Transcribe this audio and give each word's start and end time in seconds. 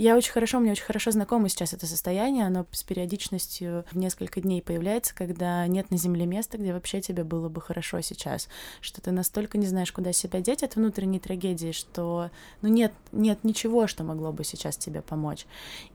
Я 0.00 0.16
очень 0.16 0.32
хорошо, 0.32 0.60
мне 0.60 0.72
очень 0.72 0.84
хорошо 0.84 1.10
знакомо 1.10 1.50
сейчас 1.50 1.74
это 1.74 1.86
состояние, 1.86 2.46
оно 2.46 2.64
с 2.72 2.82
периодичностью 2.84 3.84
в 3.92 3.98
несколько 3.98 4.40
дней 4.40 4.62
появляется, 4.62 5.14
когда 5.14 5.66
нет 5.66 5.90
на 5.90 5.98
земле 5.98 6.24
места, 6.24 6.56
где 6.56 6.72
вообще 6.72 7.02
тебе 7.02 7.22
было 7.22 7.50
бы 7.50 7.60
хорошо 7.60 8.00
сейчас, 8.00 8.48
что 8.80 9.02
ты 9.02 9.10
настолько 9.10 9.58
не 9.58 9.66
знаешь, 9.66 9.92
куда 9.92 10.14
себя 10.14 10.40
деть 10.40 10.62
от 10.62 10.76
внутренней 10.76 11.18
трагедии, 11.18 11.72
что 11.72 12.30
ну 12.62 12.70
нет, 12.70 12.94
нет 13.12 13.44
ничего, 13.44 13.86
что 13.86 14.02
могло 14.02 14.32
бы 14.32 14.42
сейчас 14.42 14.78
тебе 14.78 15.02
помочь. 15.02 15.44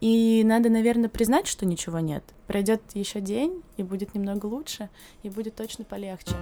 И 0.02 0.44
надо, 0.46 0.70
наверное, 0.70 1.10
признать, 1.10 1.48
что 1.48 1.66
ничего 1.66 1.98
нет. 1.98 2.24
Пройдет 2.46 2.84
еще 2.94 3.22
день, 3.22 3.64
и 3.78 3.82
будет 3.82 4.14
немного 4.14 4.46
лучше, 4.46 4.90
и 5.24 5.32
будет 5.32 5.56
точно 5.56 5.84
полегче. 5.84 6.36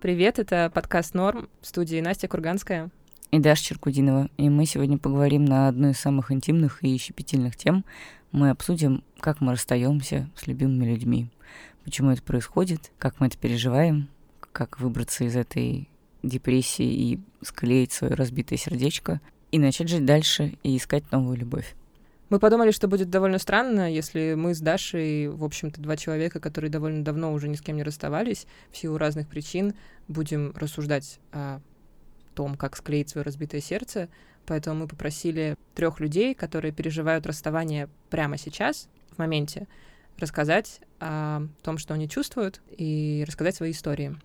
Привет, 0.00 0.38
это 0.38 0.70
подкаст 0.72 1.14
«Норм» 1.14 1.48
в 1.60 1.66
студии 1.66 2.00
Настя 2.00 2.28
Курганская. 2.28 2.88
И 3.32 3.40
Даша 3.40 3.64
Черкудинова. 3.64 4.28
И 4.36 4.48
мы 4.48 4.64
сегодня 4.64 4.96
поговорим 4.96 5.44
на 5.44 5.66
одну 5.66 5.90
из 5.90 5.98
самых 5.98 6.30
интимных 6.30 6.84
и 6.84 6.96
щепетильных 6.96 7.56
тем. 7.56 7.84
Мы 8.30 8.50
обсудим, 8.50 9.02
как 9.18 9.40
мы 9.40 9.50
расстаемся 9.50 10.30
с 10.36 10.46
любимыми 10.46 10.84
людьми, 10.84 11.26
почему 11.82 12.12
это 12.12 12.22
происходит, 12.22 12.92
как 12.98 13.18
мы 13.18 13.26
это 13.26 13.38
переживаем, 13.38 14.08
как 14.52 14.78
выбраться 14.78 15.24
из 15.24 15.34
этой 15.34 15.88
депрессии 16.22 16.86
и 16.86 17.20
склеить 17.42 17.90
свое 17.90 18.14
разбитое 18.14 18.56
сердечко, 18.56 19.20
и 19.50 19.58
начать 19.58 19.88
жить 19.88 20.04
дальше 20.04 20.58
и 20.62 20.76
искать 20.76 21.10
новую 21.10 21.38
любовь. 21.38 21.74
Мы 22.30 22.38
подумали, 22.38 22.72
что 22.72 22.88
будет 22.88 23.08
довольно 23.08 23.38
странно, 23.38 23.90
если 23.90 24.34
мы 24.34 24.54
с 24.54 24.60
Дашей, 24.60 25.28
в 25.28 25.42
общем-то, 25.44 25.80
два 25.80 25.96
человека, 25.96 26.40
которые 26.40 26.70
довольно 26.70 27.02
давно 27.02 27.32
уже 27.32 27.48
ни 27.48 27.54
с 27.54 27.62
кем 27.62 27.76
не 27.76 27.82
расставались, 27.82 28.46
в 28.70 28.76
силу 28.76 28.98
разных 28.98 29.28
причин, 29.28 29.74
будем 30.08 30.52
рассуждать 30.54 31.20
о 31.32 31.60
том, 32.34 32.56
как 32.56 32.76
склеить 32.76 33.08
свое 33.08 33.24
разбитое 33.24 33.62
сердце. 33.62 34.08
Поэтому 34.44 34.80
мы 34.80 34.88
попросили 34.88 35.56
трех 35.74 36.00
людей, 36.00 36.34
которые 36.34 36.72
переживают 36.72 37.26
расставание 37.26 37.88
прямо 38.10 38.36
сейчас, 38.36 38.88
в 39.10 39.18
моменте, 39.18 39.66
рассказать 40.18 40.80
о 41.00 41.42
том, 41.62 41.78
что 41.78 41.94
они 41.94 42.08
чувствуют, 42.08 42.60
и 42.70 43.24
рассказать 43.26 43.56
свои 43.56 43.70
истории. 43.70 44.16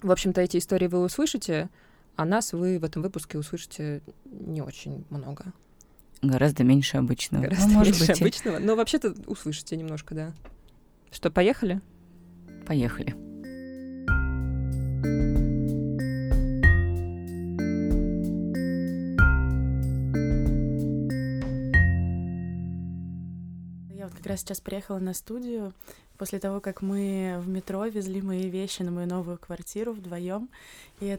В 0.00 0.12
общем-то, 0.12 0.40
эти 0.40 0.58
истории 0.58 0.86
вы 0.86 1.00
услышите, 1.00 1.70
а 2.14 2.24
нас 2.24 2.52
вы 2.52 2.78
в 2.78 2.84
этом 2.84 3.02
выпуске 3.02 3.36
услышите 3.36 4.00
не 4.24 4.62
очень 4.62 5.04
много. 5.10 5.52
Гораздо 6.26 6.64
меньше 6.64 6.96
обычного. 6.96 7.42
Ну, 7.42 7.48
Гораздо 7.48 7.68
ну, 7.68 7.78
может 7.78 7.94
меньше 7.94 8.12
быть, 8.12 8.20
обычного. 8.20 8.58
Но 8.58 8.76
вообще-то 8.76 9.14
услышите 9.26 9.76
немножко, 9.76 10.14
да. 10.14 10.32
Что, 11.10 11.30
поехали? 11.30 11.80
Поехали. 12.66 13.14
Я 23.94 24.04
вот 24.06 24.14
как 24.14 24.26
раз 24.26 24.40
сейчас 24.40 24.60
приехала 24.60 24.98
на 24.98 25.14
студию 25.14 25.72
после 26.18 26.38
того, 26.38 26.60
как 26.60 26.82
мы 26.82 27.36
в 27.40 27.48
метро 27.48 27.86
везли 27.86 28.20
мои 28.20 28.48
вещи 28.50 28.82
на 28.82 28.90
мою 28.90 29.06
новую 29.06 29.38
квартиру 29.38 29.92
вдвоем. 29.92 30.48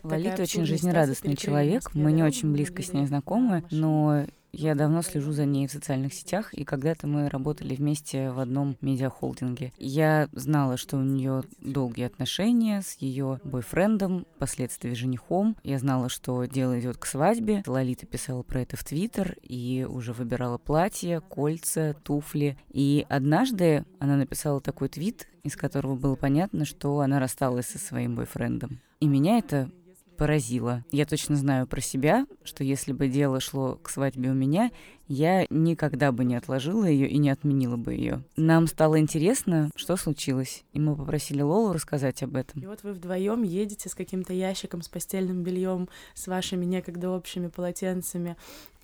Лолита 0.03 0.41
очень 0.41 0.65
жизнерадостный 0.65 1.35
человек. 1.35 1.93
Мы 1.93 2.11
не 2.11 2.23
очень 2.23 2.51
близко 2.51 2.81
с 2.81 2.91
ней 2.93 3.05
знакомы, 3.05 3.63
но 3.71 4.25
я 4.57 4.73
давно 4.73 5.03
слежу 5.03 5.33
за 5.33 5.45
ней 5.45 5.67
в 5.67 5.71
социальных 5.71 6.15
сетях, 6.15 6.51
и 6.53 6.63
когда-то 6.63 7.05
мы 7.05 7.29
работали 7.29 7.75
вместе 7.75 8.31
в 8.31 8.39
одном 8.39 8.75
медиахолдинге. 8.81 9.71
Я 9.77 10.29
знала, 10.31 10.77
что 10.77 10.97
у 10.97 11.03
нее 11.03 11.43
долгие 11.59 12.05
отношения 12.05 12.81
с 12.81 12.95
ее 12.95 13.39
бойфрендом, 13.43 14.25
впоследствии 14.35 14.93
женихом. 14.93 15.55
Я 15.63 15.77
знала, 15.77 16.09
что 16.09 16.45
дело 16.45 16.79
идет 16.79 16.97
к 16.97 17.05
свадьбе. 17.05 17.63
Лолита 17.67 18.07
писала 18.07 18.41
про 18.41 18.61
это 18.61 18.77
в 18.77 18.83
Твиттер 18.83 19.37
и 19.43 19.85
уже 19.87 20.11
выбирала 20.11 20.57
платье, 20.57 21.21
кольца, 21.21 21.95
туфли. 22.03 22.57
И 22.69 23.05
однажды 23.09 23.85
она 23.99 24.15
написала 24.15 24.59
такой 24.59 24.89
твит, 24.89 25.27
из 25.43 25.55
которого 25.55 25.95
было 25.95 26.15
понятно, 26.15 26.65
что 26.65 27.01
она 27.01 27.19
рассталась 27.19 27.67
со 27.67 27.77
своим 27.77 28.15
бойфрендом. 28.15 28.79
И 28.99 29.07
меня 29.07 29.37
это 29.37 29.69
поразило. 30.17 30.83
Я 30.91 31.05
точно 31.05 31.35
знаю 31.35 31.67
про 31.67 31.79
себя, 31.81 32.25
что 32.43 32.63
если 32.63 32.91
бы 32.91 33.07
дело 33.07 33.39
шло 33.39 33.79
к 33.81 33.89
свадьбе 33.89 34.31
у 34.31 34.33
меня, 34.33 34.71
я 35.07 35.45
никогда 35.49 36.11
бы 36.11 36.25
не 36.25 36.35
отложила 36.35 36.85
ее 36.85 37.07
и 37.07 37.17
не 37.17 37.29
отменила 37.29 37.77
бы 37.77 37.93
ее. 37.93 38.23
Нам 38.35 38.67
стало 38.67 38.99
интересно, 38.99 39.69
что 39.75 39.95
случилось, 39.95 40.65
и 40.73 40.79
мы 40.79 40.95
попросили 40.95 41.41
Лолу 41.41 41.71
рассказать 41.71 42.23
об 42.23 42.35
этом. 42.35 42.61
И 42.61 42.65
вот 42.65 42.83
вы 42.83 42.93
вдвоем 42.93 43.43
едете 43.43 43.87
с 43.87 43.95
каким-то 43.95 44.33
ящиком 44.33 44.81
с 44.81 44.89
постельным 44.89 45.43
бельем, 45.43 45.87
с 46.13 46.27
вашими 46.27 46.65
некогда 46.65 47.11
общими 47.11 47.47
полотенцами 47.47 48.35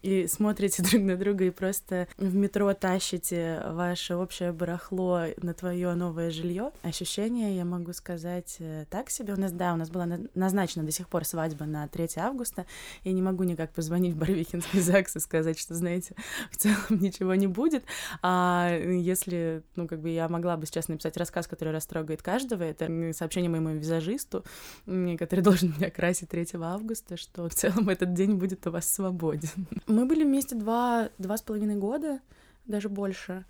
и 0.04 0.28
смотрите 0.28 0.84
друг 0.92 1.02
на 1.02 1.16
друга 1.18 1.46
и 1.46 1.50
просто 1.50 2.08
в 2.18 2.36
метро 2.36 2.72
тащите 2.74 3.64
ваше 3.66 4.16
общее 4.16 4.52
барахло 4.52 5.28
на 5.42 5.54
твое 5.54 5.94
новое 5.94 6.30
жилье. 6.30 6.72
Ощущение, 6.84 7.56
я 7.56 7.66
могу 7.66 7.94
сказать, 7.94 8.58
э, 8.60 8.86
так 8.90 9.10
себе. 9.10 9.34
У 9.34 9.40
нас, 9.40 9.52
да, 9.52 9.74
у 9.74 9.78
нас 9.78 9.90
была 9.90 10.08
назначена 10.36 10.86
до 10.86 10.92
сих 10.92 11.08
пор 11.08 11.26
свадьба 11.26 11.66
на 11.66 11.88
3 11.88 12.10
августа. 12.18 12.66
Я 13.04 13.14
не 13.14 13.22
могу 13.22 13.44
никак 13.44 13.72
позвонить 13.72 14.14
в 14.14 14.18
Барвихинский 14.18 14.82
ЗАГС 14.82 15.16
и 15.16 15.20
сказать, 15.20 15.58
что, 15.58 15.74
знаете, 15.74 16.16
в 16.52 16.58
целом 16.58 16.78
ничего 16.90 17.34
не 17.36 17.48
будет. 17.48 17.86
А 18.22 18.78
если, 18.78 19.64
ну, 19.76 19.88
как 19.88 20.02
бы 20.02 20.10
я 20.10 20.28
могла 20.28 20.58
бы 20.58 20.66
сейчас 20.66 20.90
написать 20.90 21.16
рассказ, 21.16 21.48
который 21.48 21.74
растрогает 21.74 22.22
каждого, 22.22 22.64
это 22.64 23.14
сообщение 23.14 23.50
моему 23.50 23.70
визажисту, 23.70 24.44
который 24.86 25.42
должен 25.42 25.74
меня 25.78 25.90
красить 25.90 26.28
3 26.28 26.48
августа, 26.62 27.16
что 27.16 27.48
в 27.48 27.56
целом 27.56 27.88
этот 27.88 28.14
день 28.14 28.36
будет 28.36 28.68
у 28.68 28.72
вас 28.72 28.92
свободен. 28.92 29.50
Мы 29.94 30.08
были 30.08 30.24
вместе 30.24 30.56
два, 30.56 31.10
два 31.20 31.38
с 31.38 31.44
половиной 31.44 31.76
года, 31.76 32.20
даже 32.66 32.90
больше. 32.90 33.46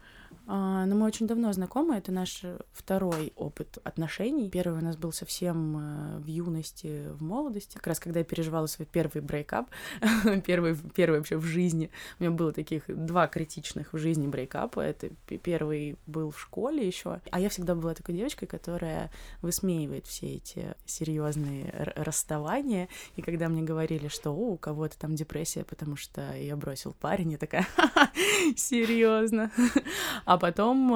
А, 0.45 0.85
но 0.85 0.95
мы 0.95 1.05
очень 1.05 1.25
давно 1.25 1.53
знакомы, 1.53 1.95
это 1.95 2.11
наш 2.11 2.41
второй 2.73 3.31
опыт 3.37 3.77
отношений. 3.83 4.49
Первый 4.49 4.79
у 4.79 4.83
нас 4.83 4.97
был 4.97 5.13
совсем 5.13 5.77
э, 5.77 6.19
в 6.19 6.27
юности, 6.27 7.07
в 7.11 7.23
молодости, 7.23 7.75
как 7.75 7.87
раз 7.87 7.99
когда 7.99 8.19
я 8.19 8.25
переживала 8.25 8.65
свой 8.65 8.85
первый 8.85 9.21
брейкап, 9.21 9.69
первый, 10.45 10.75
первый 10.93 11.19
вообще 11.19 11.37
в 11.37 11.45
жизни. 11.45 11.91
У 12.19 12.23
меня 12.23 12.31
было 12.31 12.51
таких 12.51 12.83
два 12.87 13.27
критичных 13.27 13.93
в 13.93 13.97
жизни 13.97 14.27
брейкапа. 14.27 14.81
Это 14.81 15.09
первый 15.43 15.97
был 16.07 16.31
в 16.31 16.39
школе 16.39 16.85
еще, 16.85 17.21
а 17.31 17.39
я 17.39 17.47
всегда 17.47 17.73
была 17.73 17.93
такой 17.93 18.15
девочкой, 18.15 18.47
которая 18.47 19.11
высмеивает 19.41 20.07
все 20.07 20.35
эти 20.35 20.75
серьезные 20.85 21.93
расставания. 21.95 22.89
И 23.15 23.21
когда 23.21 23.47
мне 23.47 23.61
говорили, 23.61 24.09
что 24.09 24.31
у 24.31 24.57
кого-то 24.57 24.99
там 24.99 25.15
депрессия, 25.15 25.63
потому 25.63 25.95
что 25.95 26.35
я 26.35 26.57
бросил 26.57 26.93
парень, 26.99 27.31
я 27.31 27.37
такая, 27.37 27.65
серьезно. 28.57 29.49
А 30.33 30.37
потом 30.39 30.89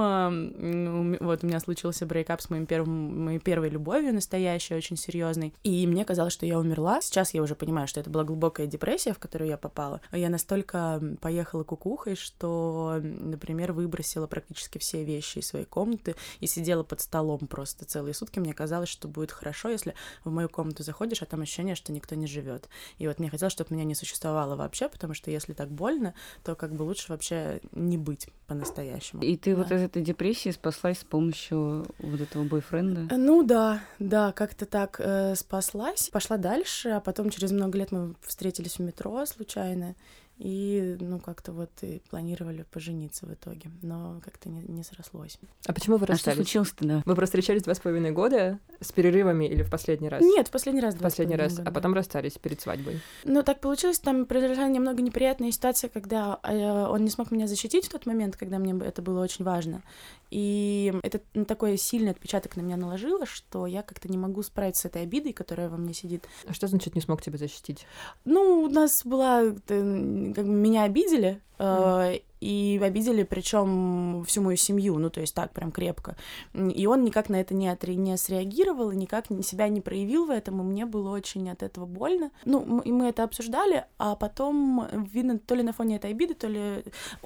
вот 1.20 1.44
у 1.44 1.48
меня 1.48 1.60
случился 1.60 2.08
брейкап 2.08 2.42
с 2.42 2.50
моим 2.50 2.66
первым, 2.66 3.26
моей 3.26 3.38
первой 3.38 3.70
любовью, 3.70 4.12
настоящей, 4.12 4.74
очень 4.74 4.98
серьезной. 4.98 5.54
И 5.64 5.86
мне 5.86 6.06
казалось, 6.06 6.34
что 6.34 6.48
я 6.48 6.58
умерла. 6.58 7.02
Сейчас 7.02 7.36
я 7.36 7.44
уже 7.44 7.54
понимаю, 7.54 7.88
что 7.88 8.00
это 8.00 8.10
была 8.10 8.24
глубокая 8.24 8.66
депрессия, 8.66 9.14
в 9.14 9.20
которую 9.20 9.48
я 9.48 9.58
попала. 9.58 10.02
Я 10.12 10.30
настолько 10.30 11.00
поехала 11.22 11.64
кукухой, 11.64 12.16
что, 12.16 13.00
например, 13.00 13.74
выбросила 13.74 14.26
практически 14.26 14.80
все 14.80 15.04
вещи 15.04 15.38
из 15.38 15.48
своей 15.50 15.66
комнаты 15.66 16.16
и 16.40 16.48
сидела 16.48 16.82
под 16.82 17.02
столом 17.02 17.38
просто 17.42 17.86
целые 17.86 18.16
сутки. 18.16 18.40
Мне 18.40 18.56
казалось, 18.56 18.90
что 18.90 19.08
будет 19.08 19.32
хорошо, 19.32 19.70
если 19.70 19.94
в 20.24 20.32
мою 20.32 20.50
комнату 20.50 20.82
заходишь, 20.82 21.22
а 21.22 21.28
там 21.28 21.42
ощущение, 21.42 21.76
что 21.76 21.92
никто 21.92 22.16
не 22.16 22.26
живет. 22.26 22.70
И 22.98 23.08
вот 23.08 23.20
мне 23.20 23.30
хотелось, 23.30 23.54
чтобы 23.54 23.76
меня 23.76 23.84
не 23.84 23.94
существовало 23.94 24.56
вообще, 24.56 24.90
потому 24.90 25.14
что 25.14 25.30
если 25.30 25.54
так 25.54 25.70
больно, 25.70 26.16
то 26.44 26.56
как 26.56 26.74
бы 26.74 26.82
лучше 26.82 27.12
вообще 27.12 27.62
не 27.72 28.00
быть 28.00 28.30
по-настоящему. 28.48 29.27
И 29.28 29.36
ты 29.36 29.56
да. 29.56 29.64
вот 29.64 29.72
из 29.74 29.82
этой 29.82 30.02
депрессии 30.02 30.52
спаслась 30.52 31.00
с 31.00 31.04
помощью 31.04 31.86
вот 32.00 32.22
этого 32.22 32.46
бойфренда? 32.46 33.14
Э, 33.14 33.18
ну 33.18 33.44
да, 33.44 33.82
да, 34.00 34.32
как-то 34.32 34.66
так 34.66 35.02
э, 35.04 35.36
спаслась. 35.36 36.10
Пошла 36.10 36.38
дальше, 36.38 36.90
а 36.90 37.02
потом 37.02 37.30
через 37.30 37.52
много 37.52 37.78
лет 37.78 37.92
мы 37.92 38.16
встретились 38.22 38.78
в 38.78 38.80
метро 38.80 39.26
случайно. 39.26 39.96
И, 40.38 40.98
ну, 41.00 41.20
как-то 41.20 41.52
вот 41.52 41.72
и 41.82 42.00
планировали 42.10 42.64
пожениться 42.64 43.26
в 43.26 43.34
итоге, 43.34 43.72
но 43.82 44.22
как-то 44.24 44.50
не, 44.50 44.62
не 44.62 44.84
срослось. 44.84 45.40
А 45.66 45.74
почему 45.74 45.98
вы 45.98 46.06
расстались? 46.06 46.28
А 46.28 46.32
что 46.32 46.44
случилось-то, 46.44 46.88
да? 46.88 47.04
Вы 47.06 47.16
просто 47.16 47.38
встречались 47.38 47.64
два 47.64 47.74
с 47.74 47.80
половиной 47.80 48.12
года 48.12 48.60
с 48.80 48.92
перерывами 48.92 49.46
или 49.46 49.64
в 49.64 49.72
последний 49.72 50.10
раз? 50.10 50.22
Нет, 50.22 50.48
в 50.48 50.52
последний 50.52 50.82
раз. 50.82 50.94
В 50.94 51.00
последний 51.00 51.36
раз, 51.36 51.56
года, 51.56 51.70
а 51.70 51.74
потом 51.74 51.96
расстались 51.96 52.34
перед 52.34 52.62
свадьбой. 52.62 53.02
Ну, 53.24 53.42
так 53.42 53.60
получилось, 53.60 54.00
там 54.00 54.28
произошла 54.28 54.68
немного 54.68 55.02
неприятная 55.02 55.52
ситуация, 55.52 55.90
когда 55.90 56.40
э, 56.44 56.56
он 56.56 57.04
не 57.04 57.10
смог 57.10 57.32
меня 57.32 57.48
защитить 57.48 57.88
в 57.88 57.90
тот 57.90 58.06
момент, 58.06 58.38
когда 58.38 58.60
мне 58.60 58.78
это 58.86 59.02
было 59.02 59.24
очень 59.24 59.44
важно. 59.44 59.82
И 60.30 60.94
это 61.04 61.22
ну, 61.34 61.46
такой 61.46 61.78
сильный 61.78 62.12
отпечаток 62.12 62.58
на 62.58 62.62
меня 62.62 62.78
наложило, 62.78 63.26
что 63.26 63.66
я 63.66 63.82
как-то 63.82 64.10
не 64.10 64.18
могу 64.18 64.44
справиться 64.44 64.84
с 64.84 64.86
этой 64.86 65.04
обидой, 65.04 65.34
которая 65.34 65.70
во 65.70 65.78
мне 65.78 65.94
сидит. 65.94 66.26
А 66.46 66.54
что 66.54 66.68
значит 66.68 66.96
не 66.96 67.02
смог 67.02 67.22
тебя 67.22 67.38
защитить? 67.38 67.88
Ну, 68.26 68.64
у 68.64 68.70
нас 68.70 69.06
была 69.06 69.44
как 70.34 70.46
бы 70.46 70.52
меня 70.52 70.84
обидели, 70.84 71.42
mm 71.60 72.22
и 72.40 72.80
обидели, 72.82 73.24
причем 73.24 74.24
всю 74.26 74.42
мою 74.42 74.58
семью, 74.58 74.98
ну, 75.00 75.10
то 75.10 75.22
есть 75.22 75.34
так, 75.34 75.52
прям 75.54 75.72
крепко. 75.72 76.16
И 76.54 76.86
он 76.86 77.04
никак 77.04 77.30
на 77.30 77.38
это 77.38 77.54
не, 77.54 77.68
отре... 77.68 77.96
не 77.96 78.16
среагировал, 78.18 78.92
и 78.92 78.96
никак 78.96 79.26
себя 79.44 79.68
не 79.68 79.82
проявил 79.82 80.26
в 80.26 80.30
этом, 80.30 80.62
и 80.62 80.64
мне 80.64 80.86
было 80.86 81.10
очень 81.10 81.50
от 81.50 81.64
этого 81.64 81.86
больно. 81.86 82.32
Ну, 82.46 82.80
и 82.82 82.92
мы 82.92 83.08
это 83.08 83.24
обсуждали, 83.24 83.86
а 83.98 84.16
потом, 84.16 84.88
видно, 85.12 85.40
то 85.40 85.56
ли 85.56 85.64
на 85.64 85.74
фоне 85.74 85.98
этой 85.98 86.12
обиды, 86.12 86.34
то 86.34 86.48
ли... 86.48 86.84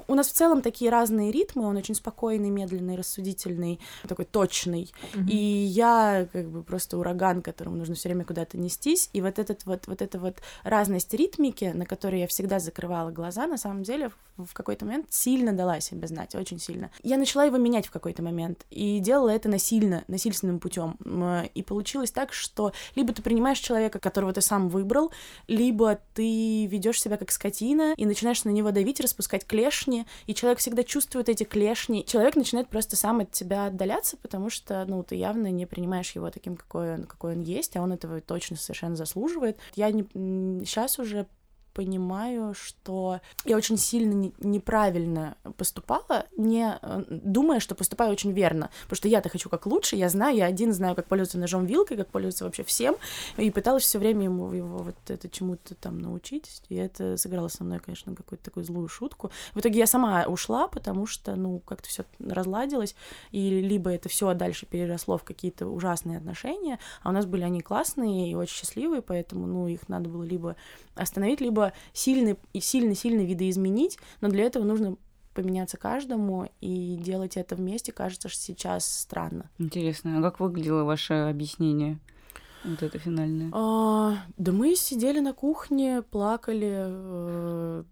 У 0.08 0.16
нас 0.16 0.28
в 0.28 0.34
целом 0.34 0.62
такие 0.62 0.90
разные 0.90 1.32
ритмы, 1.32 1.66
он 1.66 1.78
очень 1.78 1.96
спокойный, 1.96 2.50
медленный, 2.50 2.96
рассудительный, 2.96 3.80
такой 4.08 4.26
точный. 4.26 4.92
Mm-hmm. 5.14 5.30
И 5.30 5.36
я 5.36 6.28
как 6.32 6.50
бы 6.50 6.64
просто 6.64 6.98
ураган, 6.98 7.42
которому 7.42 7.76
нужно 7.76 7.96
все 7.96 8.10
время 8.10 8.26
куда-то 8.26 8.58
нестись, 8.58 9.10
и 9.14 9.22
вот 9.22 9.40
этот 9.40 9.66
вот, 9.66 9.88
вот 9.88 10.02
эта 10.02 10.20
вот 10.20 10.38
разность 10.64 11.14
ритмики, 11.14 11.66
на 11.66 11.86
которую 11.86 12.22
я 12.22 12.28
всегда 12.28 12.60
закрывала 12.60 13.12
глаза, 13.12 13.48
на 13.48 13.58
самом 13.58 13.84
деле 13.84 14.12
в 14.38 14.54
какой-то 14.54 14.86
момент 14.86 15.01
момент 15.02 15.14
сильно 15.14 15.54
дала 15.54 15.80
себе 15.80 16.08
знать, 16.08 16.36
очень 16.36 16.60
сильно. 16.60 16.92
Я 17.04 17.18
начала 17.18 17.46
его 17.46 17.58
менять 17.58 17.88
в 17.88 17.92
какой-то 17.92 18.22
момент 18.22 18.66
и 18.70 19.00
делала 19.00 19.30
это 19.30 19.50
насильно, 19.50 20.04
насильственным 20.08 20.60
путем. 20.60 20.98
И 21.54 21.64
получилось 21.64 22.12
так, 22.12 22.34
что 22.34 22.72
либо 22.96 23.14
ты 23.14 23.22
принимаешь 23.22 23.60
человека, 23.60 24.00
которого 24.00 24.34
ты 24.34 24.42
сам 24.42 24.70
выбрал, 24.70 25.12
либо 25.48 26.00
ты 26.14 26.66
ведешь 26.68 27.02
себя 27.02 27.18
как 27.18 27.32
скотина 27.32 27.94
и 27.98 28.06
начинаешь 28.06 28.44
на 28.44 28.50
него 28.50 28.72
давить, 28.72 29.00
распускать 29.00 29.46
клешни, 29.46 30.06
и 30.28 30.34
человек 30.34 30.60
всегда 30.60 30.84
чувствует 30.84 31.30
эти 31.30 31.44
клешни. 31.44 32.06
Человек 32.06 32.36
начинает 32.36 32.68
просто 32.68 32.96
сам 32.96 33.22
от 33.22 33.32
тебя 33.32 33.68
отдаляться, 33.68 34.18
потому 34.18 34.50
что, 34.50 34.86
ну, 34.88 35.04
ты 35.04 35.16
явно 35.16 35.52
не 35.52 35.66
принимаешь 35.66 36.12
его 36.12 36.30
таким, 36.30 36.56
какой 36.56 36.96
он, 36.96 37.04
какой 37.04 37.34
он 37.34 37.42
есть, 37.42 37.76
а 37.76 37.82
он 37.82 37.94
этого 37.94 38.22
точно 38.22 38.58
совершенно 38.58 38.96
заслуживает. 38.96 39.58
Я 39.76 39.92
не... 39.92 40.04
сейчас 40.66 41.00
уже 41.00 41.28
понимаю, 41.74 42.54
что 42.54 43.22
я 43.46 43.58
очень 43.58 43.78
сильно 43.78 44.32
неправильно 44.40 45.36
поступала, 45.58 46.26
не 46.38 46.78
э, 46.82 47.04
думая, 47.10 47.60
что 47.60 47.76
поступаю 47.76 48.12
очень 48.12 48.32
верно, 48.32 48.70
потому 48.84 48.98
что 48.98 49.08
я-то 49.08 49.30
хочу 49.30 49.50
как 49.50 49.66
лучше, 49.66 49.96
я 49.96 50.10
знаю, 50.10 50.36
я 50.36 50.46
один 50.46 50.74
знаю, 50.74 50.96
как 50.96 51.08
пользоваться 51.08 51.38
ножом 51.38 51.66
вилкой, 51.66 51.98
как 51.98 52.10
пользоваться 52.10 52.46
вообще 52.46 52.64
всем, 52.64 52.96
и 53.38 53.50
пыталась 53.52 53.84
все 53.84 54.00
время 54.00 54.26
ему 54.26 54.52
его 54.52 54.80
вот 54.80 54.96
это 55.08 55.30
чему-то 55.30 55.76
там 55.76 56.00
научить, 56.00 56.62
и 56.70 56.76
это 56.76 57.18
сыграло 57.18 57.48
со 57.48 57.64
мной, 57.64 57.80
конечно, 57.80 58.16
какую-то 58.16 58.44
такую 58.44 58.64
злую 58.64 58.88
шутку. 58.88 59.32
В 59.54 59.60
итоге 59.60 59.80
я 59.80 59.88
сама 59.88 60.26
ушла, 60.26 60.68
потому 60.68 61.06
что, 61.06 61.36
ну, 61.36 61.60
как-то 61.60 61.88
все 61.88 62.06
разладилось, 62.20 62.96
и 63.32 63.62
либо 63.62 63.92
это 63.92 64.10
все 64.10 64.34
дальше 64.34 64.66
переросло 64.66 65.18
в 65.18 65.24
какие-то 65.24 65.68
ужасные 65.68 66.18
отношения, 66.18 66.80
а 67.04 67.10
у 67.10 67.12
нас 67.12 67.26
были 67.26 67.44
они 67.44 67.62
классные 67.62 68.32
и 68.32 68.36
очень 68.36 68.56
счастливые, 68.56 69.02
поэтому, 69.02 69.48
ну, 69.48 69.68
их 69.68 69.88
надо 69.90 70.10
было 70.10 70.24
либо 70.24 70.56
остановить, 70.96 71.42
либо 71.42 71.61
сильно 71.94 72.36
и 72.54 72.60
сильно-сильно 72.60 73.22
видоизменить, 73.22 73.98
но 74.22 74.30
для 74.30 74.44
этого 74.44 74.64
нужно 74.64 74.98
поменяться 75.34 75.78
каждому 75.78 76.50
и 76.60 76.98
делать 76.98 77.38
это 77.38 77.56
вместе 77.56 77.92
кажется 77.92 78.30
что 78.30 78.40
сейчас 78.40 78.86
странно. 78.86 79.50
Интересно, 79.60 80.20
а 80.20 80.22
как 80.22 80.40
выглядело 80.40 80.84
ваше 80.84 81.14
объяснение? 81.14 82.00
Вот 82.64 82.84
это 82.84 83.00
финальное. 83.00 83.50
А, 83.54 84.18
да 84.38 84.52
мы 84.52 84.76
сидели 84.76 85.20
на 85.20 85.34
кухне, 85.34 86.04
плакали, 86.04 86.74
э, 86.74 87.84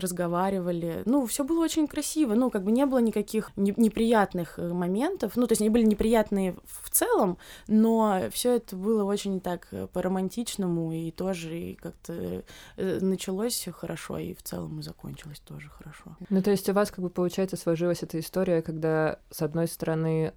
разговаривали. 0.00 1.02
Ну, 1.04 1.26
все 1.26 1.44
было 1.44 1.62
очень 1.62 1.86
красиво. 1.86 2.34
Ну, 2.34 2.50
как 2.50 2.64
бы 2.64 2.72
не 2.72 2.84
было 2.86 2.98
никаких 2.98 3.56
не, 3.56 3.72
неприятных 3.76 4.58
э, 4.58 4.72
моментов. 4.72 5.36
Ну, 5.36 5.46
то 5.46 5.52
есть 5.52 5.60
они 5.60 5.70
были 5.70 5.84
неприятные 5.84 6.56
в 6.64 6.90
целом, 6.90 7.38
но 7.68 8.22
все 8.32 8.56
это 8.56 8.76
было 8.76 9.04
очень 9.04 9.40
так 9.40 9.68
э, 9.70 9.86
по-романтичному 9.86 10.92
и 10.92 11.10
тоже 11.10 11.58
и 11.58 11.74
как-то 11.74 12.42
э, 12.76 12.98
началось 13.00 13.68
хорошо, 13.72 14.18
и 14.18 14.34
в 14.34 14.42
целом 14.42 14.80
и 14.80 14.82
закончилось 14.82 15.40
тоже 15.40 15.68
хорошо. 15.68 16.16
Ну, 16.28 16.42
то 16.42 16.50
есть 16.50 16.68
у 16.68 16.72
вас 16.72 16.90
как 16.90 17.00
бы 17.00 17.10
получается 17.10 17.56
сложилась 17.56 18.02
эта 18.02 18.18
история, 18.18 18.62
когда 18.62 19.20
с 19.30 19.42
одной 19.42 19.68
стороны 19.68 20.34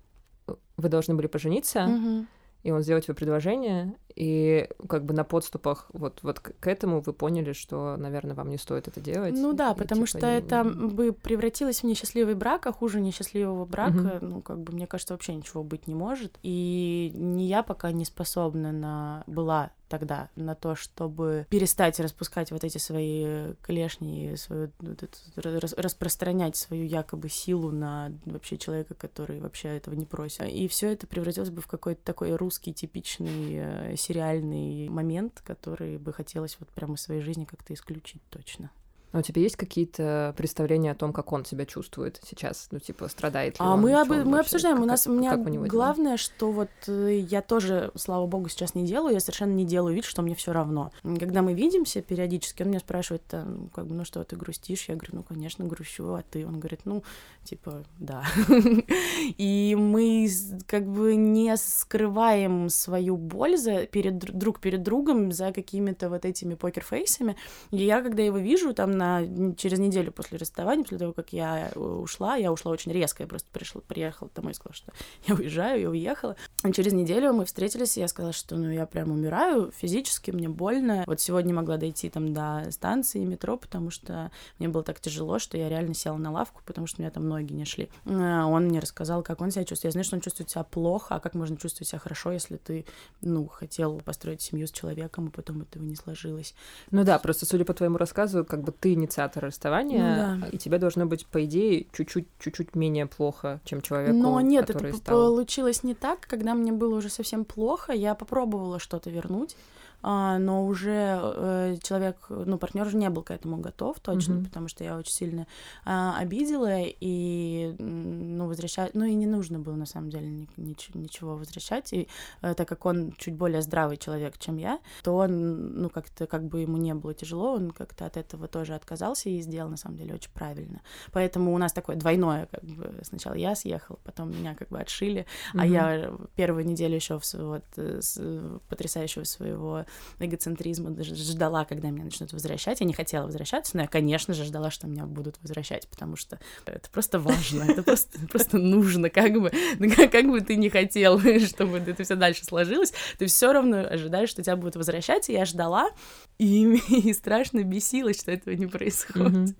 вы 0.77 0.89
должны 0.89 1.15
были 1.15 1.27
пожениться, 1.27 1.79
mm-hmm 1.79 2.25
и 2.63 2.71
он 2.71 2.81
сделал 2.81 3.01
тебе 3.01 3.15
предложение, 3.15 3.95
и 4.15 4.67
как 4.87 5.05
бы 5.05 5.13
на 5.13 5.23
подступах 5.23 5.87
вот, 5.93 6.19
вот 6.21 6.39
к 6.39 6.67
этому 6.67 7.01
вы 7.01 7.13
поняли, 7.13 7.53
что, 7.53 7.95
наверное, 7.97 8.35
вам 8.35 8.49
не 8.49 8.57
стоит 8.57 8.87
это 8.87 8.99
делать. 8.99 9.33
Ну 9.33 9.53
да, 9.53 9.73
потому 9.73 10.05
типа, 10.05 10.19
что 10.19 10.27
не... 10.27 10.37
это 10.37 10.63
бы 10.63 11.13
превратилось 11.13 11.81
в 11.81 11.85
несчастливый 11.85 12.35
брак, 12.35 12.67
а 12.67 12.71
хуже 12.71 12.99
несчастливого 13.01 13.65
брака, 13.65 14.17
угу. 14.17 14.25
ну, 14.25 14.41
как 14.41 14.59
бы, 14.59 14.73
мне 14.73 14.87
кажется, 14.87 15.13
вообще 15.13 15.33
ничего 15.33 15.63
быть 15.63 15.87
не 15.87 15.95
может. 15.95 16.37
И 16.43 17.11
не 17.15 17.47
я 17.47 17.63
пока 17.63 17.91
не 17.91 18.05
способна 18.05 18.71
на... 18.71 19.23
была 19.27 19.71
тогда 19.91 20.29
на 20.37 20.55
то, 20.55 20.73
чтобы 20.73 21.45
перестать 21.49 21.99
распускать 21.99 22.49
вот 22.51 22.63
эти 22.63 22.77
свои 22.77 23.53
клешни, 23.61 24.35
свою, 24.37 24.71
вот 24.79 25.03
это, 25.03 25.17
распространять 25.35 26.55
свою 26.55 26.85
якобы 26.85 27.27
силу 27.27 27.71
на 27.71 28.13
вообще 28.25 28.57
человека, 28.57 28.93
который 28.93 29.41
вообще 29.41 29.67
этого 29.67 29.93
не 29.93 30.05
просит. 30.05 30.47
И 30.47 30.69
все 30.69 30.93
это 30.93 31.07
превратилось 31.07 31.49
бы 31.49 31.61
в 31.61 31.67
какой-то 31.67 32.01
такой 32.05 32.33
русский 32.37 32.73
типичный 32.73 33.55
э, 33.55 33.95
сериальный 33.97 34.87
момент, 34.87 35.41
который 35.43 35.97
бы 35.97 36.13
хотелось 36.13 36.55
вот 36.59 36.69
прямо 36.69 36.93
из 36.93 37.01
своей 37.01 37.21
жизни 37.21 37.43
как-то 37.43 37.73
исключить 37.73 38.21
точно. 38.29 38.71
А 39.11 39.19
у 39.19 39.21
тебя 39.21 39.41
есть 39.41 39.57
какие-то 39.57 40.33
представления 40.37 40.91
о 40.91 40.95
том, 40.95 41.11
как 41.11 41.31
он 41.33 41.43
себя 41.45 41.65
чувствует 41.65 42.21
сейчас? 42.27 42.69
Ну, 42.71 42.79
типа, 42.79 43.07
страдает 43.09 43.53
ли 43.53 43.57
а 43.59 43.73
он? 43.73 43.81
Мы, 43.81 43.93
об, 43.93 44.09
мы 44.09 44.39
обсуждаем. 44.39 44.77
Как, 44.77 44.83
у 44.83 44.87
нас 44.87 45.07
у 45.07 45.13
меня 45.13 45.35
главное, 45.35 46.17
что 46.17 46.51
вот 46.51 46.69
э, 46.87 47.19
я 47.19 47.41
тоже, 47.41 47.91
слава 47.95 48.25
богу, 48.25 48.47
сейчас 48.47 48.73
не 48.73 48.85
делаю, 48.85 49.13
я 49.13 49.19
совершенно 49.19 49.51
не 49.51 49.65
делаю 49.65 49.95
вид, 49.95 50.05
что 50.05 50.21
мне 50.21 50.35
все 50.35 50.53
равно. 50.53 50.91
Когда 51.03 51.41
мы 51.41 51.53
видимся 51.53 52.01
периодически, 52.01 52.63
он 52.63 52.69
меня 52.69 52.79
спрашивает, 52.79 53.23
ну, 53.31 53.69
как 53.73 53.87
бы, 53.87 53.95
ну 53.95 54.05
что, 54.05 54.23
ты 54.23 54.35
грустишь? 54.35 54.85
Я 54.87 54.95
говорю, 54.95 55.17
ну, 55.17 55.23
конечно, 55.23 55.65
грущу, 55.65 56.13
а 56.13 56.23
ты? 56.29 56.45
Он 56.47 56.59
говорит, 56.59 56.81
ну, 56.85 57.03
типа, 57.43 57.83
да. 57.99 58.23
И 59.37 59.75
мы 59.77 60.29
как 60.67 60.87
бы 60.87 61.15
не 61.15 61.55
скрываем 61.57 62.69
свою 62.69 63.17
боль 63.17 63.57
за, 63.57 63.85
перед, 63.87 64.17
друг 64.19 64.59
перед 64.59 64.83
другом 64.83 65.31
за 65.31 65.51
какими-то 65.51 66.09
вот 66.09 66.23
этими 66.25 66.55
покерфейсами. 66.55 67.35
И 67.71 67.83
я, 67.83 68.01
когда 68.01 68.23
его 68.23 68.37
вижу, 68.37 68.73
там, 68.73 69.00
на, 69.01 69.55
через 69.55 69.79
неделю 69.79 70.11
после 70.11 70.37
расставания, 70.37 70.83
после 70.83 70.99
того, 70.99 71.13
как 71.13 71.33
я 71.33 71.71
э, 71.73 71.79
ушла, 71.79 72.35
я 72.35 72.51
ушла 72.51 72.71
очень 72.71 72.91
резко, 72.91 73.23
я 73.23 73.27
просто 73.27 73.47
пришла, 73.51 73.81
приехала 73.81 74.29
домой 74.35 74.51
и 74.51 74.55
сказала, 74.55 74.75
что 74.75 74.91
я 75.27 75.35
уезжаю, 75.35 75.81
я 75.81 75.89
уехала. 75.89 76.35
И 76.63 76.71
через 76.71 76.93
неделю 76.93 77.33
мы 77.33 77.45
встретились, 77.45 77.97
и 77.97 78.01
я 78.01 78.07
сказала, 78.07 78.33
что 78.33 78.55
ну 78.55 78.69
я 78.69 78.85
прям 78.85 79.11
умираю 79.11 79.71
физически, 79.71 80.31
мне 80.31 80.49
больно. 80.49 81.03
Вот 81.07 81.19
сегодня 81.19 81.53
могла 81.53 81.77
дойти 81.77 82.09
там 82.09 82.33
до 82.33 82.67
станции 82.71 83.23
метро, 83.25 83.57
потому 83.57 83.89
что 83.89 84.31
мне 84.59 84.69
было 84.69 84.83
так 84.83 84.99
тяжело, 84.99 85.39
что 85.39 85.57
я 85.57 85.69
реально 85.69 85.93
села 85.93 86.17
на 86.17 86.31
лавку, 86.31 86.61
потому 86.65 86.87
что 86.87 87.01
у 87.01 87.01
меня 87.01 87.11
там 87.11 87.27
ноги 87.27 87.53
не 87.53 87.65
шли. 87.65 87.89
А 88.05 88.45
он 88.45 88.65
мне 88.65 88.79
рассказал, 88.79 89.23
как 89.23 89.41
он 89.41 89.51
себя 89.51 89.65
чувствует. 89.65 89.91
Я 89.91 89.91
знаю, 89.91 90.05
что 90.05 90.15
он 90.15 90.21
чувствует 90.21 90.49
себя 90.49 90.63
плохо, 90.63 91.15
а 91.15 91.19
как 91.19 91.33
можно 91.33 91.57
чувствовать 91.57 91.89
себя 91.89 91.99
хорошо, 91.99 92.31
если 92.31 92.57
ты, 92.57 92.85
ну, 93.21 93.47
хотел 93.47 93.99
построить 94.01 94.41
семью 94.41 94.67
с 94.67 94.71
человеком, 94.71 95.27
и 95.27 95.31
потом 95.31 95.61
этого 95.61 95.83
не 95.83 95.95
сложилось. 95.95 96.53
Ну 96.91 97.03
да, 97.03 97.17
просто 97.19 97.45
судя 97.45 97.65
по 97.65 97.73
твоему 97.73 97.97
рассказу, 97.97 98.45
как 98.45 98.63
бы 98.63 98.71
ты 98.71 98.90
инициатор 98.93 99.45
расставания, 99.45 100.35
ну, 100.35 100.41
да. 100.41 100.47
и 100.47 100.57
тебе 100.57 100.77
должно 100.77 101.05
быть, 101.05 101.25
по 101.25 101.43
идее, 101.45 101.87
чуть-чуть, 101.93 102.27
чуть-чуть 102.39 102.75
менее 102.75 103.05
плохо, 103.05 103.59
чем 103.65 103.81
человеку, 103.81 104.17
Но 104.17 104.41
нет, 104.41 104.69
это 104.69 104.93
стал... 104.93 105.35
получилось 105.35 105.83
не 105.83 105.93
так. 105.93 106.21
Когда 106.21 106.53
мне 106.53 106.71
было 106.71 106.95
уже 106.95 107.09
совсем 107.09 107.45
плохо, 107.45 107.93
я 107.93 108.15
попробовала 108.15 108.79
что-то 108.79 109.09
вернуть 109.09 109.55
но 110.01 110.65
уже 110.65 111.19
э, 111.21 111.77
человек, 111.83 112.17
ну, 112.29 112.57
партнер 112.57 112.87
уже 112.87 112.97
не 112.97 113.09
был 113.09 113.23
к 113.23 113.31
этому 113.31 113.57
готов 113.57 113.99
точно, 113.99 114.33
mm-hmm. 114.33 114.45
потому 114.45 114.67
что 114.67 114.83
я 114.83 114.97
очень 114.97 115.13
сильно 115.13 115.47
а, 115.85 116.17
обидела, 116.17 116.79
и, 116.79 117.75
ну, 117.77 118.47
возвращать, 118.47 118.95
ну, 118.95 119.05
и 119.05 119.13
не 119.13 119.27
нужно 119.27 119.59
было, 119.59 119.75
на 119.75 119.85
самом 119.85 120.09
деле, 120.09 120.27
ни, 120.27 120.47
нич- 120.57 120.97
ничего 120.97 121.35
возвращать, 121.35 121.93
и 121.93 122.07
э, 122.41 122.53
так 122.55 122.67
как 122.67 122.85
он 122.85 123.13
чуть 123.17 123.35
более 123.35 123.61
здравый 123.61 123.97
человек, 123.97 124.37
чем 124.37 124.57
я, 124.57 124.79
то 125.03 125.15
он, 125.15 125.81
ну, 125.81 125.89
как-то, 125.89 126.25
как 126.25 126.45
бы 126.45 126.61
ему 126.61 126.77
не 126.77 126.93
было 126.93 127.13
тяжело, 127.13 127.53
он 127.53 127.71
как-то 127.71 128.05
от 128.05 128.17
этого 128.17 128.47
тоже 128.47 128.73
отказался 128.73 129.29
и 129.29 129.39
сделал, 129.41 129.69
на 129.69 129.77
самом 129.77 129.97
деле, 129.97 130.15
очень 130.15 130.31
правильно. 130.31 130.81
Поэтому 131.11 131.53
у 131.53 131.57
нас 131.57 131.73
такое 131.73 131.95
двойное, 131.95 132.47
как 132.47 132.63
бы, 132.63 132.93
сначала 133.03 133.35
я 133.35 133.55
съехала, 133.55 133.99
потом 134.03 134.31
меня 134.31 134.55
как 134.55 134.69
бы 134.69 134.79
отшили, 134.79 135.25
mm-hmm. 135.53 135.59
а 135.59 135.67
я 135.67 136.13
первую 136.35 136.65
неделю 136.65 136.95
еще 136.95 137.19
вот 137.33 137.65
с 137.75 138.19
потрясающего 138.67 139.25
своего 139.25 139.85
эгоцентризма 140.19 140.91
даже 140.91 141.15
ждала, 141.15 141.65
когда 141.65 141.89
меня 141.89 142.05
начнут 142.05 142.33
возвращать. 142.33 142.79
Я 142.79 142.85
не 142.85 142.93
хотела 142.93 143.25
возвращаться, 143.25 143.75
но 143.75 143.83
я, 143.83 143.87
конечно 143.87 144.33
же, 144.33 144.43
ждала, 144.43 144.71
что 144.71 144.87
меня 144.87 145.05
будут 145.05 145.37
возвращать, 145.41 145.87
потому 145.87 146.15
что 146.15 146.39
это 146.65 146.89
просто 146.89 147.19
важно, 147.19 147.63
это 147.63 147.83
просто, 147.83 148.19
просто 148.27 148.57
нужно, 148.57 149.09
как 149.09 149.33
бы, 149.33 149.51
как, 150.11 150.29
бы 150.29 150.41
ты 150.41 150.55
не 150.55 150.69
хотел, 150.69 151.19
чтобы 151.47 151.79
это 151.79 152.03
все 152.03 152.15
дальше 152.15 152.45
сложилось, 152.45 152.93
ты 153.17 153.25
все 153.27 153.51
равно 153.51 153.79
ожидаешь, 153.79 154.29
что 154.29 154.43
тебя 154.43 154.55
будут 154.55 154.75
возвращать, 154.75 155.29
и 155.29 155.33
я 155.33 155.45
ждала, 155.45 155.89
и, 156.37 156.75
и 156.89 157.13
страшно 157.13 157.63
бесилась, 157.63 158.19
что 158.19 158.31
этого 158.31 158.53
не 158.53 158.67
происходит. 158.67 159.55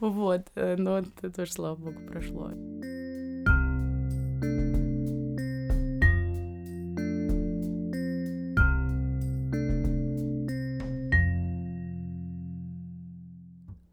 Вот, 0.00 0.42
э, 0.54 0.76
но 0.76 0.98
это 0.98 1.30
тоже, 1.30 1.52
слава 1.52 1.76
богу, 1.76 2.00
прошло. 2.06 2.50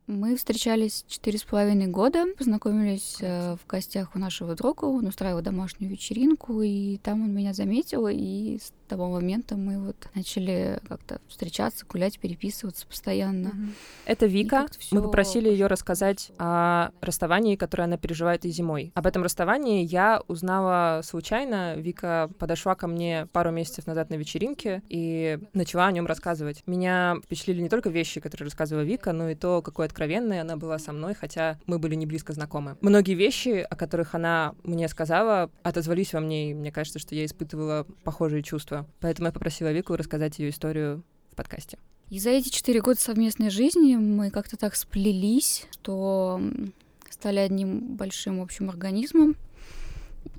Мы 0.09 0.35
встречались 0.35 1.05
четыре 1.07 1.37
с 1.37 1.43
половиной 1.43 1.85
года, 1.85 2.25
познакомились 2.35 3.17
э, 3.21 3.55
в 3.57 3.67
гостях 3.67 4.15
у 4.15 4.17
нашего 4.17 4.55
друга, 4.55 4.85
он 4.85 5.05
устраивал 5.05 5.43
домашнюю 5.43 5.91
вечеринку, 5.91 6.63
и 6.63 6.97
там 6.97 7.21
он 7.21 7.31
меня 7.31 7.53
заметил, 7.53 8.07
и 8.07 8.57
того 8.89 9.07
момента 9.07 9.55
мы 9.55 9.79
вот 9.79 9.95
начали 10.15 10.79
как-то 10.87 11.21
встречаться, 11.27 11.85
гулять, 11.85 12.19
переписываться 12.19 12.85
постоянно. 12.87 13.53
Это 14.05 14.25
Вика. 14.25 14.65
Мы 14.91 15.01
попросили 15.01 15.47
ее 15.47 15.67
рассказать 15.67 16.31
о 16.39 16.89
расставании, 16.99 17.55
которое 17.55 17.83
она 17.83 17.97
переживает 17.97 18.45
и 18.45 18.49
зимой. 18.49 18.91
Об 18.95 19.05
этом 19.05 19.23
расставании 19.23 19.85
я 19.85 20.21
узнала 20.27 21.01
случайно. 21.03 21.75
Вика 21.75 22.29
подошла 22.39 22.75
ко 22.75 22.87
мне 22.87 23.27
пару 23.31 23.51
месяцев 23.51 23.85
назад 23.85 24.09
на 24.09 24.15
вечеринке 24.15 24.81
и 24.89 25.39
начала 25.53 25.85
о 25.85 25.91
нем 25.91 26.07
рассказывать. 26.07 26.63
Меня 26.65 27.17
впечатлили 27.23 27.61
не 27.61 27.69
только 27.69 27.89
вещи, 27.89 28.19
которые 28.19 28.47
рассказывала 28.47 28.83
Вика, 28.83 29.13
но 29.13 29.29
и 29.29 29.35
то, 29.35 29.61
какой 29.61 29.85
откровенной 29.85 30.41
она 30.41 30.57
была 30.57 30.79
со 30.79 30.91
мной, 30.91 31.13
хотя 31.13 31.59
мы 31.67 31.77
были 31.77 31.93
не 31.93 32.07
близко 32.07 32.33
знакомы. 32.33 32.75
Многие 32.81 33.13
вещи, 33.13 33.65
о 33.69 33.75
которых 33.75 34.15
она 34.15 34.55
мне 34.63 34.87
сказала, 34.87 35.51
отозвались 35.61 36.13
во 36.13 36.21
мне, 36.21 36.51
и 36.51 36.53
мне 36.55 36.71
кажется, 36.71 36.97
что 36.97 37.13
я 37.13 37.25
испытывала 37.25 37.85
похожие 38.03 38.41
чувства. 38.41 38.78
Поэтому 38.99 39.27
я 39.27 39.31
попросила 39.31 39.71
Вику 39.71 39.95
рассказать 39.95 40.39
ее 40.39 40.49
историю 40.49 41.03
в 41.31 41.35
подкасте. 41.35 41.77
И 42.09 42.19
за 42.19 42.31
эти 42.31 42.49
четыре 42.49 42.81
года 42.81 42.99
совместной 42.99 43.49
жизни 43.49 43.95
мы 43.95 44.31
как-то 44.31 44.57
так 44.57 44.75
сплелись, 44.75 45.67
что 45.71 46.41
стали 47.09 47.39
одним 47.39 47.95
большим 47.95 48.41
общим 48.41 48.69
организмом 48.69 49.35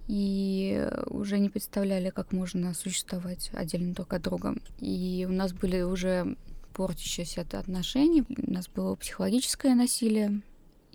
и 0.09 0.89
уже 1.07 1.39
не 1.39 1.49
представляли, 1.49 2.11
как 2.11 2.33
можно 2.33 2.75
существовать 2.75 3.51
отдельно 3.53 3.95
друг 3.95 4.13
от 4.13 4.23
друга. 4.23 4.57
И 4.81 5.27
у 5.29 5.33
нас 5.33 5.53
были 5.53 5.83
уже 5.83 6.37
портящиеся 6.73 7.43
отношения, 7.43 8.25
у 8.29 8.51
нас 8.51 8.69
было 8.69 8.97
психологическое 8.97 9.75
насилие, 9.77 10.43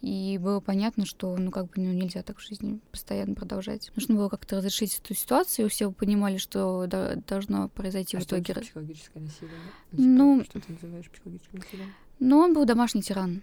и 0.02 0.38
было 0.38 0.60
понятно, 0.60 1.06
что, 1.06 1.36
ну, 1.38 1.52
как 1.52 1.66
бы, 1.66 1.72
ну, 1.78 1.92
нельзя 1.92 2.22
так 2.24 2.38
в 2.38 2.42
жизни 2.42 2.80
постоянно 2.92 3.36
продолжать. 3.36 3.92
Нужно 3.96 4.16
было 4.16 4.30
как-то 4.30 4.58
разрешить 4.58 5.00
эту 5.00 5.14
ситуацию, 5.16 5.70
все 5.70 5.92
понимали, 5.92 6.38
что 6.38 6.86
да, 6.88 7.16
должно 7.28 7.70
произойти 7.70 8.18
а 8.18 8.20
в 8.20 8.24
итоге. 8.24 8.54
Что 8.54 8.62
психологическое 8.62 9.20
насилие? 9.20 9.56
Ну, 9.92 10.44
что 10.44 10.60
ты 10.60 10.74
называешь 10.74 11.10
психологическим 11.10 11.60
насилием? 11.60 11.94
Ну, 12.20 12.40
он 12.40 12.54
был 12.54 12.66
домашний 12.66 13.02
тиран. 13.02 13.42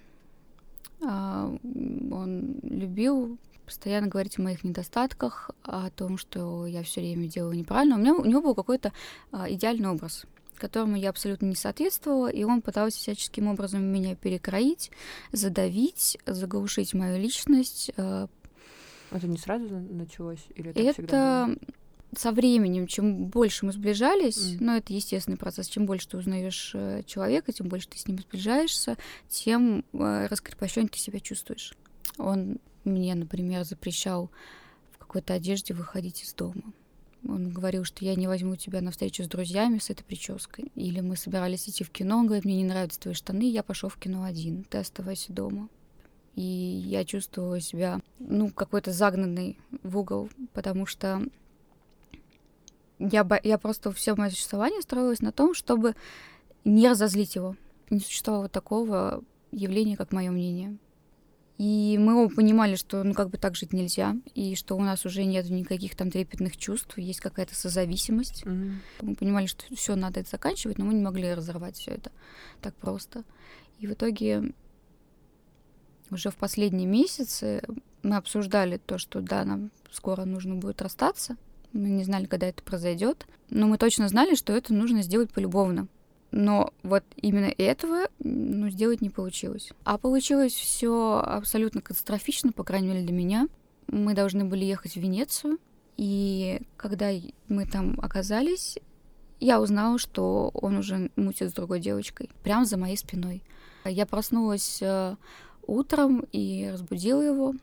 А, 1.05 1.53
он 2.11 2.61
любил 2.63 3.39
постоянно 3.65 4.09
говорить 4.09 4.39
о 4.39 4.43
моих 4.43 4.65
недостатках, 4.65 5.51
о 5.63 5.91
том, 5.91 6.19
что 6.19 6.67
я 6.67 6.83
все 6.83 7.01
время 7.01 7.27
делаю 7.27 7.57
неправильно. 7.57 7.97
У, 7.97 7.99
меня, 7.99 8.15
у 8.15 8.25
него 8.25 8.43
был 8.43 8.55
какой-то 8.55 8.93
а, 9.31 9.51
идеальный 9.51 9.89
образ 9.89 10.27
которому 10.59 10.97
я 10.97 11.11
абсолютно 11.11 11.47
не 11.47 11.57
соответствовала, 11.57 12.29
и 12.29 12.45
он 12.45 12.63
пытался 12.63 12.99
всяческим 12.99 13.49
образом 13.49 13.85
меня 13.85 14.15
перекроить, 14.15 14.91
задавить, 15.33 16.19
заглушить 16.27 16.95
мою 16.95 17.21
личность. 17.21 17.91
Э. 17.97 18.27
Это 19.11 19.27
не 19.27 19.39
сразу 19.39 19.69
началось? 19.69 20.45
Или 20.55 20.71
это, 20.71 20.81
это 20.81 20.93
всегда 20.93 21.47
было? 21.47 21.57
со 22.17 22.31
временем, 22.31 22.87
чем 22.87 23.27
больше 23.27 23.65
мы 23.65 23.73
сближались, 23.73 24.37
mm. 24.37 24.57
ну, 24.61 24.77
это 24.77 24.93
естественный 24.93 25.39
процесс, 25.39 25.67
чем 25.69 25.87
больше 25.87 26.09
ты 26.09 26.19
узнаешь 26.19 26.73
э, 26.75 27.03
человека, 27.07 27.53
тем 27.53 27.69
больше 27.69 27.89
ты 27.89 27.99
с 27.99 28.07
ним 28.07 28.19
сближаешься, 28.19 28.99
тем 29.29 29.85
э, 29.93 30.27
раскрепощен 30.27 30.89
ты 30.89 30.99
себя 30.99 31.21
чувствуешь. 31.21 31.73
Он 32.19 32.59
мне, 32.85 33.15
например, 33.15 33.65
запрещал 33.65 34.31
в 34.93 34.99
какой-то 34.99 35.35
одежде 35.35 35.73
выходить 35.73 36.23
из 36.23 36.35
дома. 36.35 36.73
Он 37.29 37.51
говорил, 37.51 37.85
что 37.85 38.05
я 38.05 38.15
не 38.17 38.27
возьму 38.27 38.57
тебя 38.57 38.81
на 38.81 38.91
встречу 38.91 39.23
с 39.23 39.29
друзьями 39.29 39.79
с 39.79 39.91
этой 39.91 40.03
прической. 40.03 40.73
Или 40.75 41.01
мы 41.01 41.17
собирались 41.17 41.69
идти 41.69 41.85
в 41.85 41.91
кино, 41.91 42.19
он 42.19 42.27
говорит, 42.27 42.45
мне 42.45 42.57
не 42.57 42.65
нравятся 42.65 43.01
твои 43.01 43.15
штаны, 43.15 43.49
я 43.49 43.63
пошел 43.63 43.89
в 43.89 43.97
кино 43.97 44.25
один, 44.25 44.65
ты 44.65 44.79
оставайся 44.79 45.33
дома. 45.33 45.69
И 46.35 46.43
я 46.43 47.05
чувствовала 47.05 47.61
себя, 47.61 48.01
ну, 48.19 48.51
какой-то 48.51 48.91
загнанный 48.91 49.59
в 49.83 49.99
угол, 49.99 50.31
потому 50.53 50.87
что 50.87 51.23
я, 52.99 53.27
я 53.43 53.59
просто 53.59 53.93
все 53.93 54.15
мое 54.15 54.31
существование 54.31 54.81
строилось 54.81 55.21
на 55.21 55.33
том, 55.33 55.55
чтобы 55.55 55.95
не 56.65 56.89
разозлить 56.89 57.35
его. 57.35 57.57
Не 57.91 58.01
существовало 58.01 58.49
такого 58.49 59.23
явления, 59.51 59.97
как 59.97 60.13
мое 60.13 60.31
мнение. 60.31 60.79
И 61.63 61.97
мы 61.97 62.25
оба 62.25 62.35
понимали, 62.35 62.75
что 62.75 63.05
ну 63.05 63.15
как 63.15 63.31
бы 63.31 63.39
так 63.39 63.55
жить 63.55 63.73
нельзя, 63.73 64.17
и 64.35 64.57
что 64.57 64.77
у 64.77 64.81
нас 64.81 65.07
уже 65.07 65.25
нет 65.25 65.49
никаких 65.49 65.95
там 65.95 66.11
трепетных 66.11 66.57
чувств, 66.57 66.99
есть 66.99 67.21
какая-то 67.21 67.55
созависимость. 67.55 68.43
Mm-hmm. 68.43 68.75
Мы 69.03 69.15
понимали, 69.15 69.47
что 69.47 69.73
все 69.73 69.95
надо 69.95 70.19
это 70.19 70.29
заканчивать, 70.29 70.79
но 70.79 70.85
мы 70.85 70.95
не 70.95 71.03
могли 71.03 71.33
разорвать 71.33 71.77
все 71.77 71.93
это 71.93 72.11
так 72.61 72.75
просто. 72.75 73.23
И 73.79 73.87
в 73.87 73.93
итоге 73.93 74.53
уже 76.11 76.31
в 76.31 76.35
последние 76.37 76.89
месяцы 76.89 77.63
мы 78.03 78.17
обсуждали 78.17 78.79
то, 78.79 78.99
что 78.99 79.21
да, 79.21 79.45
нам 79.45 79.71
скоро 79.93 80.25
нужно 80.25 80.57
будет 80.57 80.83
расстаться. 80.83 81.37
Мы 81.73 81.91
не 81.91 82.03
знали, 82.03 82.27
когда 82.27 82.49
это 82.49 82.65
произойдет, 82.65 83.25
но 83.51 83.69
мы 83.69 83.79
точно 83.79 84.09
знали, 84.09 84.35
что 84.35 84.53
это 84.53 84.75
нужно 84.75 85.03
сделать 85.03 85.33
полюбовно 85.33 85.87
но 86.33 86.73
вот 86.83 87.05
именно 87.17 87.53
этого 87.57 88.09
ну, 88.19 88.69
сделать 88.71 89.03
не 89.03 89.11
получилось. 89.11 89.71
А 89.85 89.99
получилось 89.99 90.55
все 90.55 91.23
абсолютно 91.25 91.81
катастрофично, 91.83 92.53
по 92.53 92.65
крайней 92.65 92.89
мере 92.89 93.03
для 93.03 93.13
меня. 93.13 93.49
Мы 93.87 94.15
должны 94.15 94.45
были 94.45 94.65
ехать 94.65 94.95
в 94.95 94.97
Венецию, 94.97 95.59
и 95.97 96.63
когда 96.77 97.11
мы 97.49 97.67
там 97.67 97.99
оказались, 98.01 98.79
я 99.41 99.61
узнала, 99.61 99.99
что 99.99 100.51
он 100.55 100.77
уже 100.79 101.11
мутит 101.17 101.51
с 101.51 101.55
другой 101.55 101.81
девочкой, 101.81 102.31
прямо 102.43 102.65
за 102.65 102.79
моей 102.79 102.97
спиной. 102.97 103.43
Я 103.85 104.07
проснулась 104.07 104.79
э, 104.81 105.17
утром 105.67 106.25
и 106.33 106.71
разбудила 106.73 107.21
его. 107.21 107.55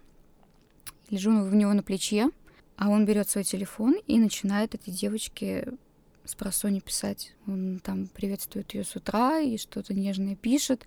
Лежу 1.09 1.31
в 1.41 1.55
него 1.55 1.73
на 1.73 1.81
плече, 1.81 2.29
а 2.77 2.89
он 2.89 3.05
берет 3.05 3.29
свой 3.29 3.43
телефон 3.43 3.95
и 4.05 4.19
начинает 4.19 4.75
этой 4.75 4.91
девочке 4.91 5.73
с 6.29 6.36
просони 6.36 6.79
писать. 6.79 7.33
Он 7.48 7.79
там 7.83 8.07
приветствует 8.07 8.74
ее 8.74 8.83
с 8.83 8.95
утра 8.95 9.39
и 9.39 9.57
что-то 9.57 9.93
нежное 9.93 10.36
пишет. 10.36 10.86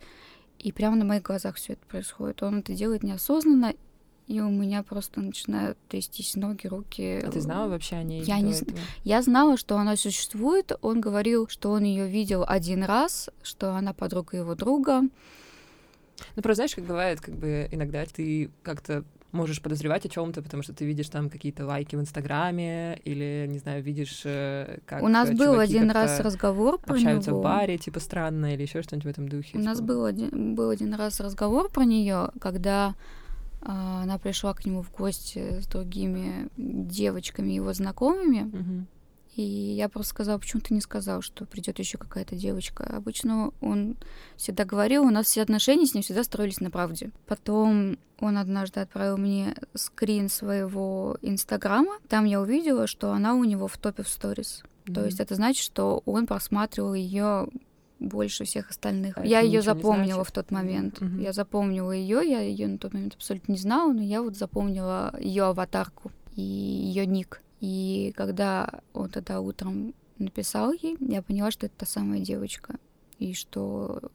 И 0.58 0.70
прямо 0.72 0.96
на 0.96 1.04
моих 1.04 1.22
глазах 1.22 1.56
все 1.56 1.72
это 1.72 1.84
происходит. 1.86 2.42
Он 2.42 2.60
это 2.60 2.74
делает 2.74 3.02
неосознанно, 3.02 3.74
и 4.28 4.40
у 4.40 4.48
меня 4.48 4.82
просто 4.82 5.20
начинают 5.20 5.76
трястись 5.88 6.36
ноги, 6.36 6.66
руки. 6.66 7.20
А 7.24 7.30
ты 7.30 7.40
знала 7.40 7.68
вообще 7.68 7.96
о 7.96 8.02
ней? 8.02 8.22
Я 8.22 8.40
не 8.40 8.52
этого? 8.52 8.78
Я 9.02 9.20
знала, 9.22 9.56
что 9.56 9.76
она 9.76 9.96
существует. 9.96 10.72
Он 10.80 11.00
говорил, 11.00 11.48
что 11.48 11.70
он 11.72 11.82
ее 11.82 12.06
видел 12.06 12.44
один 12.46 12.84
раз, 12.84 13.28
что 13.42 13.74
она 13.74 13.92
подруга 13.92 14.36
его 14.36 14.54
друга. 14.54 15.02
Ну, 16.36 16.42
просто 16.42 16.54
знаешь, 16.54 16.74
как 16.76 16.84
бывает, 16.84 17.20
как 17.20 17.34
бы 17.34 17.68
иногда 17.72 18.06
ты 18.06 18.50
как-то 18.62 19.04
можешь 19.32 19.60
подозревать 19.60 20.06
о 20.06 20.08
чем-то, 20.08 20.42
потому 20.42 20.62
что 20.62 20.72
ты 20.72 20.84
видишь 20.84 21.08
там 21.08 21.30
какие-то 21.30 21.66
лайки 21.66 21.96
в 21.96 22.00
Инстаграме 22.00 22.98
или, 23.04 23.46
не 23.48 23.58
знаю, 23.58 23.82
видишь, 23.82 24.22
э, 24.24 24.78
как 24.86 25.02
У 25.02 25.08
нас 25.08 25.30
был 25.30 25.58
один 25.58 25.90
раз 25.90 26.20
разговор 26.20 26.78
про 26.78 26.94
общаются 26.94 27.30
него. 27.30 27.40
в 27.40 27.42
баре, 27.42 27.78
типа 27.78 28.00
странно, 28.00 28.54
или 28.54 28.62
еще 28.62 28.82
что-нибудь 28.82 29.06
в 29.06 29.10
этом 29.10 29.28
духе. 29.28 29.50
У 29.56 29.60
типа. 29.60 29.64
нас 29.64 29.80
был 29.80 30.04
один, 30.04 30.54
был 30.54 30.70
один 30.70 30.94
раз 30.94 31.20
разговор 31.20 31.70
про 31.70 31.84
нее, 31.84 32.30
когда 32.40 32.94
э, 33.62 33.66
она 33.66 34.18
пришла 34.18 34.54
к 34.54 34.64
нему 34.66 34.82
в 34.82 34.92
гости 34.92 35.60
с 35.60 35.66
другими 35.66 36.48
девочками, 36.56 37.52
его 37.52 37.72
знакомыми. 37.72 38.42
Угу. 38.42 38.86
И 39.34 39.42
я 39.42 39.88
просто 39.88 40.10
сказала, 40.10 40.38
почему 40.38 40.60
ты 40.60 40.74
не 40.74 40.80
сказал, 40.80 41.22
что 41.22 41.46
придет 41.46 41.78
еще 41.78 41.96
какая-то 41.96 42.36
девочка. 42.36 42.84
Обычно 42.84 43.52
он 43.60 43.96
всегда 44.36 44.64
говорил, 44.64 45.04
у 45.04 45.10
нас 45.10 45.26
все 45.26 45.42
отношения 45.42 45.86
с 45.86 45.94
ним 45.94 46.02
всегда 46.02 46.22
строились 46.22 46.60
на 46.60 46.70
правде. 46.70 47.10
Потом 47.26 47.98
он 48.20 48.36
однажды 48.36 48.80
отправил 48.80 49.16
мне 49.16 49.54
скрин 49.74 50.28
своего 50.28 51.16
инстаграма. 51.22 51.98
Там 52.08 52.26
я 52.26 52.40
увидела, 52.40 52.86
что 52.86 53.12
она 53.12 53.34
у 53.34 53.44
него 53.44 53.68
в 53.68 53.78
топе 53.78 54.02
в 54.02 54.08
сторис. 54.08 54.62
Mm-hmm. 54.84 54.94
То 54.94 55.04
есть 55.06 55.20
это 55.20 55.34
значит, 55.34 55.64
что 55.64 56.02
он 56.04 56.26
просматривал 56.26 56.92
ее 56.92 57.48
больше 58.00 58.44
всех 58.44 58.68
остальных. 58.68 59.16
А 59.16 59.24
я 59.24 59.40
ее 59.40 59.62
запомнила 59.62 60.24
в 60.24 60.32
тот 60.32 60.50
момент. 60.50 61.00
Mm-hmm. 61.00 61.22
Я 61.22 61.32
запомнила 61.32 61.92
ее, 61.92 62.20
я 62.28 62.40
ее 62.40 62.68
на 62.68 62.76
тот 62.76 62.92
момент 62.92 63.14
абсолютно 63.14 63.52
не 63.52 63.58
знала, 63.58 63.92
но 63.92 64.02
я 64.02 64.20
вот 64.22 64.36
запомнила 64.36 65.14
ее 65.18 65.44
аватарку 65.44 66.12
и 66.34 66.42
ее 66.42 67.06
ник. 67.06 67.40
И 67.62 68.12
когда 68.16 68.80
он 68.92 69.08
тогда 69.08 69.40
утром 69.40 69.94
написал 70.18 70.72
ей, 70.72 70.96
я 70.98 71.22
поняла, 71.22 71.52
что 71.52 71.66
это 71.66 71.76
та 71.78 71.86
самая 71.86 72.18
девочка, 72.18 72.74
и 73.20 73.34
что 73.34 74.10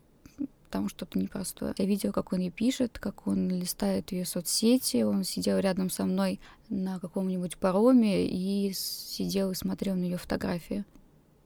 там 0.69 0.89
что-то 0.89 1.17
непростое. 1.17 1.73
Я 1.77 1.85
видела, 1.85 2.11
как 2.11 2.33
он 2.33 2.39
ей 2.41 2.51
пишет, 2.51 2.99
как 2.99 3.25
он 3.25 3.47
листает 3.47 4.11
ее 4.11 4.25
соцсети, 4.25 5.03
он 5.03 5.23
сидел 5.23 5.59
рядом 5.59 5.89
со 5.89 6.03
мной 6.03 6.41
на 6.67 6.99
каком-нибудь 6.99 7.57
пароме 7.57 8.27
и 8.27 8.73
сидел 8.73 9.51
и 9.51 9.55
смотрел 9.55 9.95
на 9.95 10.03
ее 10.03 10.17
фотографии. 10.17 10.83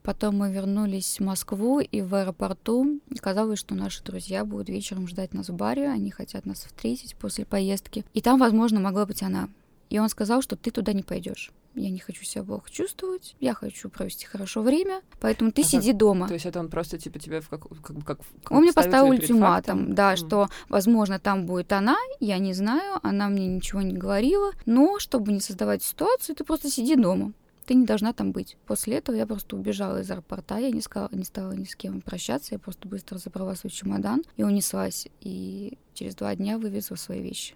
Потом 0.01 0.37
мы 0.37 0.51
вернулись 0.51 1.19
в 1.19 1.23
Москву, 1.23 1.81
и 1.81 2.01
в 2.01 2.15
аэропорту 2.15 2.99
казалось, 3.19 3.59
что 3.59 3.75
наши 3.75 4.03
друзья 4.03 4.43
будут 4.43 4.69
вечером 4.69 5.07
ждать 5.07 5.35
нас 5.35 5.49
в 5.49 5.55
баре, 5.55 5.87
они 5.87 6.09
хотят 6.09 6.47
нас 6.47 6.63
встретить 6.63 7.15
после 7.15 7.45
поездки. 7.45 8.03
И 8.15 8.21
там, 8.21 8.39
возможно, 8.39 8.79
могла 8.79 9.05
быть 9.05 9.21
она. 9.21 9.49
И 9.91 9.99
он 9.99 10.09
сказал, 10.09 10.41
что 10.41 10.55
ты 10.55 10.71
туда 10.71 10.93
не 10.93 11.03
пойдешь. 11.03 11.51
Я 11.75 11.89
не 11.89 11.99
хочу 11.99 12.23
себя 12.23 12.43
плохо 12.43 12.69
чувствовать, 12.69 13.35
я 13.39 13.53
хочу 13.53 13.89
провести 13.89 14.25
хорошо 14.25 14.61
время, 14.61 15.01
поэтому 15.19 15.51
ты 15.51 15.61
а 15.61 15.65
сиди 15.65 15.91
как, 15.91 15.97
дома. 15.97 16.27
То 16.27 16.33
есть 16.33 16.45
это 16.45 16.59
он 16.59 16.69
просто 16.69 16.97
типа 16.97 17.19
тебя 17.19 17.41
в 17.41 17.49
как, 17.49 17.67
как, 17.67 18.03
как, 18.05 18.19
как 18.43 18.51
Он 18.51 18.61
мне 18.61 18.73
поставил 18.73 19.09
ультиматум, 19.09 19.93
да, 19.93 20.13
mm. 20.13 20.17
что, 20.17 20.49
возможно, 20.69 21.19
там 21.19 21.45
будет 21.45 21.71
она, 21.71 21.97
я 22.19 22.37
не 22.39 22.53
знаю, 22.53 22.99
она 23.03 23.29
мне 23.29 23.47
ничего 23.47 23.81
не 23.81 23.93
говорила, 23.93 24.51
но 24.65 24.99
чтобы 24.99 25.31
не 25.31 25.39
создавать 25.39 25.83
ситуацию, 25.83 26.35
ты 26.35 26.43
просто 26.43 26.69
сиди 26.69 26.95
дома 26.95 27.33
ты 27.71 27.75
не 27.75 27.85
должна 27.85 28.11
там 28.11 28.33
быть. 28.33 28.57
После 28.65 28.97
этого 28.97 29.15
я 29.15 29.25
просто 29.25 29.55
убежала 29.55 30.01
из 30.01 30.11
аэропорта, 30.11 30.57
я 30.57 30.71
не, 30.71 30.81
сказала, 30.81 31.09
не 31.13 31.23
стала 31.23 31.53
ни 31.53 31.63
с 31.63 31.75
кем 31.75 32.01
прощаться, 32.01 32.53
я 32.53 32.59
просто 32.59 32.87
быстро 32.89 33.17
забрала 33.17 33.55
свой 33.55 33.71
чемодан 33.71 34.23
и 34.35 34.43
унеслась. 34.43 35.07
И 35.21 35.77
через 35.93 36.15
два 36.15 36.35
дня 36.35 36.57
вывезла 36.57 36.95
свои 36.95 37.21
вещи. 37.21 37.55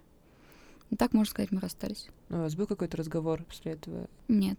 И 0.90 0.96
так, 0.96 1.12
можно 1.12 1.30
сказать, 1.30 1.50
мы 1.50 1.60
расстались. 1.60 2.08
Ну, 2.28 2.38
у 2.38 2.40
вас 2.42 2.54
был 2.54 2.66
какой-то 2.66 2.96
разговор 2.96 3.42
после 3.44 3.72
этого? 3.72 4.08
Нет. 4.28 4.58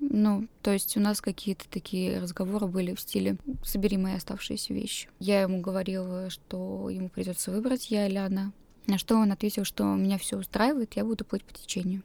Ну, 0.00 0.46
то 0.62 0.72
есть 0.72 0.96
у 0.96 1.00
нас 1.00 1.20
какие-то 1.20 1.68
такие 1.68 2.20
разговоры 2.20 2.66
были 2.66 2.94
в 2.94 3.00
стиле 3.00 3.36
«собери 3.64 3.96
мои 3.96 4.14
оставшиеся 4.14 4.72
вещи». 4.72 5.08
Я 5.18 5.42
ему 5.42 5.60
говорила, 5.60 6.30
что 6.30 6.88
ему 6.88 7.08
придется 7.08 7.50
выбрать 7.50 7.90
я 7.90 8.06
или 8.06 8.16
она. 8.16 8.52
На 8.86 8.96
что 8.96 9.16
он 9.16 9.32
ответил, 9.32 9.64
что 9.64 9.84
меня 9.84 10.18
все 10.18 10.38
устраивает, 10.38 10.94
я 10.94 11.04
буду 11.04 11.24
плыть 11.24 11.44
по 11.44 11.52
течению. 11.52 12.02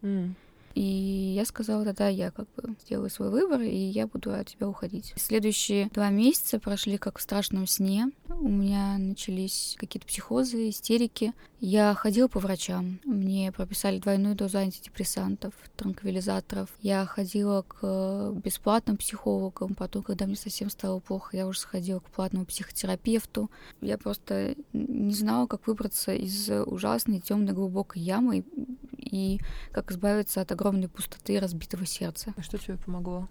Mm. 0.00 0.34
И 0.74 1.34
я 1.36 1.44
сказала, 1.44 1.84
да-да, 1.84 2.08
я 2.08 2.30
как 2.30 2.46
бы 2.56 2.74
сделаю 2.84 3.08
свой 3.08 3.30
выбор, 3.30 3.60
и 3.60 3.76
я 3.76 4.06
буду 4.06 4.32
от 4.34 4.48
тебя 4.48 4.68
уходить. 4.68 5.12
Следующие 5.16 5.88
два 5.90 6.10
месяца 6.10 6.58
прошли 6.58 6.98
как 6.98 7.18
в 7.18 7.22
страшном 7.22 7.66
сне. 7.66 8.10
У 8.28 8.48
меня 8.48 8.98
начались 8.98 9.76
какие-то 9.78 10.06
психозы, 10.06 10.70
истерики. 10.70 11.32
Я 11.60 11.94
ходила 11.94 12.28
по 12.28 12.40
врачам. 12.40 12.98
Мне 13.04 13.52
прописали 13.52 13.98
двойную 13.98 14.34
дозу 14.34 14.58
антидепрессантов, 14.58 15.54
транквилизаторов. 15.76 16.68
Я 16.80 17.06
ходила 17.06 17.62
к 17.62 18.32
бесплатным 18.44 18.96
психологам. 18.96 19.74
Потом, 19.74 20.02
когда 20.02 20.26
мне 20.26 20.36
совсем 20.36 20.70
стало 20.70 20.98
плохо, 20.98 21.36
я 21.36 21.46
уже 21.46 21.60
сходила 21.60 22.00
к 22.00 22.10
платному 22.10 22.46
психотерапевту. 22.46 23.50
Я 23.80 23.96
просто 23.96 24.56
не 24.72 25.14
знала, 25.14 25.46
как 25.46 25.66
выбраться 25.66 26.12
из 26.12 26.50
ужасной 26.50 27.20
темной 27.20 27.54
глубокой 27.54 28.02
ямы 28.02 28.44
и 28.98 29.38
как 29.70 29.92
избавиться 29.92 30.40
от 30.40 30.50
огромной 30.64 30.88
пустоты 30.88 31.38
разбитого 31.38 31.84
сердца. 31.84 32.32
А 32.36 32.42
что 32.42 32.56
тебе 32.58 32.76
помогло? 32.76 33.28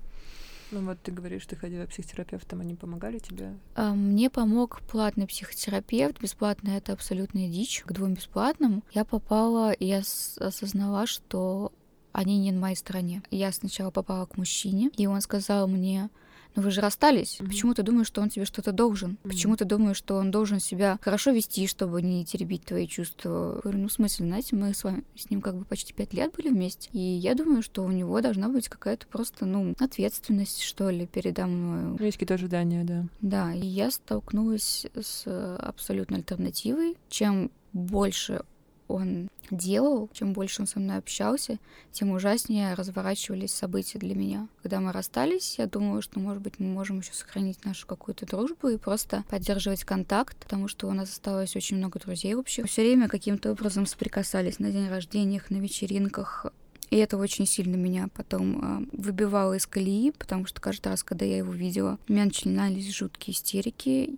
Ну 0.71 0.85
вот 0.85 1.01
ты 1.01 1.11
говоришь, 1.11 1.45
ты 1.45 1.55
ходила 1.55 1.85
к 1.85 1.89
психотерапевтам, 1.89 2.61
они 2.61 2.75
помогали 2.75 3.19
тебе? 3.19 3.53
А, 3.75 3.93
мне 3.93 4.29
помог 4.29 4.81
платный 4.81 5.27
психотерапевт. 5.27 6.19
Бесплатно 6.19 6.69
это 6.69 6.93
абсолютная 6.93 7.47
дичь. 7.47 7.83
К 7.85 7.91
двум 7.91 8.13
бесплатным 8.13 8.83
я 8.91 9.03
попала, 9.05 9.71
и 9.71 9.85
я 9.85 10.03
осознала, 10.39 11.05
что 11.05 11.71
они 12.11 12.39
не 12.39 12.51
на 12.51 12.59
моей 12.59 12.75
стороне. 12.75 13.23
Я 13.31 13.51
сначала 13.51 13.91
попала 13.91 14.25
к 14.25 14.37
мужчине, 14.37 14.89
и 14.95 15.07
он 15.07 15.21
сказал 15.21 15.67
мне, 15.67 16.09
но 16.55 16.62
«Ну, 16.62 16.67
вы 16.67 16.72
же 16.72 16.81
расстались. 16.81 17.38
Mm-hmm. 17.39 17.48
Почему 17.48 17.74
ты 17.74 17.83
думаешь, 17.83 18.07
что 18.07 18.22
он 18.22 18.29
тебе 18.29 18.45
что-то 18.45 18.72
должен? 18.72 19.12
Mm-hmm. 19.12 19.29
Почему 19.29 19.57
ты 19.57 19.65
думаешь, 19.65 19.98
что 19.98 20.15
он 20.15 20.31
должен 20.31 20.60
себя 20.60 21.00
хорошо 21.01 21.31
вести, 21.31 21.67
чтобы 21.67 22.01
не 22.01 22.25
теребить 22.25 22.65
твои 22.65 22.88
чувства? 22.88 23.55
Я 23.55 23.62
говорю, 23.62 23.79
ну, 23.79 23.88
в 23.88 23.93
смысле, 23.93 24.27
знаете, 24.27 24.55
мы 24.55 24.74
с 24.74 24.83
вами 24.83 25.03
с 25.15 25.29
ним 25.29 25.41
как 25.41 25.55
бы 25.55 25.65
почти 25.65 25.93
пять 25.93 26.13
лет 26.13 26.33
были 26.36 26.50
вместе, 26.50 26.89
и 26.91 27.00
я 27.00 27.33
думаю, 27.33 27.63
что 27.63 27.83
у 27.83 27.91
него 27.91 28.22
должна 28.22 28.50
быть 28.50 28.69
какая-то 28.69 29.07
просто, 29.07 29.45
ну, 29.45 29.74
ответственность, 29.79 30.62
что 30.62 30.89
ли, 30.89 31.07
передо 31.07 31.48
мной. 31.48 31.98
Есть 32.00 32.17
какие-то 32.17 32.36
ожидания, 32.36 32.83
да. 32.83 33.05
Да, 33.22 33.53
и 33.53 33.65
я 33.65 33.89
столкнулась 33.89 34.86
с 34.95 35.24
абсолютной 35.57 36.19
альтернативой. 36.19 36.98
Чем 37.10 37.51
больше 37.74 38.43
он 38.87 39.29
делал, 39.51 40.09
чем 40.13 40.33
больше 40.33 40.61
он 40.61 40.67
со 40.67 40.79
мной 40.79 40.97
общался, 40.97 41.59
тем 41.91 42.11
ужаснее 42.11 42.73
разворачивались 42.73 43.53
события 43.53 43.99
для 43.99 44.15
меня. 44.15 44.47
Когда 44.61 44.79
мы 44.79 44.91
расстались, 44.91 45.57
я 45.57 45.67
думала, 45.67 46.01
что, 46.01 46.19
может 46.19 46.41
быть, 46.41 46.59
мы 46.59 46.67
можем 46.67 46.99
еще 46.99 47.13
сохранить 47.13 47.63
нашу 47.65 47.87
какую-то 47.87 48.25
дружбу 48.25 48.69
и 48.69 48.77
просто 48.77 49.23
поддерживать 49.29 49.83
контакт, 49.83 50.37
потому 50.37 50.67
что 50.67 50.87
у 50.87 50.93
нас 50.93 51.09
осталось 51.09 51.55
очень 51.55 51.77
много 51.77 51.99
друзей 51.99 52.35
общих. 52.35 52.67
Все 52.67 52.81
время 52.81 53.09
каким-то 53.09 53.51
образом 53.51 53.85
соприкасались 53.85 54.59
на 54.59 54.71
день 54.71 54.89
рождениях, 54.89 55.49
на 55.49 55.57
вечеринках, 55.57 56.47
и 56.93 56.97
это 56.97 57.17
очень 57.17 57.47
сильно 57.47 57.75
меня 57.75 58.08
потом 58.13 58.84
э, 58.84 58.86
выбивало 58.91 59.53
из 59.53 59.65
колеи, 59.65 60.12
потому 60.12 60.45
что 60.45 60.62
каждый 60.62 60.89
раз, 60.89 61.01
когда 61.01 61.25
я 61.25 61.38
его 61.38 61.51
видела, 61.51 61.97
у 62.08 62.13
меня 62.13 62.25
начинались 62.25 62.93
жуткие 62.93 63.34
истерики, 63.34 64.15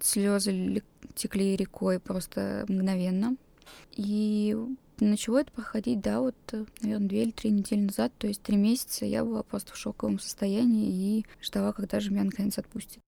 слезы 0.00 0.82
текли 1.14 1.56
рекой 1.56 2.00
просто 2.00 2.64
мгновенно. 2.68 3.36
И 3.92 4.56
начало 4.98 5.38
это 5.38 5.52
проходить, 5.52 6.00
да, 6.00 6.20
вот, 6.20 6.34
наверное, 6.80 7.08
две 7.08 7.22
или 7.22 7.30
три 7.30 7.50
недели 7.50 7.80
назад, 7.80 8.12
то 8.18 8.26
есть 8.26 8.42
три 8.42 8.56
месяца 8.56 9.04
я 9.04 9.24
была 9.24 9.42
просто 9.42 9.72
в 9.72 9.76
шоковом 9.76 10.18
состоянии 10.18 11.18
и 11.18 11.26
ждала, 11.40 11.72
когда 11.72 12.00
же 12.00 12.10
меня 12.10 12.24
наконец 12.24 12.58
отпустит. 12.58 13.00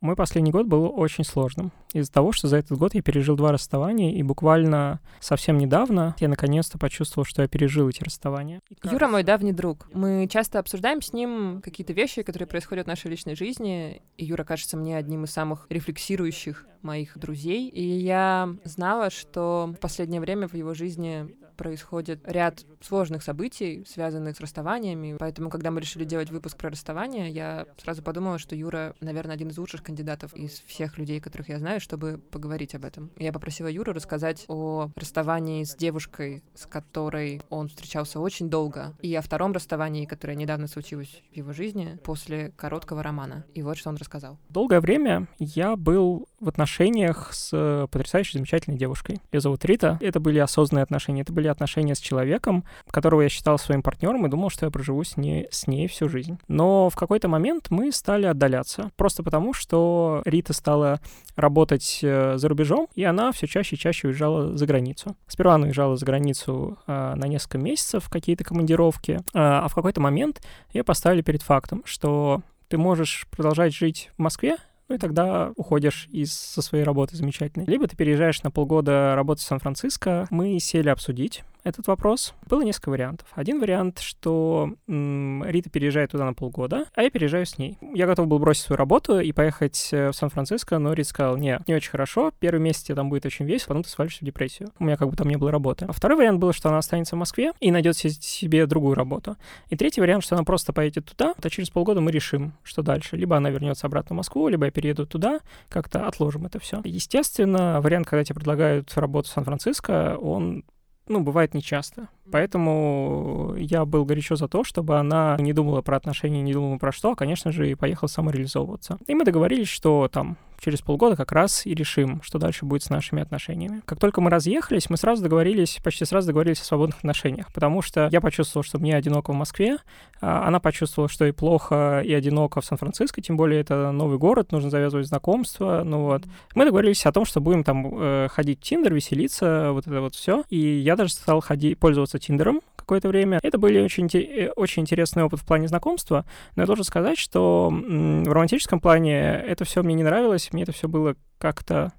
Мой 0.00 0.14
последний 0.14 0.52
год 0.52 0.66
был 0.66 0.92
очень 0.94 1.24
сложным. 1.24 1.72
Из-за 1.92 2.12
того, 2.12 2.30
что 2.30 2.46
за 2.46 2.58
этот 2.58 2.78
год 2.78 2.94
я 2.94 3.02
пережил 3.02 3.34
два 3.34 3.50
расставания, 3.50 4.14
и 4.14 4.22
буквально 4.22 5.00
совсем 5.18 5.58
недавно 5.58 6.14
я 6.20 6.28
наконец-то 6.28 6.78
почувствовал, 6.78 7.24
что 7.24 7.42
я 7.42 7.48
пережил 7.48 7.88
эти 7.88 8.04
расставания. 8.04 8.60
Юра 8.84 9.08
мой 9.08 9.24
давний 9.24 9.52
друг. 9.52 9.88
Мы 9.92 10.28
часто 10.30 10.60
обсуждаем 10.60 11.02
с 11.02 11.12
ним 11.12 11.60
какие-то 11.62 11.92
вещи, 11.92 12.22
которые 12.22 12.46
происходят 12.46 12.84
в 12.86 12.88
нашей 12.88 13.10
личной 13.10 13.34
жизни, 13.34 14.02
и 14.16 14.24
Юра 14.24 14.44
кажется 14.44 14.76
мне 14.76 14.96
одним 14.96 15.24
из 15.24 15.32
самых 15.32 15.66
рефлексирующих 15.68 16.66
моих 16.82 17.18
друзей. 17.18 17.68
И 17.68 17.82
я 17.82 18.54
знала, 18.64 19.10
что 19.10 19.74
в 19.76 19.80
последнее 19.80 20.20
время 20.20 20.46
в 20.46 20.54
его 20.54 20.74
жизни 20.74 21.34
происходит 21.58 22.20
ряд 22.24 22.64
сложных 22.80 23.22
событий, 23.22 23.84
связанных 23.86 24.36
с 24.36 24.40
расставаниями. 24.40 25.16
Поэтому, 25.18 25.50
когда 25.50 25.70
мы 25.70 25.80
решили 25.80 26.04
делать 26.04 26.30
выпуск 26.30 26.56
про 26.56 26.70
расставание, 26.70 27.28
я 27.28 27.66
сразу 27.76 28.02
подумала, 28.02 28.38
что 28.38 28.56
Юра, 28.56 28.94
наверное, 29.00 29.34
один 29.34 29.48
из 29.48 29.58
лучших 29.58 29.82
кандидатов 29.82 30.32
из 30.34 30.62
всех 30.66 30.96
людей, 30.96 31.20
которых 31.20 31.50
я 31.50 31.58
знаю, 31.58 31.80
чтобы 31.80 32.18
поговорить 32.30 32.74
об 32.74 32.84
этом. 32.84 33.10
Я 33.18 33.32
попросила 33.32 33.66
Юру 33.66 33.92
рассказать 33.92 34.44
о 34.48 34.88
расставании 34.94 35.64
с 35.64 35.74
девушкой, 35.74 36.42
с 36.54 36.66
которой 36.66 37.42
он 37.50 37.68
встречался 37.68 38.20
очень 38.20 38.48
долго, 38.48 38.94
и 39.02 39.14
о 39.14 39.20
втором 39.20 39.52
расставании, 39.52 40.06
которое 40.06 40.36
недавно 40.36 40.68
случилось 40.68 41.22
в 41.32 41.36
его 41.36 41.52
жизни 41.52 41.98
после 42.04 42.52
короткого 42.56 43.02
романа. 43.02 43.44
И 43.54 43.62
вот 43.62 43.76
что 43.76 43.88
он 43.90 43.96
рассказал. 43.96 44.38
Долгое 44.48 44.80
время 44.80 45.26
я 45.40 45.74
был 45.74 46.28
в 46.38 46.48
отношениях 46.48 47.34
с 47.34 47.88
потрясающей, 47.90 48.38
замечательной 48.38 48.78
девушкой. 48.78 49.20
Ее 49.32 49.40
зовут 49.40 49.64
Рита. 49.64 49.98
Это 50.00 50.20
были 50.20 50.38
осознанные 50.38 50.84
отношения. 50.84 51.22
Это 51.22 51.32
были 51.32 51.47
отношения 51.50 51.94
с 51.94 52.00
человеком, 52.00 52.64
которого 52.90 53.22
я 53.22 53.28
считал 53.28 53.58
своим 53.58 53.82
партнером 53.82 54.26
и 54.26 54.28
думал, 54.28 54.50
что 54.50 54.66
я 54.66 54.70
проживу 54.70 55.04
с 55.04 55.16
ней, 55.16 55.48
с 55.50 55.66
ней 55.66 55.88
всю 55.88 56.08
жизнь. 56.08 56.38
Но 56.48 56.90
в 56.90 56.96
какой-то 56.96 57.28
момент 57.28 57.66
мы 57.70 57.92
стали 57.92 58.26
отдаляться. 58.26 58.90
Просто 58.96 59.22
потому, 59.22 59.52
что 59.54 60.22
Рита 60.24 60.52
стала 60.52 61.00
работать 61.36 62.00
э, 62.02 62.36
за 62.36 62.48
рубежом, 62.48 62.88
и 62.94 63.04
она 63.04 63.32
все 63.32 63.46
чаще 63.46 63.76
и 63.76 63.78
чаще 63.78 64.08
уезжала 64.08 64.56
за 64.56 64.66
границу. 64.66 65.16
Сперва 65.26 65.54
она 65.54 65.66
уезжала 65.66 65.96
за 65.96 66.04
границу 66.04 66.78
э, 66.86 67.14
на 67.14 67.26
несколько 67.26 67.58
месяцев 67.58 68.04
в 68.04 68.10
какие-то 68.10 68.44
командировки, 68.44 69.12
э, 69.12 69.18
а 69.34 69.68
в 69.68 69.74
какой-то 69.74 70.00
момент 70.00 70.42
ее 70.72 70.84
поставили 70.84 71.22
перед 71.22 71.42
фактом, 71.42 71.82
что 71.84 72.42
ты 72.68 72.76
можешь 72.76 73.26
продолжать 73.30 73.74
жить 73.74 74.10
в 74.16 74.22
Москве, 74.22 74.56
ну 74.88 74.94
и 74.94 74.98
тогда 74.98 75.52
уходишь 75.56 76.08
из 76.10 76.32
со 76.32 76.62
своей 76.62 76.84
работы 76.84 77.16
замечательной. 77.16 77.66
Либо 77.66 77.86
ты 77.86 77.96
переезжаешь 77.96 78.42
на 78.42 78.50
полгода 78.50 79.14
работать 79.14 79.44
в 79.44 79.46
Сан-Франциско. 79.46 80.26
Мы 80.30 80.58
сели 80.58 80.88
обсудить 80.88 81.44
этот 81.68 81.86
вопрос. 81.86 82.34
Было 82.46 82.62
несколько 82.62 82.90
вариантов. 82.90 83.26
Один 83.34 83.60
вариант, 83.60 84.00
что 84.00 84.70
м, 84.88 85.44
Рита 85.44 85.70
переезжает 85.70 86.10
туда 86.10 86.24
на 86.24 86.34
полгода, 86.34 86.86
а 86.94 87.02
я 87.02 87.10
переезжаю 87.10 87.46
с 87.46 87.58
ней. 87.58 87.78
Я 87.80 88.06
готов 88.06 88.26
был 88.26 88.38
бросить 88.38 88.64
свою 88.64 88.78
работу 88.78 89.20
и 89.20 89.32
поехать 89.32 89.88
э, 89.92 90.10
в 90.10 90.14
Сан-Франциско, 90.14 90.78
но 90.78 90.92
Рита 90.92 91.08
сказал, 91.08 91.36
не, 91.36 91.60
не 91.66 91.74
очень 91.74 91.90
хорошо, 91.90 92.32
первый 92.38 92.60
месяц 92.60 92.84
тебе 92.84 92.96
там 92.96 93.08
будет 93.08 93.26
очень 93.26 93.44
весело, 93.44 93.68
потом 93.68 93.82
ты 93.84 93.90
свалишься 93.90 94.20
в 94.22 94.24
депрессию. 94.24 94.70
У 94.78 94.84
меня 94.84 94.96
как 94.96 95.08
бы 95.08 95.16
там 95.16 95.28
не 95.28 95.36
было 95.36 95.50
работы. 95.50 95.84
А 95.88 95.92
второй 95.92 96.18
вариант 96.18 96.38
был, 96.38 96.52
что 96.52 96.68
она 96.68 96.78
останется 96.78 97.16
в 97.16 97.18
Москве 97.18 97.52
и 97.60 97.70
найдет 97.70 97.96
себе 97.96 98.66
другую 98.66 98.94
работу. 98.94 99.36
И 99.68 99.76
третий 99.76 100.00
вариант, 100.00 100.24
что 100.24 100.34
она 100.34 100.44
просто 100.44 100.72
поедет 100.72 101.06
туда, 101.06 101.34
а 101.40 101.50
через 101.50 101.70
полгода 101.70 102.00
мы 102.00 102.10
решим, 102.10 102.52
что 102.62 102.82
дальше. 102.82 103.16
Либо 103.16 103.36
она 103.36 103.50
вернется 103.50 103.86
обратно 103.86 104.14
в 104.14 104.16
Москву, 104.16 104.48
либо 104.48 104.66
я 104.66 104.70
перееду 104.70 105.06
туда, 105.06 105.40
как-то 105.68 106.06
отложим 106.06 106.46
это 106.46 106.58
все. 106.58 106.80
Естественно, 106.84 107.80
вариант, 107.80 108.06
когда 108.06 108.24
тебе 108.24 108.36
предлагают 108.36 108.92
работу 108.96 109.28
в 109.28 109.32
Сан-Франциско, 109.32 110.16
он 110.20 110.64
ну, 111.08 111.20
бывает 111.20 111.54
нечасто. 111.54 112.08
Поэтому 112.30 113.54
я 113.56 113.84
был 113.84 114.04
горячо 114.04 114.36
за 114.36 114.48
то, 114.48 114.64
чтобы 114.64 114.98
она 114.98 115.36
не 115.38 115.52
думала 115.52 115.82
про 115.82 115.96
отношения, 115.96 116.42
не 116.42 116.52
думала 116.52 116.78
про 116.78 116.92
что, 116.92 117.12
а, 117.12 117.16
конечно 117.16 117.52
же, 117.52 117.70
и 117.70 117.74
поехала 117.74 118.08
самореализовываться. 118.08 118.98
И 119.06 119.14
мы 119.14 119.24
договорились, 119.24 119.68
что 119.68 120.08
там 120.08 120.36
через 120.60 120.80
полгода 120.80 121.16
как 121.16 121.32
раз 121.32 121.66
и 121.66 121.74
решим, 121.74 122.22
что 122.22 122.38
дальше 122.38 122.64
будет 122.64 122.82
с 122.82 122.90
нашими 122.90 123.22
отношениями. 123.22 123.82
Как 123.84 123.98
только 123.98 124.20
мы 124.20 124.30
разъехались, 124.30 124.90
мы 124.90 124.96
сразу 124.96 125.22
договорились, 125.22 125.78
почти 125.82 126.04
сразу 126.04 126.28
договорились 126.28 126.60
о 126.60 126.64
свободных 126.64 126.98
отношениях, 126.98 127.52
потому 127.52 127.82
что 127.82 128.08
я 128.10 128.20
почувствовал, 128.20 128.64
что 128.64 128.78
мне 128.78 128.96
одиноко 128.96 129.32
в 129.32 129.36
Москве, 129.36 129.78
а 130.20 130.46
она 130.46 130.60
почувствовала, 130.60 131.08
что 131.08 131.24
и 131.26 131.32
плохо, 131.32 132.02
и 132.04 132.12
одиноко 132.12 132.60
в 132.60 132.64
Сан-Франциско, 132.64 133.20
тем 133.20 133.36
более 133.36 133.60
это 133.60 133.92
новый 133.92 134.18
город, 134.18 134.52
нужно 134.52 134.70
завязывать 134.70 135.06
знакомства, 135.06 135.82
ну 135.84 136.02
вот. 136.02 136.24
Мы 136.54 136.64
договорились 136.64 137.06
о 137.06 137.12
том, 137.12 137.24
что 137.24 137.40
будем 137.40 137.64
там 137.64 137.86
э, 137.92 138.28
ходить 138.30 138.60
в 138.60 138.62
Тиндер, 138.62 138.94
веселиться, 138.94 139.70
вот 139.72 139.86
это 139.86 140.00
вот 140.00 140.14
все. 140.14 140.44
И 140.50 140.58
я 140.58 140.96
даже 140.96 141.12
стал 141.12 141.40
ходить, 141.40 141.78
пользоваться 141.78 142.18
Тиндером 142.18 142.60
какое-то 142.76 143.08
время. 143.08 143.38
Это 143.42 143.58
были 143.58 143.80
очень, 143.80 144.08
э, 144.14 144.50
очень 144.56 144.82
интересный 144.82 145.22
опыт 145.22 145.40
в 145.40 145.44
плане 145.44 145.68
знакомства, 145.68 146.24
но 146.56 146.62
я 146.62 146.66
должен 146.66 146.84
сказать, 146.84 147.18
что 147.18 147.70
в 147.70 148.32
романтическом 148.32 148.80
плане 148.80 149.14
это 149.14 149.64
все 149.64 149.82
мне 149.82 149.94
не 149.94 150.02
нравилось, 150.02 150.47
мне 150.52 150.62
это 150.62 150.72
все 150.72 150.88
было 150.88 151.16
как-то 151.38 151.92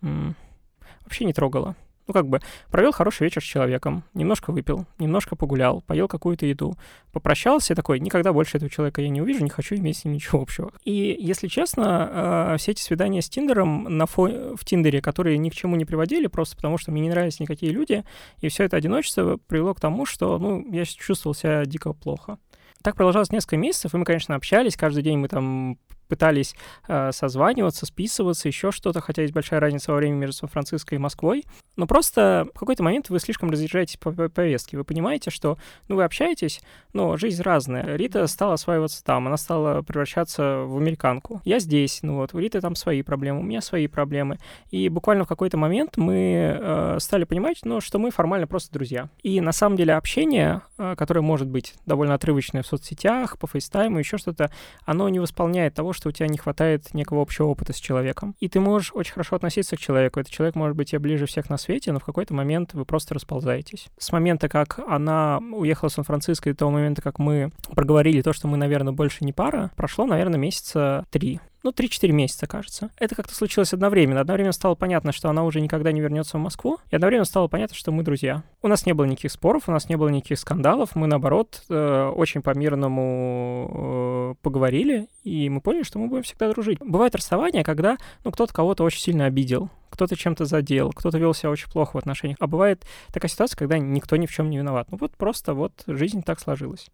вообще 0.00 1.24
не 1.24 1.32
трогало 1.32 1.76
ну, 2.10 2.12
как 2.12 2.26
бы, 2.26 2.40
провел 2.72 2.90
хороший 2.90 3.22
вечер 3.22 3.40
с 3.40 3.46
человеком, 3.46 4.02
немножко 4.14 4.50
выпил, 4.50 4.84
немножко 4.98 5.36
погулял, 5.36 5.80
поел 5.82 6.08
какую-то 6.08 6.44
еду, 6.44 6.74
попрощался, 7.12 7.76
такой, 7.76 8.00
никогда 8.00 8.32
больше 8.32 8.56
этого 8.56 8.68
человека 8.68 9.00
я 9.00 9.08
не 9.08 9.22
увижу, 9.22 9.44
не 9.44 9.48
хочу 9.48 9.76
иметь 9.76 9.98
с 9.98 10.04
ним 10.04 10.14
ничего 10.14 10.42
общего. 10.42 10.72
И, 10.82 11.16
если 11.20 11.46
честно, 11.46 11.84
а, 12.10 12.56
все 12.56 12.72
эти 12.72 12.82
свидания 12.82 13.22
с 13.22 13.28
Тиндером 13.28 13.84
на 13.96 14.06
фо... 14.06 14.56
в 14.56 14.64
Тиндере, 14.64 15.00
которые 15.00 15.38
ни 15.38 15.50
к 15.50 15.54
чему 15.54 15.76
не 15.76 15.84
приводили, 15.84 16.26
просто 16.26 16.56
потому 16.56 16.78
что 16.78 16.90
мне 16.90 17.02
не 17.02 17.10
нравились 17.10 17.38
никакие 17.38 17.70
люди, 17.70 18.02
и 18.40 18.48
все 18.48 18.64
это 18.64 18.76
одиночество 18.76 19.36
привело 19.46 19.72
к 19.74 19.80
тому, 19.80 20.04
что, 20.04 20.36
ну, 20.38 20.66
я 20.72 20.84
чувствовал 20.84 21.34
себя 21.34 21.64
дико 21.64 21.92
плохо. 21.92 22.38
Так 22.82 22.96
продолжалось 22.96 23.30
несколько 23.30 23.56
месяцев, 23.56 23.94
и 23.94 23.96
мы, 23.96 24.04
конечно, 24.04 24.34
общались, 24.34 24.74
каждый 24.74 25.04
день 25.04 25.18
мы 25.18 25.28
там 25.28 25.78
пытались 26.10 26.54
э, 26.88 27.12
созваниваться, 27.12 27.86
списываться, 27.86 28.48
еще 28.48 28.72
что-то, 28.72 29.00
хотя 29.00 29.22
есть 29.22 29.32
большая 29.32 29.60
разница 29.60 29.92
во 29.92 29.98
времени 29.98 30.18
между 30.18 30.36
Сан-Франциско 30.36 30.94
и 30.94 30.98
Москвой. 30.98 31.44
Но 31.76 31.86
просто 31.86 32.46
в 32.54 32.58
какой-то 32.58 32.82
момент 32.82 33.08
вы 33.08 33.18
слишком 33.20 33.50
разъезжаетесь 33.50 33.96
по 33.96 34.12
повестке. 34.12 34.76
Вы 34.76 34.84
понимаете, 34.84 35.30
что 35.30 35.56
ну, 35.88 35.96
вы 35.96 36.04
общаетесь, 36.04 36.60
но 36.92 37.16
жизнь 37.16 37.42
разная. 37.42 37.96
Рита 37.96 38.26
стала 38.26 38.54
осваиваться 38.54 39.02
там, 39.04 39.28
она 39.28 39.36
стала 39.36 39.82
превращаться 39.82 40.64
в 40.66 40.76
американку. 40.76 41.40
Я 41.44 41.58
здесь, 41.58 42.00
ну 42.02 42.16
вот, 42.16 42.34
у 42.34 42.38
Риты 42.38 42.60
там 42.60 42.74
свои 42.74 43.02
проблемы, 43.02 43.40
у 43.40 43.42
меня 43.44 43.60
свои 43.60 43.86
проблемы. 43.86 44.38
И 44.70 44.88
буквально 44.88 45.24
в 45.24 45.28
какой-то 45.28 45.56
момент 45.56 45.96
мы 45.96 46.58
э, 46.60 46.96
стали 47.00 47.24
понимать, 47.24 47.60
ну, 47.64 47.80
что 47.80 47.98
мы 47.98 48.10
формально 48.10 48.46
просто 48.46 48.72
друзья. 48.72 49.08
И 49.22 49.40
на 49.40 49.52
самом 49.52 49.76
деле 49.76 49.94
общение, 49.94 50.62
э, 50.76 50.94
которое 50.96 51.20
может 51.20 51.48
быть 51.48 51.74
довольно 51.86 52.14
отрывочное 52.14 52.62
в 52.62 52.66
соцсетях, 52.66 53.38
по 53.38 53.46
фейстайму, 53.46 53.98
еще 53.98 54.18
что-то, 54.18 54.50
оно 54.84 55.08
не 55.08 55.20
восполняет 55.20 55.74
того, 55.74 55.92
что 55.92 55.99
у 56.08 56.12
тебя 56.12 56.28
не 56.28 56.38
хватает 56.38 56.94
некого 56.94 57.22
общего 57.22 57.46
опыта 57.46 57.72
с 57.72 57.76
человеком. 57.76 58.34
И 58.40 58.48
ты 58.48 58.60
можешь 58.60 58.92
очень 58.94 59.12
хорошо 59.12 59.36
относиться 59.36 59.76
к 59.76 59.80
человеку. 59.80 60.20
Этот 60.20 60.32
человек 60.32 60.54
может 60.54 60.76
быть 60.76 60.90
тебе 60.90 60.98
ближе 60.98 61.26
всех 61.26 61.50
на 61.50 61.56
свете, 61.56 61.92
но 61.92 61.98
в 61.98 62.04
какой-то 62.04 62.34
момент 62.34 62.74
вы 62.74 62.84
просто 62.84 63.14
расползаетесь. 63.14 63.88
С 63.98 64.12
момента, 64.12 64.48
как 64.48 64.80
она 64.86 65.38
уехала 65.52 65.90
в 65.90 65.92
Сан-Франциско, 65.92 66.50
и 66.50 66.52
до 66.52 66.58
того 66.58 66.70
момента, 66.70 67.02
как 67.02 67.18
мы 67.18 67.52
проговорили 67.74 68.22
то, 68.22 68.32
что 68.32 68.48
мы, 68.48 68.56
наверное, 68.56 68.92
больше 68.92 69.24
не 69.24 69.32
пара, 69.32 69.70
прошло, 69.76 70.06
наверное, 70.06 70.38
месяца 70.38 71.04
три 71.10 71.40
ну, 71.62 71.70
3-4 71.70 72.12
месяца, 72.12 72.46
кажется. 72.46 72.90
Это 72.98 73.14
как-то 73.14 73.34
случилось 73.34 73.72
одновременно. 73.72 74.20
Одновременно 74.20 74.52
стало 74.52 74.74
понятно, 74.74 75.12
что 75.12 75.28
она 75.28 75.44
уже 75.44 75.60
никогда 75.60 75.92
не 75.92 76.00
вернется 76.00 76.38
в 76.38 76.40
Москву, 76.40 76.78
и 76.90 76.96
одновременно 76.96 77.24
стало 77.24 77.48
понятно, 77.48 77.76
что 77.76 77.92
мы 77.92 78.02
друзья. 78.02 78.42
У 78.62 78.68
нас 78.68 78.86
не 78.86 78.92
было 78.92 79.04
никаких 79.04 79.32
споров, 79.32 79.64
у 79.68 79.72
нас 79.72 79.88
не 79.88 79.96
было 79.96 80.08
никаких 80.08 80.38
скандалов, 80.38 80.94
мы, 80.94 81.06
наоборот, 81.06 81.62
э, 81.68 82.12
очень 82.14 82.42
по-мирному 82.42 84.32
э, 84.32 84.34
поговорили, 84.42 85.08
и 85.24 85.48
мы 85.48 85.60
поняли, 85.60 85.82
что 85.82 85.98
мы 85.98 86.08
будем 86.08 86.22
всегда 86.22 86.50
дружить. 86.50 86.78
Бывает 86.80 87.14
расставание, 87.14 87.64
когда, 87.64 87.96
ну, 88.24 88.32
кто-то 88.32 88.52
кого-то 88.52 88.84
очень 88.84 89.00
сильно 89.00 89.26
обидел, 89.26 89.70
кто-то 89.90 90.16
чем-то 90.16 90.44
задел, 90.44 90.92
кто-то 90.92 91.18
вел 91.18 91.34
себя 91.34 91.50
очень 91.50 91.70
плохо 91.70 91.96
в 91.96 91.98
отношениях. 91.98 92.38
А 92.40 92.46
бывает 92.46 92.84
такая 93.12 93.28
ситуация, 93.28 93.58
когда 93.58 93.78
никто 93.78 94.16
ни 94.16 94.26
в 94.26 94.32
чем 94.32 94.48
не 94.48 94.58
виноват. 94.58 94.88
Ну 94.90 94.98
вот 94.98 95.16
просто 95.16 95.54
вот 95.54 95.82
жизнь 95.86 96.22
так 96.22 96.40
сложилась. 96.40 96.88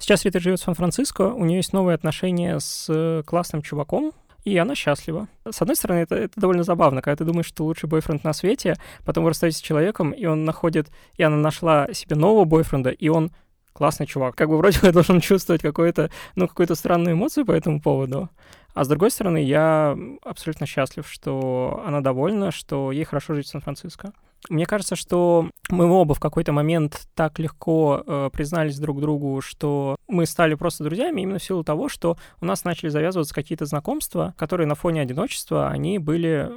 Сейчас 0.00 0.24
Рита 0.24 0.40
живет 0.40 0.58
в 0.58 0.62
Сан-Франциско, 0.64 1.22
у 1.22 1.44
нее 1.44 1.58
есть 1.58 1.74
новые 1.74 1.94
отношения 1.94 2.58
с 2.58 3.22
классным 3.26 3.60
чуваком, 3.60 4.12
и 4.44 4.56
она 4.56 4.74
счастлива. 4.74 5.28
С 5.48 5.60
одной 5.60 5.76
стороны, 5.76 5.98
это, 5.98 6.14
это 6.14 6.40
довольно 6.40 6.62
забавно, 6.62 7.02
когда 7.02 7.16
ты 7.16 7.24
думаешь, 7.24 7.46
что 7.46 7.64
лучший 7.64 7.86
бойфренд 7.86 8.24
на 8.24 8.32
свете, 8.32 8.76
потом 9.04 9.24
вы 9.24 9.30
расстаетесь 9.30 9.58
с 9.58 9.62
человеком, 9.62 10.12
и 10.12 10.24
он 10.24 10.46
находит, 10.46 10.88
и 11.16 11.22
она 11.22 11.36
нашла 11.36 11.86
себе 11.92 12.16
нового 12.16 12.46
бойфренда, 12.46 12.88
и 12.90 13.08
он 13.08 13.30
классный 13.74 14.06
чувак. 14.06 14.36
Как 14.36 14.48
бы 14.48 14.56
вроде 14.56 14.80
бы 14.80 14.90
должен 14.90 15.20
чувствовать 15.20 15.60
какую-то, 15.60 16.10
ну, 16.34 16.48
какую-то 16.48 16.76
странную 16.76 17.14
эмоцию 17.14 17.44
по 17.44 17.52
этому 17.52 17.80
поводу. 17.80 18.30
А 18.72 18.84
с 18.84 18.88
другой 18.88 19.10
стороны, 19.10 19.44
я 19.44 19.96
абсолютно 20.22 20.64
счастлив, 20.64 21.06
что 21.06 21.82
она 21.86 22.00
довольна, 22.00 22.52
что 22.52 22.90
ей 22.90 23.04
хорошо 23.04 23.34
жить 23.34 23.46
в 23.46 23.50
Сан-Франциско. 23.50 24.12
Мне 24.48 24.66
кажется, 24.66 24.96
что 24.96 25.50
мы 25.68 25.86
оба 25.86 26.14
в 26.14 26.20
какой-то 26.20 26.52
момент 26.52 27.08
так 27.14 27.38
легко 27.38 28.02
э, 28.06 28.30
признались 28.32 28.78
друг 28.78 29.00
другу, 29.00 29.40
что 29.40 29.96
мы 30.08 30.26
стали 30.26 30.54
просто 30.54 30.84
друзьями 30.84 31.20
именно 31.20 31.38
в 31.38 31.44
силу 31.44 31.62
того, 31.62 31.88
что 31.88 32.16
у 32.40 32.46
нас 32.46 32.64
начали 32.64 32.88
завязываться 32.88 33.34
какие-то 33.34 33.66
знакомства, 33.66 34.34
которые 34.38 34.66
на 34.66 34.74
фоне 34.74 35.02
одиночества, 35.02 35.68
они 35.68 35.98
были 35.98 36.50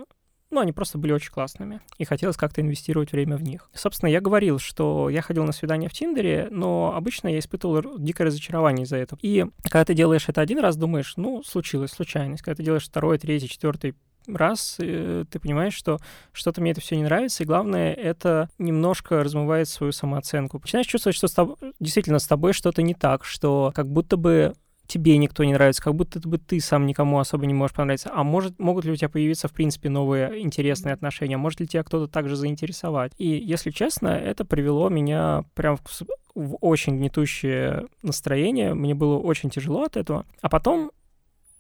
ну, 0.54 0.60
они 0.60 0.72
просто 0.72 1.00
были 1.00 1.12
очень 1.12 1.32
классными, 1.32 1.82
и 1.98 2.06
хотелось 2.06 2.38
как-то 2.38 2.62
инвестировать 2.62 3.12
время 3.12 3.38
в 3.38 3.42
них. 3.42 3.72
Собственно, 3.74 4.10
я 4.10 4.22
говорил, 4.22 4.60
что 4.60 5.10
я 5.10 5.24
ходил 5.24 5.46
на 5.46 5.52
свидание 5.52 5.90
в 5.90 5.94
Тиндере, 5.94 6.48
но 6.52 6.94
обычно 6.96 7.28
я 7.28 7.40
испытывал 7.40 7.98
дикое 7.98 8.26
разочарование 8.26 8.84
из-за 8.84 8.98
этого. 8.98 9.18
И 9.24 9.48
когда 9.64 9.84
ты 9.84 9.96
делаешь 9.96 10.30
это 10.30 10.42
один 10.42 10.60
раз, 10.60 10.76
думаешь, 10.78 11.14
ну, 11.18 11.42
случилось, 11.44 11.90
случайность. 11.90 12.44
Когда 12.44 12.58
ты 12.58 12.64
делаешь 12.64 12.86
второй, 12.86 13.18
третий, 13.18 13.50
четвертый, 13.50 13.96
раз 14.28 14.78
э, 14.80 15.26
ты 15.30 15.40
понимаешь, 15.40 15.74
что 15.74 16.00
что-то 16.32 16.62
мне 16.62 16.72
это 16.72 16.82
все 16.82 16.96
не 16.96 17.04
нравится, 17.04 17.44
и 17.44 17.46
главное, 17.46 17.94
это 17.94 18.50
немножко 18.58 19.24
размывает 19.24 19.68
свою 19.68 19.92
самооценку. 19.92 20.60
Начинаешь 20.60 20.88
чувствовать, 20.88 21.16
что 21.16 21.28
с 21.28 21.34
тобой, 21.34 21.56
действительно 21.80 22.20
с 22.20 22.28
тобой 22.28 22.54
что-то 22.54 22.82
не 22.82 22.94
так, 22.94 23.26
что 23.26 23.72
как 23.76 23.88
будто 23.88 24.18
бы 24.18 24.54
тебе 24.88 25.18
никто 25.18 25.44
не 25.44 25.54
нравится, 25.54 25.82
как 25.82 25.96
будто 25.96 26.20
бы 26.28 26.38
ты 26.38 26.60
сам 26.60 26.86
никому 26.86 27.20
особо 27.20 27.46
не 27.46 27.54
можешь 27.54 27.76
понравиться. 27.76 28.12
А 28.14 28.24
может, 28.24 28.60
могут 28.60 28.86
ли 28.86 28.92
у 28.92 28.96
тебя 28.96 29.10
появиться, 29.10 29.48
в 29.48 29.54
принципе, 29.54 29.90
новые 29.90 30.42
интересные 30.42 30.94
отношения? 30.94 31.38
Может 31.38 31.62
ли 31.62 31.68
тебя 31.68 31.84
кто-то 31.84 32.12
также 32.12 32.36
заинтересовать? 32.36 33.14
И, 33.18 33.28
если 33.28 33.72
честно, 33.72 34.10
это 34.10 34.46
привело 34.46 34.90
меня 34.90 35.46
прям 35.56 35.78
в, 35.78 36.02
в 36.36 36.58
очень 36.62 36.98
гнетущее 36.98 37.88
настроение. 38.02 38.74
Мне 38.74 38.94
было 38.94 39.18
очень 39.18 39.50
тяжело 39.50 39.84
от 39.84 39.98
этого. 39.98 40.26
А 40.42 40.50
потом 40.50 40.92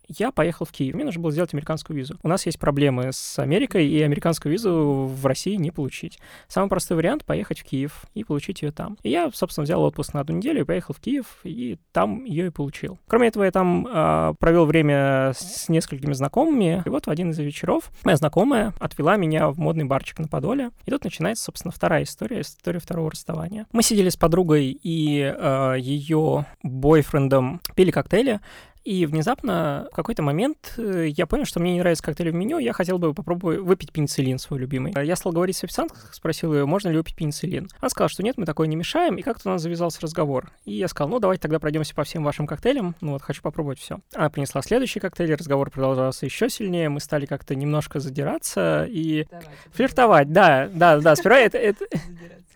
я 0.07 0.31
поехал 0.31 0.65
в 0.65 0.71
Киев. 0.71 0.95
Мне 0.95 1.05
нужно 1.05 1.21
было 1.21 1.31
сделать 1.31 1.53
американскую 1.53 1.97
визу. 1.97 2.17
У 2.23 2.27
нас 2.27 2.45
есть 2.45 2.59
проблемы 2.59 3.11
с 3.11 3.39
Америкой, 3.39 3.87
и 3.87 4.01
американскую 4.01 4.51
визу 4.51 5.11
в 5.13 5.25
России 5.25 5.55
не 5.55 5.71
получить. 5.71 6.19
Самый 6.47 6.69
простой 6.69 6.97
вариант— 6.97 7.25
поехать 7.25 7.59
в 7.59 7.63
Киев 7.63 8.05
и 8.13 8.23
получить 8.23 8.61
ее 8.61 8.71
там. 8.71 8.97
И 9.03 9.09
я, 9.09 9.31
собственно, 9.33 9.63
взял 9.63 9.81
отпуск 9.83 10.13
на 10.13 10.21
одну 10.21 10.37
неделю 10.37 10.65
поехал 10.73 10.93
в 10.93 10.99
Киев, 10.99 11.25
и 11.43 11.77
там 11.91 12.23
ее 12.25 12.47
и 12.47 12.49
получил. 12.49 12.99
Кроме 13.07 13.27
этого, 13.27 13.43
я 13.43 13.51
там 13.51 13.87
э, 13.87 14.33
провел 14.39 14.65
время 14.65 15.33
с 15.35 15.69
несколькими 15.69 16.13
знакомыми, 16.13 16.81
и 16.85 16.89
вот 16.89 17.07
в 17.07 17.09
один 17.09 17.31
из 17.31 17.39
вечеров 17.39 17.91
моя 18.03 18.17
знакомая 18.17 18.73
отвела 18.79 19.17
меня 19.17 19.49
в 19.49 19.59
модный 19.59 19.85
барчик 19.85 20.19
на 20.19 20.27
Подоле, 20.27 20.71
и 20.85 20.91
тут 20.91 21.03
начинается, 21.03 21.43
собственно, 21.43 21.71
вторая 21.71 22.03
история, 22.03 22.41
история 22.41 22.79
второго 22.79 23.11
расставания. 23.11 23.67
Мы 23.71 23.83
сидели 23.83 24.09
с 24.09 24.17
подругой 24.17 24.77
и 24.81 25.21
э, 25.21 25.75
ее 25.79 26.45
бойфрендом, 26.63 27.61
пили 27.75 27.91
коктейли, 27.91 28.39
и 28.83 29.05
внезапно 29.05 29.87
в 29.91 29.95
какой-то 29.95 30.21
момент 30.21 30.73
э, 30.77 31.07
я 31.07 31.25
понял, 31.25 31.45
что 31.45 31.59
мне 31.59 31.73
не 31.73 31.79
нравится 31.79 32.03
коктейль 32.03 32.31
в 32.31 32.33
меню, 32.33 32.57
я 32.59 32.73
хотел 32.73 32.99
бы 32.99 33.13
попробовать 33.13 33.59
выпить 33.59 33.91
пенициллин 33.91 34.39
свой 34.39 34.59
любимый. 34.59 34.93
Я 35.05 35.15
стал 35.15 35.31
говорить 35.31 35.55
с 35.55 35.63
официанткой, 35.63 36.01
спросил 36.11 36.53
ее, 36.53 36.65
можно 36.65 36.89
ли 36.89 36.97
выпить 36.97 37.15
пенициллин. 37.15 37.69
Она 37.79 37.89
сказала, 37.89 38.09
что 38.09 38.23
нет, 38.23 38.37
мы 38.37 38.45
такое 38.45 38.67
не 38.67 38.75
мешаем, 38.75 39.15
и 39.15 39.21
как-то 39.21 39.49
у 39.49 39.51
нас 39.53 39.61
завязался 39.61 40.01
разговор. 40.01 40.51
И 40.65 40.73
я 40.73 40.87
сказал, 40.87 41.09
ну 41.09 41.19
давайте 41.19 41.41
тогда 41.41 41.59
пройдемся 41.59 41.95
по 41.95 42.03
всем 42.03 42.23
вашим 42.23 42.45
коктейлям, 42.45 42.95
ну 43.01 43.13
вот 43.13 43.21
хочу 43.21 43.41
попробовать 43.41 43.79
все. 43.79 43.99
Она 44.13 44.29
принесла 44.29 44.61
следующий 44.61 44.99
коктейль, 44.99 45.33
разговор 45.33 45.69
продолжался 45.71 46.25
еще 46.25 46.49
сильнее, 46.49 46.89
мы 46.89 46.99
стали 46.99 47.25
как-то 47.25 47.55
немножко 47.55 47.99
задираться 47.99 48.85
и 48.89 49.25
Давайте, 49.29 49.51
флиртовать. 49.71 50.31
Да, 50.33 50.69
да, 50.73 50.99
да, 50.99 51.15
сперва 51.15 51.39
это, 51.39 51.57
это... 51.57 51.85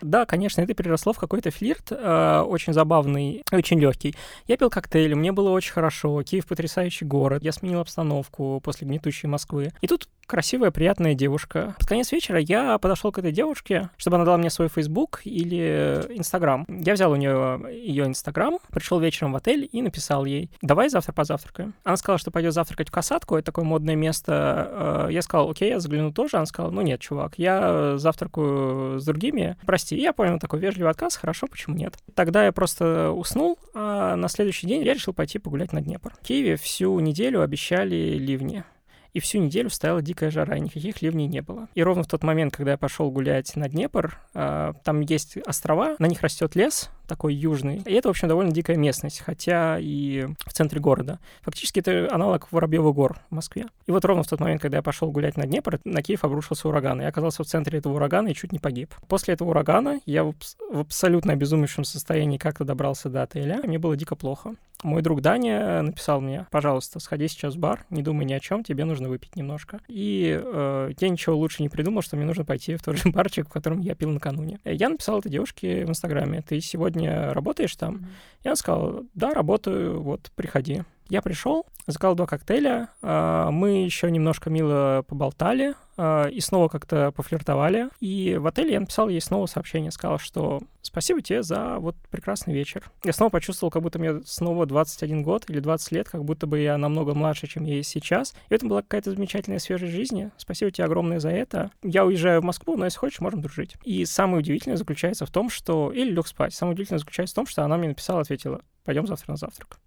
Да, 0.01 0.25
конечно, 0.25 0.61
это 0.61 0.73
переросло 0.73 1.13
в 1.13 1.19
какой-то 1.19 1.51
флирт, 1.51 1.91
э, 1.91 2.43
очень 2.45 2.73
забавный, 2.73 3.43
очень 3.51 3.79
легкий. 3.79 4.15
Я 4.45 4.57
пил 4.57 4.69
коктейли, 4.69 5.13
мне 5.13 5.31
было 5.31 5.49
очень 5.49 5.73
хорошо. 5.73 6.21
Киев 6.23 6.45
потрясающий 6.45 7.05
город. 7.05 7.43
Я 7.43 7.51
сменил 7.51 7.79
обстановку 7.79 8.61
после 8.63 8.87
гнетущей 8.87 9.27
Москвы. 9.27 9.71
И 9.81 9.87
тут 9.87 10.07
красивая, 10.27 10.71
приятная 10.71 11.15
девушка. 11.15 11.75
Под 11.79 11.87
конец 11.87 12.11
вечера 12.11 12.39
я 12.39 12.77
подошел 12.77 13.11
к 13.11 13.17
этой 13.17 13.31
девушке, 13.31 13.89
чтобы 13.97 14.17
она 14.17 14.25
дала 14.25 14.37
мне 14.37 14.49
свой 14.49 14.67
Facebook 14.67 15.21
или 15.23 16.03
Instagram. 16.17 16.65
Я 16.67 16.93
взял 16.93 17.11
у 17.11 17.15
нее 17.15 17.59
ее 17.71 18.05
Instagram, 18.05 18.59
пришел 18.69 18.99
вечером 18.99 19.33
в 19.33 19.37
отель 19.37 19.67
и 19.71 19.81
написал 19.81 20.25
ей, 20.25 20.51
давай 20.61 20.89
завтра 20.89 21.13
позавтракаем. 21.13 21.73
Она 21.83 21.97
сказала, 21.97 22.19
что 22.19 22.29
пойдет 22.29 22.53
завтракать 22.53 22.89
в 22.89 22.91
Касатку, 22.91 23.35
это 23.35 23.47
такое 23.47 23.65
модное 23.65 23.95
место. 23.95 25.07
Э, 25.07 25.11
я 25.11 25.21
сказал, 25.21 25.49
окей, 25.49 25.69
я 25.69 25.79
загляну 25.79 26.11
тоже. 26.11 26.37
Она 26.37 26.45
сказала, 26.45 26.71
ну 26.71 26.81
нет, 26.81 26.99
чувак, 26.99 27.33
я 27.37 27.97
завтракаю 27.97 28.99
с 28.99 29.05
другими. 29.05 29.55
Прости, 29.65 29.86
прости. 29.87 29.95
И 29.95 30.01
я 30.01 30.13
понял 30.13 30.39
такой 30.39 30.59
вежливый 30.59 30.91
отказ, 30.91 31.15
хорошо, 31.15 31.47
почему 31.47 31.75
нет. 31.75 31.95
Тогда 32.15 32.45
я 32.45 32.51
просто 32.51 33.11
уснул, 33.11 33.57
а 33.73 34.15
на 34.15 34.27
следующий 34.27 34.67
день 34.67 34.83
я 34.83 34.93
решил 34.93 35.13
пойти 35.13 35.39
погулять 35.39 35.73
на 35.73 35.81
Днепр. 35.81 36.13
В 36.21 36.25
Киеве 36.25 36.55
всю 36.55 36.99
неделю 36.99 37.41
обещали 37.41 38.17
ливни 38.17 38.63
и 39.13 39.19
всю 39.19 39.39
неделю 39.39 39.69
стояла 39.69 40.01
дикая 40.01 40.31
жара, 40.31 40.57
и 40.57 40.59
никаких 40.59 41.01
ливней 41.01 41.27
не 41.27 41.41
было. 41.41 41.67
И 41.75 41.83
ровно 41.83 42.03
в 42.03 42.07
тот 42.07 42.23
момент, 42.23 42.55
когда 42.55 42.71
я 42.71 42.77
пошел 42.77 43.09
гулять 43.11 43.55
на 43.55 43.69
Днепр, 43.69 44.19
э, 44.33 44.73
там 44.83 45.01
есть 45.01 45.37
острова, 45.45 45.95
на 45.99 46.05
них 46.05 46.21
растет 46.21 46.55
лес, 46.55 46.89
такой 47.07 47.33
южный. 47.33 47.81
И 47.85 47.93
это, 47.93 48.09
в 48.09 48.11
общем, 48.11 48.27
довольно 48.27 48.51
дикая 48.51 48.77
местность, 48.77 49.21
хотя 49.25 49.77
и 49.79 50.27
в 50.45 50.53
центре 50.53 50.79
города. 50.79 51.19
Фактически 51.41 51.79
это 51.79 52.13
аналог 52.13 52.51
Воробьевых 52.51 52.93
гор 52.93 53.19
в 53.29 53.35
Москве. 53.35 53.65
И 53.87 53.91
вот 53.91 54.03
ровно 54.05 54.23
в 54.23 54.27
тот 54.27 54.39
момент, 54.39 54.61
когда 54.61 54.77
я 54.77 54.83
пошел 54.83 55.09
гулять 55.09 55.37
на 55.37 55.47
Днепр, 55.47 55.79
на 55.85 56.03
Киев 56.03 56.23
обрушился 56.23 56.67
ураган. 56.67 57.01
Я 57.01 57.07
оказался 57.07 57.43
в 57.43 57.47
центре 57.47 57.79
этого 57.79 57.95
урагана 57.95 58.27
и 58.27 58.35
чуть 58.35 58.51
не 58.51 58.59
погиб. 58.59 58.93
После 59.07 59.33
этого 59.33 59.49
урагана 59.49 60.01
я 60.05 60.23
в, 60.23 60.33
в 60.69 60.79
абсолютно 60.79 61.33
обезумевшем 61.33 61.85
состоянии 61.85 62.37
как-то 62.37 62.65
добрался 62.65 63.09
до 63.09 63.23
отеля. 63.23 63.61
Мне 63.63 63.79
было 63.79 63.95
дико 63.95 64.15
плохо. 64.15 64.55
Мой 64.83 65.01
друг 65.01 65.21
Даня 65.21 65.81
написал 65.81 66.21
мне, 66.21 66.45
пожалуйста, 66.51 66.99
сходи 66.99 67.27
сейчас 67.27 67.55
в 67.55 67.59
бар, 67.59 67.85
не 67.89 68.03
думай 68.03 68.25
ни 68.25 68.33
о 68.33 68.39
чем, 68.39 68.63
тебе 68.63 68.85
нужно 68.85 69.09
выпить 69.09 69.35
немножко. 69.35 69.79
И 69.87 70.39
э, 70.39 70.91
я 70.99 71.09
ничего 71.09 71.35
лучше 71.35 71.63
не 71.63 71.69
придумал, 71.69 72.03
что 72.03 72.15
мне 72.15 72.25
нужно 72.25 72.45
пойти 72.45 72.75
в 72.75 72.83
тот 72.83 72.97
же 72.97 73.09
барчик, 73.11 73.47
в 73.47 73.51
котором 73.51 73.79
я 73.79 73.95
пил 73.95 74.09
накануне. 74.09 74.59
Я 74.63 74.89
написал 74.89 75.19
этой 75.19 75.31
девушке 75.31 75.83
в 75.85 75.89
Инстаграме, 75.89 76.43
ты 76.43 76.61
сегодня 76.61 77.33
работаешь 77.33 77.75
там? 77.75 77.95
Mm-hmm. 77.95 78.07
И 78.43 78.47
она 78.47 78.55
сказала, 78.55 79.05
да, 79.15 79.33
работаю, 79.33 80.01
вот, 80.01 80.31
приходи. 80.35 80.83
Я 81.09 81.21
пришел, 81.21 81.65
заказал 81.85 82.15
два 82.15 82.25
коктейля, 82.25 82.89
а, 83.01 83.49
мы 83.49 83.83
еще 83.83 84.11
немножко 84.11 84.49
мило 84.49 85.05
поболтали 85.07 85.73
а, 85.95 86.27
и 86.27 86.41
снова 86.41 86.67
как-то 86.67 87.11
пофлиртовали. 87.11 87.89
И 88.01 88.35
в 88.37 88.45
отеле 88.45 88.73
я 88.73 88.79
написал 88.81 89.07
ей 89.07 89.21
снова 89.21 89.45
сообщение, 89.45 89.91
сказал, 89.91 90.19
что 90.19 90.61
спасибо 90.81 91.21
тебе 91.21 91.43
за 91.43 91.77
вот 91.79 91.95
прекрасный 92.11 92.53
вечер. 92.53 92.83
Я 93.05 93.13
снова 93.13 93.29
почувствовал, 93.29 93.71
как 93.71 93.81
будто 93.83 93.99
мне 93.99 94.21
снова 94.25 94.65
21 94.65 95.23
год 95.23 95.45
или 95.49 95.61
20 95.61 95.91
лет, 95.93 96.09
как 96.09 96.25
будто 96.25 96.45
бы 96.45 96.59
я 96.59 96.77
намного 96.77 97.13
младше, 97.13 97.47
чем 97.47 97.63
я 97.63 97.75
есть 97.75 97.89
сейчас. 97.89 98.33
И 98.49 98.55
это 98.55 98.65
была 98.65 98.81
какая-то 98.81 99.11
замечательная 99.11 99.59
свежая 99.59 99.89
жизнь. 99.89 100.29
Спасибо 100.35 100.71
тебе 100.71 100.85
огромное 100.85 101.19
за 101.19 101.29
это. 101.29 101.71
Я 101.83 102.05
уезжаю 102.05 102.41
в 102.41 102.45
Москву, 102.45 102.75
но 102.75 102.83
если 102.83 102.99
хочешь, 102.99 103.21
можем 103.21 103.41
дружить. 103.41 103.75
И 103.83 104.03
самое 104.03 104.39
удивительное 104.39 104.77
заключается 104.77 105.25
в 105.25 105.31
том, 105.31 105.49
что... 105.49 105.91
Или 105.93 106.11
лег 106.11 106.27
спать. 106.27 106.53
Самое 106.53 106.73
удивительное 106.73 106.99
заключается 106.99 107.33
в 107.33 107.37
том, 107.37 107.47
что 107.47 107.63
она 107.63 107.77
мне 107.77 107.89
написала, 107.89 108.21
ответила, 108.21 108.61
пойдем 108.83 109.07
завтра 109.07 109.31
на 109.31 109.37
завтрак 109.37 109.79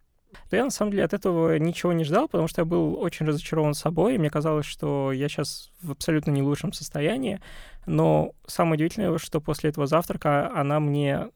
я 0.51 0.64
на 0.64 0.71
самом 0.71 0.93
деле 0.93 1.05
от 1.05 1.12
этого 1.12 1.59
ничего 1.59 1.93
не 1.93 2.05
ждал, 2.05 2.29
потому 2.29 2.49
что 2.49 2.62
я 2.62 2.64
был 2.64 2.99
очень 3.01 3.27
разочарован 3.27 3.75
собой, 3.75 4.14
и 4.14 4.19
мне 4.19 4.31
казалось, 4.31 4.66
что 4.66 5.12
я 5.12 5.29
сейчас 5.29 5.71
в 5.83 5.93
абсолютно 5.93 6.31
не 6.31 6.43
лучшем 6.43 6.73
состоянии. 6.73 7.40
Но 7.87 8.33
самое 8.47 8.75
удивительное, 8.75 9.16
что 9.19 9.40
после 9.40 9.71
этого 9.71 9.87
завтрака 9.87 10.51
она 10.55 10.81
мне, 10.81 11.29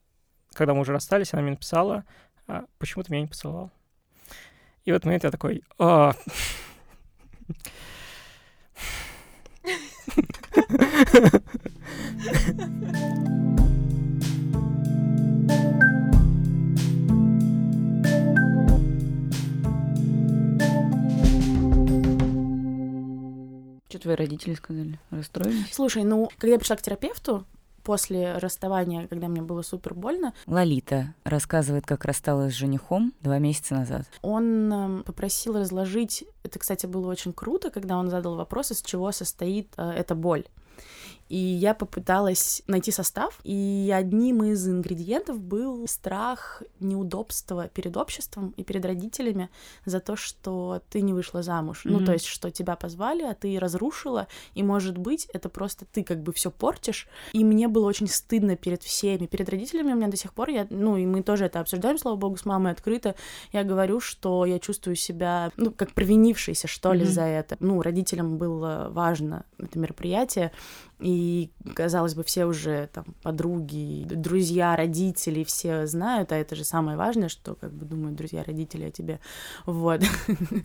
когда 0.53 0.75
мы 0.75 0.81
уже 0.81 0.93
расстались, 0.93 1.33
она 1.33 1.43
мне 1.43 1.53
написала, 1.53 2.05
а 2.47 2.65
почему 2.79 3.05
ты 3.05 3.13
меня 3.13 3.23
не 3.23 3.29
поцеловал? 3.29 3.71
И 4.85 4.93
в 4.93 4.95
этот 4.95 5.07
момент 5.07 5.25
я 5.25 5.31
такой, 5.31 5.63
а... 5.79 6.13
Что 6.13 6.23
твои 24.05 24.17
родители 24.17 24.55
сказали? 24.55 25.01
Расстроились? 25.11 25.73
Слушай, 25.73 26.05
ну, 26.05 26.31
когда 26.39 26.53
я 26.55 26.59
пришла 26.59 26.77
к 26.77 26.83
терапевту, 26.83 27.45
после 27.85 28.39
расставания, 28.39 29.07
когда 29.07 29.29
мне 29.29 29.43
было 29.43 29.63
супер 29.63 29.95
больно. 29.95 30.33
Лолита 30.47 31.15
рассказывает, 31.23 31.87
как 31.87 32.05
рассталась 32.07 32.55
с 32.55 32.57
женихом 32.57 33.13
два 33.21 33.39
месяца 33.39 33.75
назад. 33.75 34.07
Он 34.23 34.73
э, 34.73 35.03
попросил 35.03 35.59
разложить, 35.59 36.25
это, 36.43 36.59
кстати, 36.59 36.87
было 36.87 37.11
очень 37.11 37.35
круто, 37.35 37.71
когда 37.71 37.99
он 37.99 38.09
задал 38.09 38.37
вопрос, 38.37 38.73
из 38.73 38.81
чего 38.81 39.13
состоит 39.13 39.69
э, 39.77 39.91
эта 39.91 40.15
боль. 40.15 40.45
И 41.29 41.37
я 41.37 41.75
попыталась 41.75 42.63
найти 42.67 42.91
состав, 42.91 43.41
и 43.45 43.93
одним 43.95 44.45
из 44.45 44.69
ингредиентов 44.69 45.41
был 45.41 45.87
страх 45.89 46.63
неудобства 46.81 47.69
перед 47.69 47.97
обществом 47.97 48.53
и 48.57 48.63
перед 48.63 48.85
родителями 48.85 49.49
за 49.87 50.01
то, 50.01 50.17
что 50.17 50.83
ты 50.91 51.01
не 51.01 51.13
вышла 51.13 51.43
замуж. 51.43 51.85
Mm-hmm. 51.85 51.91
Ну, 51.91 52.05
то 52.05 52.13
есть, 52.13 52.27
что 52.27 52.51
тебя 52.51 52.77
позвали, 52.77 53.23
а 53.23 53.35
ты 53.35 53.59
разрушила, 53.59 54.29
и, 54.55 54.63
может 54.63 54.99
быть, 54.99 55.27
это 55.33 55.49
просто 55.49 55.87
ты 55.87 56.03
как 56.05 56.23
бы 56.23 56.33
все 56.33 56.51
портишь. 56.51 57.09
И 57.33 57.43
мне 57.43 57.69
было 57.69 57.87
очень 57.87 58.09
стыдно 58.09 58.57
перед 58.57 58.83
всеми, 58.83 59.27
перед 59.27 59.49
родителями 59.49 59.93
у 59.93 59.97
меня 59.97 60.09
до 60.09 60.17
сих 60.17 60.35
пор, 60.35 60.51
я, 60.51 60.67
ну, 60.71 60.97
и 60.97 61.07
мы 61.07 61.23
тоже 61.23 61.47
это 61.47 61.61
обсуждаем, 61.61 61.99
слава 61.99 62.17
богу, 62.17 62.37
с 62.37 62.45
мамой 62.45 62.73
открыто. 62.73 63.15
Я 63.53 63.65
говорю, 63.65 64.01
что 64.01 64.45
я 64.45 64.59
чувствую 64.59 64.97
себя, 64.97 65.51
ну, 65.57 65.71
как 65.71 65.93
провинившийся, 65.93 66.69
что 66.69 66.93
ли, 66.93 67.05
mm-hmm. 67.05 67.11
за 67.11 67.23
это. 67.23 67.57
Ну, 67.61 67.81
родителям 67.81 68.37
было 68.37 68.89
важно 68.91 69.45
это 69.59 69.79
мероприятие, 69.79 70.53
и, 71.01 71.51
казалось 71.75 72.15
бы, 72.15 72.23
все 72.25 72.47
уже 72.47 72.89
там 72.93 73.05
подруги, 73.23 74.05
друзья, 74.05 74.77
родители, 74.77 75.45
все 75.45 75.87
знают, 75.87 76.33
а 76.33 76.37
это 76.37 76.55
же 76.55 76.65
самое 76.65 76.97
важное, 76.97 77.29
что 77.29 77.55
как 77.55 77.73
бы 77.73 77.85
думают 77.85 78.17
друзья, 78.17 78.45
родители 78.45 78.85
о 78.85 78.91
тебе, 78.91 79.21
вот. 79.67 80.03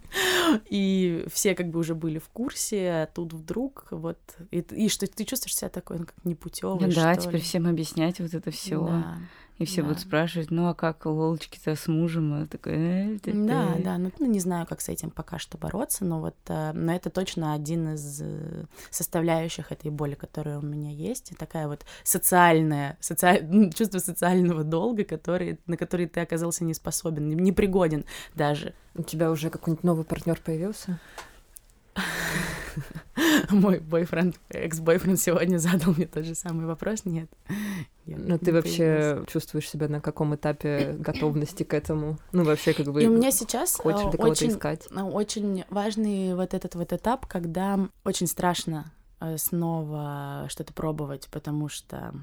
И 0.69 1.25
все 1.31 1.55
как 1.55 1.69
бы 1.69 1.79
уже 1.79 1.95
были 1.95 2.19
в 2.19 2.29
курсе, 2.29 2.89
а 2.89 3.05
тут 3.07 3.33
вдруг 3.33 3.87
вот, 3.91 4.19
и, 4.51 4.59
и 4.59 4.89
что 4.89 5.07
ты 5.07 5.25
чувствуешь 5.25 5.55
себя 5.55 5.69
такой, 5.69 5.99
ну, 5.99 6.05
как 6.05 6.15
непутевый, 6.25 6.91
Да, 6.93 7.15
теперь 7.15 7.41
всем 7.41 7.67
объяснять 7.67 8.19
вот 8.19 8.33
это 8.33 8.51
все. 8.51 8.83
Да. 8.83 9.17
И 9.59 9.65
все 9.65 9.81
да. 9.81 9.89
будут 9.89 10.01
спрашивать, 10.01 10.51
ну 10.51 10.69
а 10.69 10.73
как 10.73 11.05
Лолочки-то 11.05 11.75
с 11.75 11.87
мужем? 11.89 12.33
А 12.33 12.47
такой, 12.47 12.73
э, 12.75 13.19
да, 13.25 13.75
да, 13.77 13.97
ну, 13.97 14.09
ну 14.17 14.25
не 14.25 14.39
знаю, 14.39 14.65
как 14.65 14.79
с 14.79 14.87
этим 14.87 15.09
пока 15.09 15.37
что 15.37 15.57
бороться, 15.57 16.05
но 16.05 16.21
вот, 16.21 16.35
э, 16.47 16.71
но 16.71 16.95
это 16.95 17.09
точно 17.09 17.53
один 17.53 17.93
из 17.93 18.21
э, 18.21 18.63
составляющих 18.89 19.73
этой 19.73 19.91
боли, 19.91 20.15
которая 20.15 20.59
у 20.59 20.61
меня 20.61 20.91
есть, 20.91 21.33
и 21.33 21.35
такая 21.35 21.67
вот 21.67 21.85
социальная, 22.03 22.97
социаль... 23.01 23.45
Ну, 23.59 23.69
чувство 23.71 23.99
социального 23.99 24.63
долга, 24.63 25.03
который, 25.03 25.59
на 25.67 25.75
который 25.75 26.07
ты 26.07 26.21
оказался 26.21 26.63
не 26.63 26.73
способен, 26.73 27.27
не 27.29 27.51
пригоден 27.51 28.05
даже. 28.35 28.73
У 28.95 29.03
тебя 29.03 29.29
уже 29.29 29.49
какой-нибудь 29.49 29.83
новый 29.83 30.05
партнер 30.05 30.39
появился? 30.39 30.99
Мой 33.49 33.79
бойфренд, 33.79 34.35
экс-бойфренд 34.49 35.19
сегодня 35.19 35.57
задал 35.57 35.93
мне 35.93 36.05
тот 36.05 36.25
же 36.25 36.35
самый 36.35 36.65
вопрос. 36.65 37.05
Нет. 37.05 37.29
Но 38.05 38.37
ты 38.37 38.53
вообще 38.53 39.23
чувствуешь 39.27 39.69
себя 39.69 39.87
на 39.87 40.01
каком 40.01 40.35
этапе 40.35 40.93
готовности 40.99 41.63
к 41.63 41.73
этому? 41.73 42.17
Ну, 42.31 42.43
вообще, 42.43 42.73
как 42.73 42.87
бы... 42.87 43.03
И 43.03 43.07
у 43.07 43.15
меня 43.15 43.31
сейчас 43.31 43.75
хочешь 43.75 44.11
ли 44.11 44.17
кого-то 44.17 44.47
искать? 44.47 44.87
Очень 44.91 45.65
важный 45.69 46.35
вот 46.35 46.53
этот 46.53 46.75
вот 46.75 46.93
этап, 46.93 47.25
когда 47.27 47.79
очень 48.03 48.27
страшно 48.27 48.91
э, 49.19 49.37
снова 49.37 50.45
что-то 50.49 50.73
пробовать, 50.73 51.27
потому 51.31 51.69
что 51.69 52.13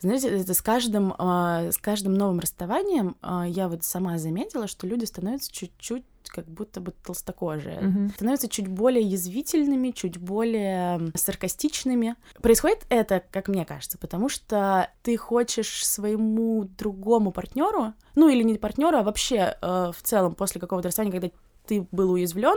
знаете, 0.00 0.28
это 0.28 0.54
с 0.54 0.62
каждым, 0.62 1.14
э, 1.18 1.70
с 1.72 1.78
каждым 1.78 2.14
новым 2.14 2.38
расставанием 2.40 3.16
э, 3.22 3.44
я 3.48 3.68
вот 3.68 3.84
сама 3.84 4.18
заметила, 4.18 4.66
что 4.68 4.86
люди 4.86 5.04
становятся 5.04 5.52
чуть-чуть 5.52 6.04
как 6.28 6.46
будто 6.46 6.80
бы 6.80 6.92
толстокожие. 6.92 7.80
Mm-hmm. 7.80 8.14
Становятся 8.14 8.48
чуть 8.48 8.68
более 8.68 9.02
язвительными, 9.02 9.90
чуть 9.90 10.18
более 10.18 11.10
саркастичными. 11.14 12.16
Происходит 12.42 12.84
это, 12.90 13.22
как 13.30 13.48
мне 13.48 13.64
кажется, 13.64 13.98
потому 13.98 14.28
что 14.28 14.90
ты 15.02 15.16
хочешь 15.16 15.86
своему 15.86 16.64
другому 16.64 17.32
партнеру, 17.32 17.94
ну 18.14 18.28
или 18.28 18.42
не 18.42 18.58
партнеру, 18.58 18.98
а 18.98 19.02
вообще 19.02 19.56
э, 19.60 19.92
в 19.96 20.02
целом 20.02 20.34
после 20.34 20.60
какого-то 20.60 20.88
расставания, 20.88 21.18
когда 21.18 21.34
ты 21.68 21.86
был 21.92 22.12
уязвлен, 22.12 22.56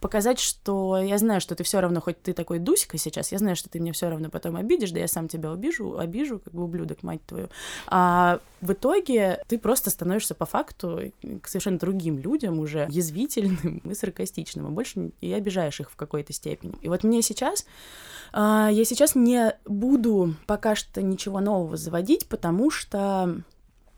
показать, 0.00 0.38
что 0.38 0.96
я 0.96 1.18
знаю, 1.18 1.40
что 1.40 1.54
ты 1.54 1.64
все 1.64 1.80
равно, 1.80 2.00
хоть 2.00 2.22
ты 2.22 2.32
такой 2.32 2.60
Дусика 2.60 2.96
сейчас, 2.96 3.32
я 3.32 3.38
знаю, 3.38 3.56
что 3.56 3.68
ты 3.68 3.80
меня 3.80 3.92
все 3.92 4.08
равно 4.08 4.30
потом 4.30 4.56
обидишь, 4.56 4.92
да 4.92 5.00
я 5.00 5.08
сам 5.08 5.28
тебя 5.28 5.50
обижу, 5.50 5.98
обижу, 5.98 6.38
как 6.38 6.54
бы 6.54 6.62
ублюдок, 6.62 7.02
мать 7.02 7.20
твою. 7.26 7.48
А 7.88 8.38
в 8.60 8.72
итоге 8.72 9.42
ты 9.48 9.58
просто 9.58 9.90
становишься 9.90 10.34
по 10.34 10.46
факту 10.46 11.12
к 11.42 11.48
совершенно 11.48 11.78
другим 11.78 12.18
людям, 12.18 12.60
уже 12.60 12.86
язвительным 12.88 13.82
и 13.84 13.94
саркастичным, 13.94 14.66
а 14.66 14.70
больше 14.70 15.10
и 15.20 15.32
обижаешь 15.32 15.80
их 15.80 15.90
в 15.90 15.96
какой-то 15.96 16.32
степени. 16.32 16.74
И 16.80 16.88
вот 16.88 17.02
мне 17.02 17.22
сейчас, 17.22 17.66
а, 18.32 18.70
я 18.70 18.84
сейчас 18.84 19.16
не 19.16 19.56
буду 19.66 20.36
пока 20.46 20.76
что 20.76 21.02
ничего 21.02 21.40
нового 21.40 21.76
заводить, 21.76 22.28
потому 22.28 22.70
что 22.70 23.42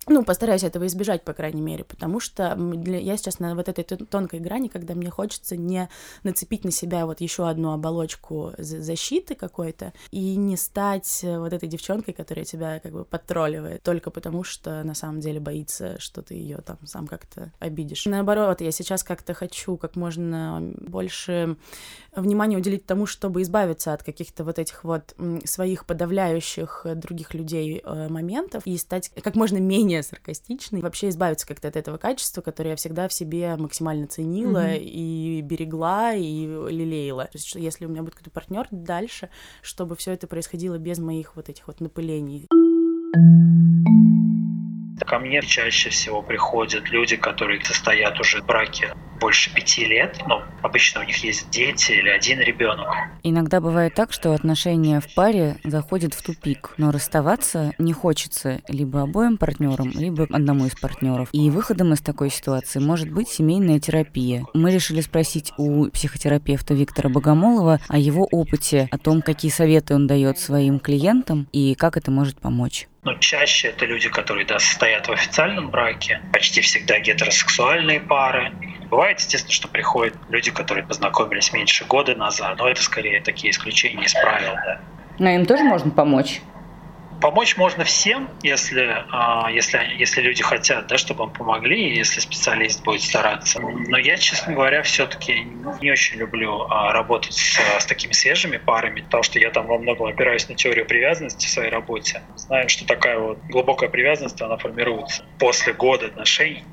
ну, 0.06 0.24
постараюсь 0.24 0.64
этого 0.64 0.86
избежать, 0.86 1.22
по 1.22 1.32
крайней 1.32 1.62
мере, 1.62 1.84
потому 1.84 2.20
что 2.20 2.54
для, 2.56 2.98
я 2.98 3.16
сейчас 3.16 3.38
на 3.38 3.54
вот 3.54 3.68
этой 3.68 3.84
тонкой 3.84 4.40
грани, 4.40 4.68
когда 4.68 4.94
мне 4.94 5.10
хочется 5.10 5.56
не 5.56 5.88
нацепить 6.22 6.64
на 6.64 6.70
себя 6.70 7.06
вот 7.06 7.20
еще 7.20 7.48
одну 7.48 7.72
оболочку 7.72 8.52
защиты 8.58 9.34
какой-то 9.34 9.92
и 10.10 10.36
не 10.36 10.56
стать 10.56 11.20
вот 11.22 11.52
этой 11.52 11.68
девчонкой, 11.68 12.14
которая 12.14 12.44
тебя 12.44 12.80
как 12.80 12.92
бы 12.92 13.04
подтролливает, 13.04 13.82
только 13.82 14.10
потому 14.10 14.44
что 14.44 14.82
на 14.82 14.94
самом 14.94 15.20
деле 15.20 15.40
боится, 15.40 15.98
что 15.98 16.22
ты 16.22 16.34
ее 16.34 16.58
там 16.58 16.78
сам 16.84 17.06
как-то 17.06 17.52
обидишь. 17.58 18.06
Наоборот, 18.06 18.60
я 18.60 18.70
сейчас 18.70 19.02
как-то 19.02 19.34
хочу 19.34 19.76
как 19.76 19.96
можно 19.96 20.72
больше 20.78 21.56
внимания 22.14 22.56
уделить 22.56 22.86
тому, 22.86 23.06
чтобы 23.06 23.42
избавиться 23.42 23.92
от 23.92 24.02
каких-то 24.02 24.44
вот 24.44 24.58
этих 24.58 24.84
вот 24.84 25.14
своих 25.44 25.86
подавляющих 25.86 26.86
других 26.94 27.34
людей 27.34 27.80
э, 27.84 28.08
моментов 28.08 28.66
и 28.66 28.76
стать 28.76 29.10
как 29.22 29.34
можно 29.34 29.58
менее 29.58 29.93
саркастичной, 30.02 30.80
вообще 30.80 31.08
избавиться 31.08 31.46
как-то 31.46 31.68
от 31.68 31.76
этого 31.76 31.98
качества, 31.98 32.40
которое 32.40 32.70
я 32.70 32.76
всегда 32.76 33.08
в 33.08 33.12
себе 33.12 33.56
максимально 33.56 34.06
ценила 34.06 34.74
mm-hmm. 34.74 34.82
и 34.82 35.40
берегла 35.42 36.14
и 36.14 36.46
лелеяла. 36.46 37.24
То 37.24 37.34
есть, 37.34 37.46
что 37.46 37.58
если 37.58 37.86
у 37.86 37.88
меня 37.88 38.02
будет 38.02 38.14
какой-то 38.14 38.30
партнер 38.30 38.66
дальше, 38.70 39.30
чтобы 39.62 39.96
все 39.96 40.12
это 40.12 40.26
происходило 40.26 40.78
без 40.78 40.98
моих 40.98 41.36
вот 41.36 41.48
этих 41.48 41.66
вот 41.66 41.80
напылений. 41.80 42.46
Ко 45.06 45.18
мне 45.18 45.42
чаще 45.42 45.90
всего 45.90 46.22
приходят 46.22 46.88
люди, 46.90 47.16
которые 47.16 47.62
состоят 47.64 48.18
уже 48.20 48.40
в 48.40 48.46
браке 48.46 48.94
больше 49.20 49.54
пяти 49.54 49.86
лет. 49.86 50.18
Ну, 50.26 50.42
обычно 50.62 51.00
у 51.00 51.04
них 51.04 51.16
есть 51.24 51.48
дети 51.50 51.92
или 51.92 52.10
один 52.10 52.40
ребенок. 52.40 52.88
Иногда 53.22 53.60
бывает 53.60 53.94
так, 53.94 54.12
что 54.12 54.32
отношения 54.32 55.00
в 55.00 55.14
паре 55.14 55.56
заходят 55.64 56.12
в 56.12 56.22
тупик, 56.22 56.74
но 56.76 56.90
расставаться 56.90 57.72
не 57.78 57.94
хочется 57.94 58.60
либо 58.68 59.00
обоим 59.00 59.38
партнерам, 59.38 59.90
либо 59.94 60.24
одному 60.24 60.66
из 60.66 60.74
партнеров. 60.74 61.30
И 61.32 61.48
выходом 61.48 61.94
из 61.94 62.00
такой 62.00 62.28
ситуации 62.30 62.80
может 62.80 63.10
быть 63.10 63.28
семейная 63.28 63.80
терапия. 63.80 64.44
Мы 64.52 64.72
решили 64.72 65.00
спросить 65.00 65.54
у 65.56 65.86
психотерапевта 65.86 66.74
Виктора 66.74 67.08
Богомолова 67.08 67.80
о 67.88 67.98
его 67.98 68.28
опыте, 68.30 68.88
о 68.90 68.98
том, 68.98 69.22
какие 69.22 69.50
советы 69.50 69.94
он 69.94 70.06
дает 70.06 70.38
своим 70.38 70.78
клиентам 70.78 71.48
и 71.52 71.74
как 71.74 71.96
это 71.96 72.10
может 72.10 72.40
помочь. 72.40 72.88
Но 73.04 73.14
чаще 73.16 73.68
это 73.68 73.84
люди, 73.84 74.08
которые 74.08 74.46
да, 74.46 74.58
состоят 74.58 75.08
в 75.08 75.12
официальном 75.12 75.68
браке, 75.68 76.20
почти 76.32 76.62
всегда 76.62 76.98
гетеросексуальные 76.98 78.00
пары. 78.00 78.50
Бывает, 78.90 79.18
естественно, 79.20 79.52
что 79.52 79.68
приходят 79.68 80.14
люди, 80.30 80.50
которые 80.50 80.86
познакомились 80.86 81.52
меньше 81.52 81.84
года 81.84 82.14
назад, 82.14 82.58
но 82.58 82.68
это 82.68 82.82
скорее 82.82 83.20
такие 83.20 83.50
исключения 83.50 84.04
из 84.04 84.14
правил. 84.14 84.54
Да. 84.54 84.80
Но 85.18 85.28
им 85.28 85.44
тоже 85.44 85.64
можно 85.64 85.90
помочь? 85.90 86.40
Помочь 87.24 87.56
можно 87.56 87.84
всем, 87.84 88.28
если, 88.42 89.02
а, 89.10 89.50
если, 89.50 89.80
если 89.96 90.20
люди 90.20 90.42
хотят, 90.42 90.88
да, 90.88 90.98
чтобы 90.98 91.24
им 91.24 91.30
помогли, 91.30 91.96
если 91.96 92.20
специалист 92.20 92.84
будет 92.84 93.00
стараться. 93.00 93.60
Но 93.60 93.96
я, 93.96 94.18
честно 94.18 94.52
говоря, 94.52 94.82
все-таки 94.82 95.32
не 95.80 95.90
очень 95.90 96.18
люблю 96.18 96.66
а, 96.68 96.92
работать 96.92 97.32
с, 97.32 97.58
с 97.80 97.86
такими 97.86 98.12
свежими 98.12 98.58
парами, 98.58 99.00
потому 99.00 99.22
что 99.22 99.38
я 99.38 99.50
там 99.50 99.66
во 99.66 99.78
многом 99.78 100.08
опираюсь 100.08 100.50
на 100.50 100.54
теорию 100.54 100.84
привязанности 100.84 101.46
в 101.46 101.50
своей 101.50 101.70
работе. 101.70 102.20
Знаем, 102.36 102.68
что 102.68 102.84
такая 102.84 103.18
вот 103.18 103.40
глубокая 103.48 103.88
привязанность, 103.88 104.42
она 104.42 104.58
формируется 104.58 105.24
после 105.38 105.72
года 105.72 106.04
отношений. 106.04 106.66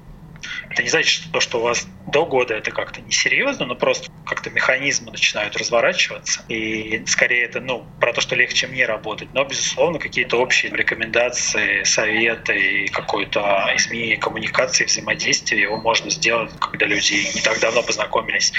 Это 0.70 0.84
не 0.84 0.90
значит, 0.90 1.10
что 1.10 1.32
то, 1.32 1.40
что 1.40 1.60
у 1.60 1.62
вас 1.64 1.88
до 2.08 2.26
года, 2.26 2.54
это 2.54 2.72
как-то 2.72 3.02
несерьезно, 3.02 3.66
но 3.66 3.76
просто 3.76 4.12
как-то 4.26 4.50
механизмы 4.50 5.12
начинают 5.12 5.56
разворачиваться. 5.58 6.44
И 6.48 7.04
скорее 7.08 7.46
это 7.46 7.60
ну, 7.60 7.86
про 8.00 8.14
то, 8.14 8.22
что 8.22 8.36
легче 8.36 8.68
мне 8.68 8.86
работать. 8.86 9.30
Но, 9.34 9.44
безусловно, 9.44 10.00
какие-то 10.00 10.38
общие 10.38 10.72
рекомендации, 10.72 11.84
советы 11.84 12.86
и 12.86 12.88
какое-то 12.88 13.72
изменение 13.76 14.18
коммуникации, 14.18 14.86
взаимодействия 14.86 15.62
его 15.62 15.78
можно 15.78 16.10
сделать, 16.10 16.52
когда 16.60 16.86
люди 16.86 17.28
не 17.36 17.42
так 17.42 17.60
давно 17.60 17.84
познакомились. 17.84 18.54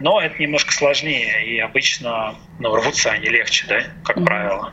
Но 0.00 0.20
это 0.20 0.40
немножко 0.40 0.72
сложнее, 0.72 1.46
и 1.46 1.58
обычно 1.58 2.36
ну, 2.58 2.74
рвутся 2.74 3.10
они 3.10 3.28
легче, 3.28 3.66
да, 3.68 3.84
как 4.04 4.18
mm-hmm. 4.18 4.24
правило. 4.24 4.72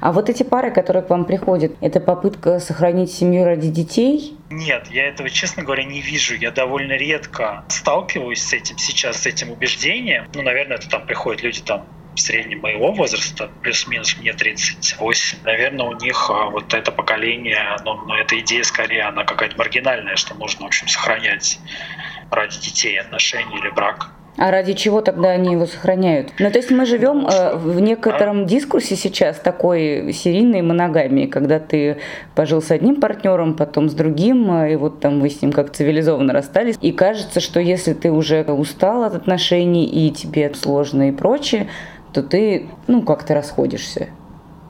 А 0.00 0.12
вот 0.12 0.28
эти 0.28 0.42
пары, 0.42 0.70
которые 0.70 1.02
к 1.02 1.10
вам 1.10 1.24
приходят, 1.24 1.72
это 1.80 2.00
попытка 2.00 2.58
сохранить 2.60 3.12
семью 3.12 3.44
ради 3.44 3.68
детей? 3.68 4.36
Нет, 4.50 4.88
я 4.90 5.08
этого, 5.08 5.30
честно 5.30 5.62
говоря, 5.62 5.84
не 5.84 6.00
вижу. 6.00 6.34
Я 6.34 6.50
довольно 6.50 6.92
редко 6.92 7.64
сталкиваюсь 7.68 8.42
с 8.42 8.52
этим 8.52 8.78
сейчас, 8.78 9.22
с 9.22 9.26
этим 9.26 9.50
убеждением. 9.50 10.28
Ну, 10.34 10.42
наверное, 10.42 10.76
это 10.76 10.88
там 10.88 11.06
приходят 11.06 11.42
люди 11.42 11.60
там 11.62 11.86
в 12.14 12.20
среднем 12.20 12.60
моего 12.60 12.92
возраста, 12.92 13.50
плюс-минус 13.62 14.16
мне 14.18 14.32
38, 14.32 15.38
наверное, 15.44 15.86
у 15.86 15.94
них 15.94 16.28
а, 16.28 16.50
вот 16.50 16.74
это 16.74 16.92
поколение, 16.92 17.76
ну, 17.84 17.94
ну, 18.06 18.14
эта 18.14 18.38
идея 18.40 18.62
скорее, 18.64 19.04
она 19.04 19.24
какая-то 19.24 19.56
маргинальная, 19.56 20.16
что 20.16 20.34
нужно, 20.34 20.64
в 20.64 20.66
общем, 20.66 20.88
сохранять 20.88 21.58
ради 22.30 22.60
детей 22.60 22.98
отношения 23.00 23.58
или 23.58 23.70
брак. 23.70 24.10
А 24.38 24.50
ради 24.50 24.72
чего 24.72 25.02
тогда 25.02 25.30
они 25.30 25.52
его 25.52 25.66
сохраняют? 25.66 26.32
Ну, 26.38 26.50
то 26.50 26.58
есть 26.58 26.70
мы 26.70 26.86
живем 26.86 27.26
э, 27.26 27.54
в 27.54 27.80
некотором 27.80 28.46
дискурсе 28.46 28.96
сейчас 28.96 29.38
такой 29.38 30.12
серийной 30.12 30.62
моногамии, 30.62 31.26
когда 31.26 31.58
ты 31.60 31.98
пожил 32.34 32.62
с 32.62 32.70
одним 32.70 32.96
партнером, 32.96 33.54
потом 33.54 33.90
с 33.90 33.94
другим, 33.94 34.50
э, 34.50 34.72
и 34.72 34.76
вот 34.76 35.00
там 35.00 35.20
вы 35.20 35.28
с 35.28 35.42
ним 35.42 35.52
как 35.52 35.72
цивилизованно 35.72 36.32
расстались. 36.32 36.78
И 36.80 36.92
кажется, 36.92 37.40
что 37.40 37.60
если 37.60 37.92
ты 37.92 38.10
уже 38.10 38.42
устал 38.42 39.04
от 39.04 39.14
отношений 39.14 39.84
и 39.84 40.10
тебе 40.10 40.52
сложно 40.54 41.10
и 41.10 41.12
прочее, 41.12 41.68
то 42.14 42.22
ты, 42.22 42.68
ну, 42.86 43.02
как-то 43.02 43.34
расходишься. 43.34 44.08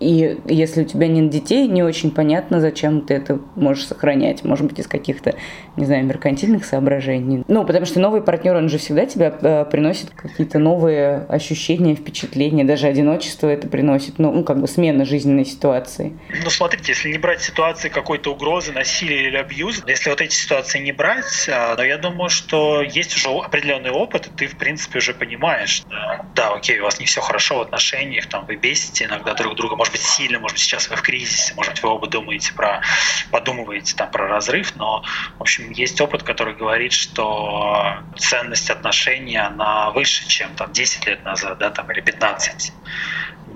И 0.03 0.41
если 0.47 0.83
у 0.83 0.85
тебя 0.85 1.07
нет 1.07 1.31
детей, 1.31 1.69
не 1.69 1.83
очень 1.83 2.11
понятно, 2.11 2.61
зачем 2.61 3.03
ты 3.03 3.15
это 3.15 3.39
можешь 3.55 3.87
сохранять. 3.87 4.45
Может 4.45 4.67
быть, 4.67 4.79
из 4.81 4.87
каких-то, 4.87 5.35
не 5.77 5.85
знаю, 5.85 6.05
меркантильных 6.05 6.65
соображений. 6.65 7.45
Ну, 7.47 7.65
потому 7.65 7.87
что 7.87 8.01
новый 8.01 8.23
партнер, 8.23 8.57
он 8.57 8.69
же 8.69 8.79
всегда 8.79 9.07
тебя 9.07 9.33
э, 9.41 9.65
приносит 9.71 10.11
какие-то 10.11 10.59
новые 10.59 11.25
ощущения, 11.29 11.95
впечатления. 11.95 12.65
Даже 12.65 12.87
одиночество 12.87 13.49
это 13.49 13.69
приносит, 13.69 14.19
ну, 14.19 14.33
ну, 14.33 14.45
как 14.45 14.61
бы 14.61 14.67
смена 14.67 15.05
жизненной 15.05 15.45
ситуации. 15.45 16.19
Ну, 16.43 16.51
смотрите, 16.51 16.93
если 16.93 17.11
не 17.11 17.19
брать 17.19 17.43
ситуации 17.43 17.89
какой-то 17.89 18.33
угрозы, 18.33 18.73
насилия 18.73 19.29
или 19.29 19.37
абьюза, 19.37 19.83
если 19.87 20.11
вот 20.11 20.21
эти 20.21 20.35
ситуации 20.35 20.81
не 20.81 20.93
брать, 20.93 21.49
а, 21.49 21.77
то 21.77 21.85
я 21.85 21.99
думаю, 21.99 22.31
что 22.31 22.83
есть 22.83 23.15
уже 23.17 23.29
определенный 23.29 23.91
опыт, 23.91 24.27
и 24.27 24.31
ты, 24.31 24.47
в 24.47 24.57
принципе, 24.57 24.99
уже 24.99 25.15
понимаешь, 25.15 25.83
да, 25.89 26.25
да 26.35 26.55
окей, 26.55 26.81
у 26.81 26.85
вас 26.85 26.99
не 26.99 27.07
все 27.07 27.21
хорошо 27.21 27.59
в 27.59 27.61
отношениях, 27.63 28.27
там, 28.27 28.47
вы 28.47 28.57
бесите 28.57 29.05
иногда 29.05 29.35
друг 29.35 29.57
друга, 29.57 29.77
может 29.77 29.92
быть, 29.93 30.03
сильно, 30.03 30.39
может 30.39 30.55
быть, 30.57 30.63
сейчас 30.63 30.89
вы 30.91 30.97
в 30.97 31.03
кризисе, 31.03 31.55
может 31.55 31.73
быть, 31.73 31.83
вы 31.83 31.89
оба 31.91 32.07
думаете 32.09 32.53
про, 32.55 32.83
подумываете 33.31 33.95
там 33.95 34.11
про 34.11 34.29
разрыв, 34.29 34.75
но, 34.77 35.03
в 35.39 35.43
общем, 35.43 35.71
есть 35.71 36.01
опыт, 36.01 36.23
который 36.23 36.55
говорит, 36.55 36.93
что 36.93 37.97
ценность 38.17 38.71
отношений, 38.71 39.37
она 39.37 39.91
выше, 39.91 40.27
чем 40.29 40.55
там 40.55 40.73
10 40.73 41.07
лет 41.07 41.25
назад, 41.25 41.59
да, 41.59 41.71
там, 41.71 41.91
или 41.93 42.01
15 42.01 42.73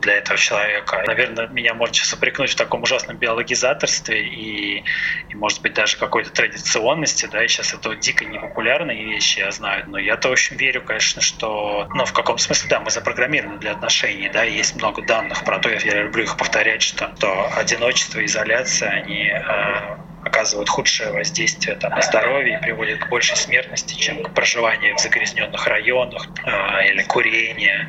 для 0.01 0.15
этого 0.15 0.39
человека. 0.39 1.03
Наверное, 1.07 1.49
меня 1.49 1.75
может 1.75 1.95
сейчас 1.95 2.13
упрекнуть 2.13 2.51
в 2.51 2.57
таком 2.57 2.83
ужасном 2.83 3.17
биологизаторстве 3.17 4.27
и, 4.27 4.85
и 5.29 5.35
может 5.35 5.63
быть, 5.63 5.75
даже 5.75 5.97
какой-то 5.97 6.31
традиционности, 6.31 7.27
да, 7.27 7.45
и 7.45 7.49
сейчас 7.49 7.75
это 7.75 7.95
дико 7.97 8.25
непопулярные 8.25 9.05
вещи, 9.05 9.41
я 9.41 9.51
знаю, 9.51 9.85
но 9.87 9.99
я-то 9.99 10.29
очень 10.29 10.57
верю, 10.57 10.83
конечно, 10.83 11.23
что, 11.23 11.89
ну, 11.95 12.05
в 12.05 12.13
каком 12.13 12.39
смысле, 12.39 12.69
да, 12.71 12.81
мы 12.81 12.91
запрограммированы 12.91 13.59
для 13.59 13.73
отношений, 13.73 14.29
да, 14.29 14.45
есть 14.45 14.77
много 14.77 15.03
данных 15.03 15.45
про 15.45 15.59
то, 15.59 15.71
я 15.71 16.03
люблю 16.03 16.25
их 16.25 16.37
повторять, 16.37 16.83
что, 16.83 17.13
что 17.17 17.51
одиночество, 17.57 18.25
изоляция, 18.25 18.91
они 18.91 19.29
э, 19.29 19.97
оказывают 20.27 20.69
худшее 20.69 21.13
воздействие 21.13 21.77
там, 21.77 21.93
на 21.93 22.03
здоровье 22.03 22.59
и 22.59 22.61
приводят 22.61 22.99
к 22.99 23.09
большей 23.09 23.37
смертности, 23.37 23.95
чем 23.95 24.23
к 24.25 24.35
проживанию 24.35 24.97
в 24.97 25.01
загрязненных 25.01 25.67
районах 25.67 26.27
э, 26.45 26.91
или 26.91 27.03
курение, 27.03 27.89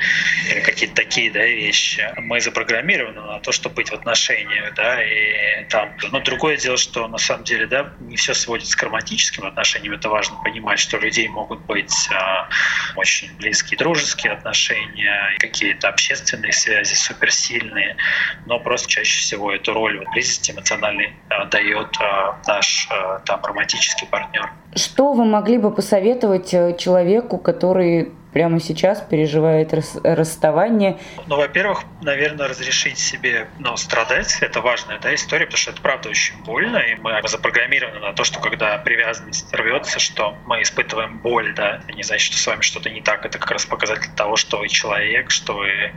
или 0.52 0.60
какие-то 0.60 0.96
такие 0.96 1.32
да, 1.32 1.44
вещи. 1.44 2.08
Мы 2.18 2.40
запрограммированы 2.40 3.22
на 3.22 3.40
то, 3.40 3.52
чтобы 3.52 3.76
быть 3.76 3.90
в 3.90 3.94
отношениях, 3.94 4.74
да, 4.76 5.04
и 5.04 5.66
там, 5.70 5.98
но 6.12 6.20
другое 6.20 6.58
дело, 6.58 6.78
что 6.78 7.08
на 7.08 7.18
самом 7.18 7.44
деле, 7.44 7.66
да, 7.66 7.94
не 8.00 8.16
все 8.16 8.34
сводится 8.34 8.78
к 8.78 8.84
романтическим 8.84 9.46
отношениям, 9.46 9.94
это 9.94 10.10
важно 10.10 10.38
понимать, 10.44 10.80
что 10.80 10.98
у 10.98 11.00
людей 11.00 11.28
могут 11.28 11.62
быть 11.66 12.08
э, 12.12 12.96
очень 12.96 13.36
близкие 13.38 13.78
дружеские 13.80 14.34
отношения, 14.34 15.36
какие-то 15.40 15.90
общественные 15.90 16.54
связи 16.54 16.94
суперсильные, 16.94 17.98
но 18.46 18.60
просто 18.60 18.90
чаще 18.90 19.20
всего 19.22 19.52
эту 19.52 19.74
роль 19.74 19.98
вот, 19.98 20.08
близости 20.14 20.52
эмоциональной 20.52 21.14
э, 21.30 21.46
дает 21.46 21.96
э, 22.00 22.27
наш 22.48 22.88
э, 22.92 23.20
там 23.26 23.44
романтический 23.44 24.08
партнер. 24.08 24.52
Что 24.76 25.14
вы 25.14 25.26
могли 25.26 25.58
бы 25.58 25.72
посоветовать 25.72 26.54
э, 26.54 26.76
человеку, 26.78 27.38
который 27.38 28.12
прямо 28.34 28.60
сейчас 28.60 29.02
переживает 29.02 29.74
рас 29.74 29.98
расставание? 30.04 31.00
Ну, 31.26 31.38
во-первых, 31.38 31.84
наверное, 32.02 32.48
разрешить 32.48 33.00
себе 33.00 33.48
ну, 33.58 33.76
страдать. 33.78 34.38
Это 34.42 34.62
важная 34.62 35.00
да, 35.00 35.16
история, 35.16 35.46
потому 35.46 35.58
что 35.58 35.72
это 35.72 35.82
правда 35.82 36.10
очень 36.10 36.36
больно, 36.44 36.78
и 36.78 36.96
мы 36.96 37.20
запрограммированы 37.26 38.00
на 38.00 38.14
то, 38.14 38.24
что 38.24 38.40
когда 38.40 38.78
привязанность 38.78 39.52
рвется, 39.54 39.98
что 40.00 40.38
мы 40.46 40.62
испытываем 40.62 41.18
боль, 41.18 41.56
да, 41.56 41.78
это 41.78 41.94
не 41.94 42.04
значит, 42.04 42.32
что 42.32 42.44
с 42.44 42.46
вами 42.46 42.62
что-то 42.62 42.92
не 42.92 43.02
так. 43.02 43.26
Это 43.26 43.40
как 43.40 43.50
раз 43.50 43.66
показатель 43.66 44.12
того, 44.16 44.36
что 44.36 44.60
вы 44.60 44.68
человек, 44.68 45.32
что 45.32 45.54
вы 45.54 45.70
э, 45.70 45.92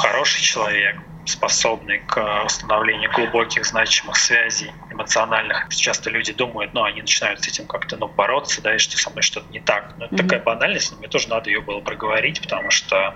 хороший 0.00 0.42
человек, 0.42 0.96
способный 1.26 1.98
к 1.98 2.44
установлению 2.44 3.10
глубоких, 3.12 3.64
значимых 3.66 4.16
связей 4.16 4.72
эмоциональных. 4.90 5.68
Часто 5.74 6.10
люди 6.10 6.32
думают, 6.32 6.74
ну, 6.74 6.84
они 6.84 7.00
начинают 7.00 7.42
с 7.42 7.48
этим 7.48 7.66
как-то, 7.66 7.96
ну, 7.96 8.08
бороться, 8.08 8.62
да, 8.62 8.74
и 8.74 8.78
что 8.78 8.96
со 8.96 9.10
мной 9.10 9.22
что-то 9.22 9.50
не 9.52 9.60
так. 9.60 9.94
Но 9.98 10.06
это 10.06 10.14
mm-hmm. 10.14 10.18
такая 10.18 10.40
банальность, 10.40 10.92
но 10.92 10.98
мне 10.98 11.08
тоже 11.08 11.28
надо 11.28 11.50
ее 11.50 11.60
было 11.60 11.80
проговорить, 11.80 12.40
потому 12.40 12.70
что, 12.70 13.14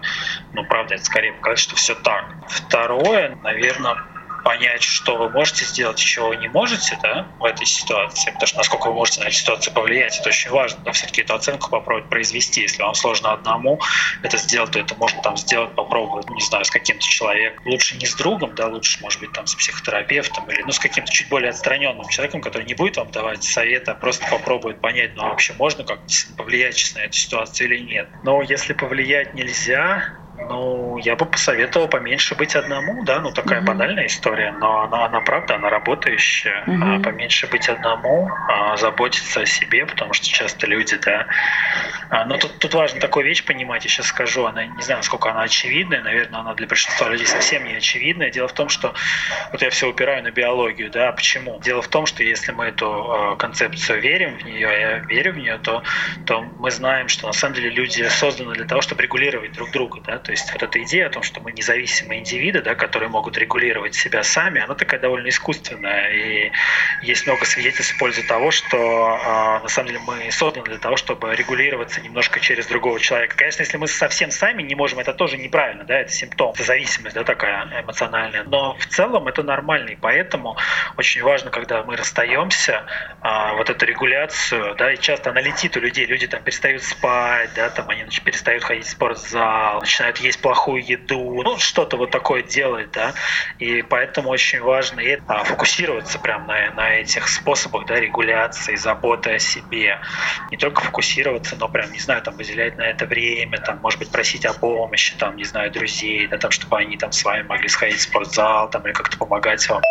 ну, 0.52 0.64
правда, 0.64 0.94
это 0.94 1.04
скорее 1.04 1.32
показать, 1.32 1.60
что 1.60 1.76
все 1.76 1.94
так. 1.94 2.24
Второе, 2.48 3.36
наверное, 3.42 3.96
понять, 4.42 4.82
что 4.82 5.16
вы 5.16 5.30
можете 5.30 5.64
сделать, 5.64 5.98
чего 5.98 6.28
вы 6.28 6.36
не 6.36 6.48
можете 6.48 6.98
да, 7.02 7.26
в 7.38 7.44
этой 7.44 7.66
ситуации, 7.66 8.30
потому 8.30 8.46
что 8.46 8.56
насколько 8.58 8.88
вы 8.88 8.94
можете 8.94 9.20
на 9.20 9.24
эту 9.24 9.34
ситуацию 9.34 9.74
повлиять, 9.74 10.18
это 10.18 10.28
очень 10.28 10.50
важно, 10.50 10.80
да, 10.84 10.92
все-таки 10.92 11.22
эту 11.22 11.34
оценку 11.34 11.70
попробовать 11.70 12.08
произвести. 12.08 12.62
Если 12.62 12.82
вам 12.82 12.94
сложно 12.94 13.32
одному 13.32 13.80
это 14.22 14.36
сделать, 14.36 14.70
то 14.70 14.78
это 14.78 14.94
можно 14.96 15.20
там 15.22 15.36
сделать, 15.36 15.74
попробовать, 15.74 16.28
не 16.30 16.40
знаю, 16.40 16.64
с 16.64 16.70
каким-то 16.70 17.04
человеком. 17.04 17.62
Лучше 17.66 17.96
не 17.96 18.06
с 18.06 18.14
другом, 18.14 18.54
да, 18.54 18.68
лучше, 18.68 19.00
может 19.02 19.20
быть, 19.20 19.32
там 19.32 19.46
с 19.46 19.54
психотерапевтом 19.54 20.50
или 20.50 20.62
ну, 20.62 20.72
с 20.72 20.78
каким-то 20.78 21.10
чуть 21.10 21.28
более 21.28 21.50
отстраненным 21.50 22.08
человеком, 22.08 22.40
который 22.40 22.66
не 22.66 22.74
будет 22.74 22.96
вам 22.96 23.10
давать 23.10 23.42
советы, 23.44 23.90
а 23.90 23.94
просто 23.94 24.26
попробует 24.30 24.80
понять, 24.80 25.14
ну, 25.16 25.24
вообще 25.24 25.54
можно 25.58 25.84
как-то 25.84 26.12
повлиять 26.36 26.76
сейчас 26.76 26.94
на 26.96 27.00
эту 27.00 27.12
ситуацию 27.12 27.68
или 27.68 27.82
нет. 27.82 28.08
Но 28.22 28.42
если 28.42 28.72
повлиять 28.72 29.34
нельзя, 29.34 30.19
ну, 30.48 30.98
я 30.98 31.16
бы 31.16 31.26
посоветовал 31.26 31.88
поменьше 31.88 32.34
быть 32.34 32.54
одному, 32.54 33.04
да, 33.04 33.20
ну 33.20 33.32
такая 33.32 33.60
mm-hmm. 33.60 33.64
банальная 33.64 34.06
история, 34.06 34.52
но 34.52 34.82
она, 34.82 35.06
она 35.06 35.20
правда, 35.20 35.56
она 35.56 35.70
работающая. 35.70 36.64
Mm-hmm. 36.66 36.96
А, 36.96 37.00
поменьше 37.00 37.46
быть 37.46 37.68
одному, 37.68 38.28
а, 38.48 38.76
заботиться 38.76 39.40
о 39.40 39.46
себе, 39.46 39.86
потому 39.86 40.12
что 40.12 40.26
часто 40.26 40.66
люди, 40.66 40.96
да. 40.96 41.26
А, 42.10 42.24
но 42.24 42.36
тут, 42.38 42.58
тут 42.58 42.74
важно 42.74 43.00
такую 43.00 43.26
вещь 43.26 43.44
понимать, 43.44 43.84
я 43.84 43.90
сейчас 43.90 44.06
скажу, 44.06 44.46
она 44.46 44.66
не 44.66 44.82
знаю, 44.82 44.98
насколько 44.98 45.30
она 45.30 45.42
очевидная, 45.42 46.02
наверное, 46.02 46.40
она 46.40 46.54
для 46.54 46.66
большинства 46.66 47.08
людей 47.08 47.26
совсем 47.26 47.64
не 47.64 47.74
очевидная. 47.74 48.30
Дело 48.30 48.48
в 48.48 48.52
том, 48.52 48.68
что 48.68 48.94
вот 49.52 49.62
я 49.62 49.70
все 49.70 49.88
упираю 49.88 50.22
на 50.22 50.30
биологию, 50.30 50.90
да, 50.90 51.12
почему? 51.12 51.60
Дело 51.60 51.82
в 51.82 51.88
том, 51.88 52.06
что 52.06 52.22
если 52.22 52.52
мы 52.52 52.66
эту 52.66 52.86
э, 52.86 53.36
концепцию 53.36 54.00
верим 54.00 54.38
в 54.38 54.44
нее, 54.44 54.60
я 54.60 54.98
верю 54.98 55.32
в 55.32 55.36
нее, 55.36 55.58
то, 55.58 55.82
то 56.26 56.42
мы 56.58 56.70
знаем, 56.70 57.08
что 57.08 57.26
на 57.26 57.32
самом 57.32 57.54
деле 57.54 57.70
люди 57.70 58.02
созданы 58.08 58.54
для 58.54 58.64
того, 58.64 58.80
чтобы 58.80 59.02
регулировать 59.02 59.52
друг 59.52 59.70
друга, 59.70 60.00
да, 60.06 60.18
то 60.30 60.32
есть 60.32 60.52
вот 60.52 60.62
эта 60.62 60.80
идея 60.84 61.08
о 61.08 61.10
том, 61.10 61.24
что 61.24 61.40
мы 61.40 61.50
независимые 61.50 62.20
индивиды, 62.20 62.62
да, 62.62 62.76
которые 62.76 63.08
могут 63.08 63.36
регулировать 63.36 63.96
себя 63.96 64.22
сами, 64.22 64.60
она 64.60 64.76
такая 64.76 65.00
довольно 65.00 65.28
искусственная. 65.28 66.08
И 66.12 66.52
есть 67.02 67.26
много 67.26 67.44
свидетельств 67.44 67.96
в 67.96 67.98
пользу 67.98 68.24
того, 68.28 68.52
что 68.52 68.76
э, 68.76 69.62
на 69.64 69.68
самом 69.68 69.88
деле 69.88 70.00
мы 70.06 70.30
созданы 70.30 70.66
для 70.66 70.78
того, 70.78 70.96
чтобы 70.96 71.34
регулироваться 71.34 72.00
немножко 72.00 72.38
через 72.38 72.68
другого 72.68 73.00
человека. 73.00 73.36
Конечно, 73.36 73.62
если 73.62 73.76
мы 73.76 73.88
совсем 73.88 74.30
сами 74.30 74.62
не 74.62 74.76
можем, 74.76 75.00
это 75.00 75.12
тоже 75.14 75.36
неправильно, 75.36 75.82
да, 75.82 75.98
это 75.98 76.12
симптом, 76.12 76.52
это 76.54 76.62
зависимость, 76.62 77.16
да, 77.16 77.24
такая 77.24 77.82
эмоциональная. 77.82 78.44
Но 78.44 78.74
в 78.74 78.86
целом 78.86 79.26
это 79.26 79.42
нормально, 79.42 79.88
и 79.88 79.96
поэтому 79.96 80.56
очень 80.96 81.24
важно, 81.24 81.50
когда 81.50 81.82
мы 81.82 81.96
расстаемся, 81.96 82.84
э, 83.20 83.56
вот 83.56 83.68
эту 83.68 83.84
регуляцию, 83.84 84.76
да, 84.76 84.92
и 84.92 84.96
часто 84.96 85.30
она 85.30 85.40
летит 85.40 85.76
у 85.76 85.80
людей, 85.80 86.06
люди 86.06 86.28
там 86.28 86.40
перестают 86.40 86.84
спать, 86.84 87.50
да, 87.56 87.68
там 87.70 87.90
они 87.90 88.04
перестают 88.24 88.62
ходить 88.62 88.86
в 88.86 88.90
спортзал, 88.90 89.80
начинают 89.80 90.19
есть 90.20 90.40
плохую 90.40 90.84
еду, 90.84 91.42
ну, 91.42 91.58
что-то 91.58 91.96
вот 91.96 92.10
такое 92.10 92.42
делать, 92.42 92.90
да, 92.92 93.14
и 93.58 93.82
поэтому 93.82 94.30
очень 94.30 94.60
важно 94.60 95.02
а, 95.26 95.44
фокусироваться 95.44 96.18
прямо 96.18 96.46
на, 96.46 96.70
на 96.72 96.94
этих 96.94 97.28
способах, 97.28 97.86
да, 97.86 97.98
регуляции, 97.98 98.76
заботы 98.76 99.34
о 99.34 99.38
себе. 99.38 99.98
Не 100.50 100.56
только 100.56 100.82
фокусироваться, 100.82 101.56
но 101.56 101.68
прям, 101.68 101.92
не 101.92 101.98
знаю, 101.98 102.22
там, 102.22 102.36
выделять 102.36 102.76
на 102.78 102.82
это 102.82 103.06
время, 103.06 103.58
там, 103.58 103.78
может 103.82 103.98
быть, 103.98 104.10
просить 104.10 104.44
о 104.44 104.52
помощи, 104.52 105.16
там, 105.16 105.36
не 105.36 105.44
знаю, 105.44 105.70
друзей, 105.70 106.26
да, 106.26 106.38
там, 106.38 106.50
чтобы 106.50 106.78
они 106.78 106.96
там 106.96 107.12
с 107.12 107.24
вами 107.24 107.42
могли 107.42 107.68
сходить 107.68 107.98
в 107.98 108.02
спортзал, 108.02 108.70
там, 108.70 108.84
или 108.86 108.92
как-то 108.92 109.16
помогать 109.16 109.68
вам. 109.68 109.82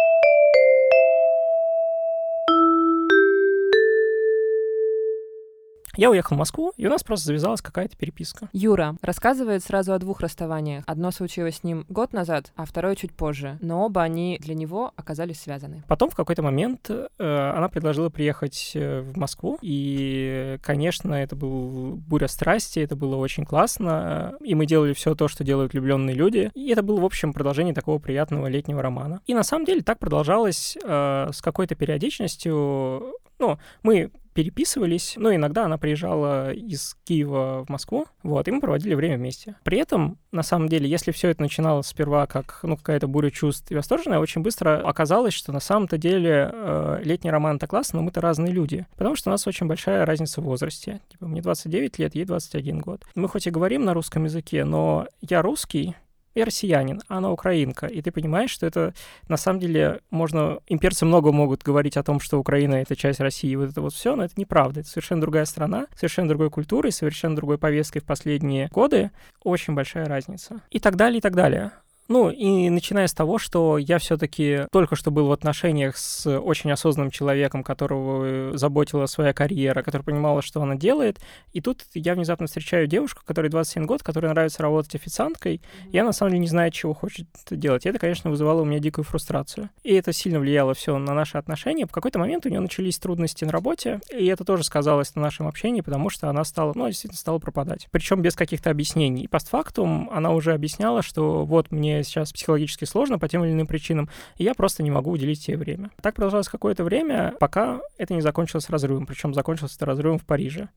Я 6.00 6.10
уехал 6.10 6.38
в 6.38 6.40
Москву, 6.40 6.72
и 6.78 6.88
у 6.88 6.90
нас 6.90 7.04
просто 7.04 7.26
завязалась 7.26 7.62
какая-то 7.62 7.98
переписка. 7.98 8.48
Юра 8.54 8.96
рассказывает 9.02 9.62
сразу 9.66 9.92
о 9.92 10.00
двух 10.00 10.22
расставаниях. 10.22 10.86
Одно 10.88 11.12
случилось 11.12 11.58
с 11.58 11.64
ним 11.66 11.86
год 11.90 12.14
назад, 12.14 12.54
а 12.56 12.64
второе 12.64 12.96
чуть 12.96 13.12
позже. 13.12 13.58
Но 13.60 13.86
оба 13.86 14.02
они 14.02 14.40
для 14.40 14.56
него 14.56 14.94
оказались 14.96 15.42
связаны. 15.42 15.84
Потом 15.90 16.10
в 16.10 16.16
какой-то 16.16 16.42
момент 16.42 16.90
э, 16.90 17.10
она 17.20 17.68
предложила 17.68 18.08
приехать 18.08 18.72
э, 18.76 19.02
в 19.02 19.18
Москву, 19.18 19.60
и, 19.62 20.58
конечно, 20.64 21.14
это 21.14 21.36
был 21.36 21.96
буря 21.98 22.30
страсти, 22.30 22.80
это 22.80 22.96
было 22.96 23.18
очень 23.18 23.44
классно, 23.44 24.36
и 24.42 24.56
мы 24.56 24.66
делали 24.66 24.94
все 24.94 25.16
то, 25.16 25.28
что 25.28 25.44
делают 25.44 25.74
влюбленные 25.74 26.16
люди, 26.16 26.50
и 26.56 26.70
это 26.70 26.82
было, 26.82 27.02
в 27.02 27.06
общем, 27.06 27.34
продолжение 27.34 27.74
такого 27.74 28.00
приятного 28.00 28.48
летнего 28.48 28.82
романа. 28.82 29.20
И 29.28 29.34
на 29.34 29.44
самом 29.44 29.66
деле 29.66 29.82
так 29.82 30.00
продолжалось 30.00 30.78
э, 30.82 31.30
с 31.34 31.42
какой-то 31.42 31.76
периодичностью. 31.76 33.16
Ну, 33.38 33.58
мы 33.84 34.12
переписывались, 34.40 35.16
но 35.18 35.36
иногда 35.36 35.66
она 35.66 35.78
приезжала 35.78 36.54
из 36.54 36.96
Киева 37.04 37.66
в 37.66 37.70
Москву, 37.70 38.06
вот, 38.24 38.48
и 38.48 38.52
мы 38.52 38.62
проводили 38.62 38.94
время 38.94 39.18
вместе. 39.18 39.56
При 39.66 39.78
этом, 39.78 40.18
на 40.32 40.44
самом 40.44 40.70
деле, 40.70 40.90
если 40.90 41.12
все 41.12 41.28
это 41.28 41.42
начиналось 41.42 41.88
сперва 41.88 42.26
как, 42.26 42.62
ну, 42.64 42.78
какая-то 42.78 43.10
буря 43.10 43.32
чувств 43.32 43.70
и 43.70 43.76
восторженная, 43.76 44.20
очень 44.20 44.42
быстро 44.42 44.80
оказалось, 44.88 45.34
что 45.34 45.52
на 45.52 45.60
самом-то 45.60 45.98
деле 45.98 46.50
э, 46.54 47.02
летний 47.04 47.32
роман 47.32 47.58
это 47.58 47.68
классно, 47.68 48.00
но 48.00 48.06
мы-то 48.06 48.22
разные 48.22 48.54
люди, 48.54 48.88
потому 48.96 49.18
что 49.18 49.30
у 49.30 49.32
нас 49.32 49.46
очень 49.46 49.68
большая 49.68 50.06
разница 50.06 50.40
в 50.40 50.46
возрасте. 50.46 51.02
Типа, 51.10 51.28
мне 51.28 51.42
29 51.42 52.00
лет, 52.00 52.16
ей 52.16 52.24
21 52.24 52.80
год. 52.80 53.04
Мы 53.16 53.28
хоть 53.28 53.46
и 53.46 53.52
говорим 53.52 53.84
на 53.84 53.94
русском 53.94 54.24
языке, 54.24 54.64
но 54.64 55.06
я 55.20 55.42
русский, 55.42 55.98
и 56.34 56.44
россиянин, 56.44 57.02
а 57.08 57.18
она 57.18 57.32
украинка. 57.32 57.88
И 57.88 58.02
ты 58.02 58.12
понимаешь, 58.12 58.52
что 58.52 58.66
это 58.66 58.94
на 59.28 59.38
самом 59.38 59.60
деле 59.60 60.02
можно... 60.10 60.60
Имперцы 60.68 61.06
много 61.06 61.32
могут 61.32 61.64
говорить 61.64 61.98
о 61.98 62.04
том, 62.04 62.20
что 62.20 62.40
Украина— 62.40 62.76
это 62.76 62.96
часть 62.96 63.20
России, 63.20 63.56
вот 63.56 63.70
это 63.70 63.82
вот 63.82 63.94
все, 63.94 64.16
но 64.16 64.26
это 64.26 64.34
неправда. 64.38 64.82
Это 64.82 64.90
совершенно 64.90 65.22
другая 65.22 65.46
страна, 65.46 65.88
совершенно 65.96 66.30
другой 66.30 66.50
культурой, 66.50 66.92
совершенно 66.92 67.36
другой 67.36 67.58
повесткой 67.58 68.00
в 68.00 68.06
последние 68.06 68.68
годы. 68.70 69.12
Очень 69.44 69.74
большая 69.74 70.06
разница. 70.06 70.62
И 70.70 70.80
так 70.80 70.96
далее, 70.96 71.20
и 71.20 71.22
так 71.22 71.36
далее. 71.36 71.72
Ну, 72.10 72.32
и 72.32 72.70
начиная 72.70 73.06
с 73.06 73.14
того, 73.14 73.38
что 73.38 73.78
я 73.78 74.00
все-таки 74.00 74.66
только 74.72 74.96
что 74.96 75.12
был 75.12 75.28
в 75.28 75.32
отношениях 75.32 75.96
с 75.96 76.28
очень 76.40 76.72
осознанным 76.72 77.12
человеком, 77.12 77.64
которого 77.64 78.58
заботила 78.58 79.06
своя 79.06 79.32
карьера, 79.32 79.84
который 79.84 80.02
понимала, 80.02 80.42
что 80.42 80.60
она 80.60 80.74
делает. 80.74 81.20
И 81.54 81.62
тут 81.62 81.86
я 81.94 82.16
внезапно 82.16 82.48
встречаю 82.48 82.88
девушку, 82.88 83.22
которой 83.24 83.50
27 83.50 83.86
год, 83.86 84.02
которой 84.02 84.26
нравится 84.26 84.64
работать 84.64 84.96
официанткой, 84.96 85.62
и 85.92 85.98
она 86.00 86.08
на 86.08 86.14
самом 86.14 86.32
деле 86.32 86.42
не 86.42 86.48
знает, 86.48 86.74
чего 86.74 86.96
хочет 86.96 87.28
делать. 87.52 87.86
И 87.86 87.90
это, 87.90 88.00
конечно, 88.00 88.32
вызывало 88.32 88.64
у 88.64 88.66
меня 88.66 88.80
дикую 88.80 89.06
фрустрацию. 89.06 89.70
И 89.84 89.94
это 89.94 90.12
сильно 90.12 90.40
влияло 90.40 90.74
все 90.74 90.98
на 90.98 91.14
наши 91.14 91.38
отношения. 91.38 91.86
В 91.86 91.92
какой-то 91.92 92.18
момент 92.18 92.44
у 92.48 92.50
нее 92.50 92.60
начались 92.60 92.98
трудности 92.98 93.46
на 93.46 93.52
работе, 93.52 94.02
и 94.12 94.26
это 94.26 94.44
тоже 94.44 94.64
сказалось 94.64 95.14
на 95.14 95.22
нашем 95.22 95.48
общении, 95.48 95.82
потому 95.82 96.10
что 96.10 96.28
она 96.28 96.44
стала, 96.44 96.74
ну, 96.74 96.88
действительно 96.88 97.20
стала 97.20 97.38
пропадать. 97.38 97.88
Причем 97.92 98.24
без 98.24 98.36
каких-то 98.36 98.72
объяснений. 98.72 99.26
И 99.26 99.28
постфактум 99.28 100.10
она 100.12 100.32
уже 100.32 100.54
объясняла, 100.54 101.04
что 101.04 101.46
вот 101.46 101.70
мне 101.70 101.99
сейчас 102.04 102.32
психологически 102.32 102.86
сложно 102.86 103.20
по 103.20 103.28
тем 103.28 103.44
или 103.44 103.52
иным 103.52 103.68
причинам, 103.68 104.10
и 104.38 104.44
я 104.44 104.54
просто 104.54 104.84
не 104.84 104.92
могу 104.92 105.12
уделить 105.12 105.42
себе 105.42 105.58
время. 105.58 105.92
Так 106.02 106.16
продолжалось 106.16 106.50
какое-то 106.50 106.84
время, 106.84 107.34
пока 107.40 107.82
это 107.98 108.14
не 108.14 108.22
закончилось 108.22 108.70
разрывом, 108.70 109.06
причем 109.06 109.34
закончилось 109.34 109.76
это 109.76 109.86
разрывом 109.86 110.20
в 110.20 110.26
Париже. 110.26 110.70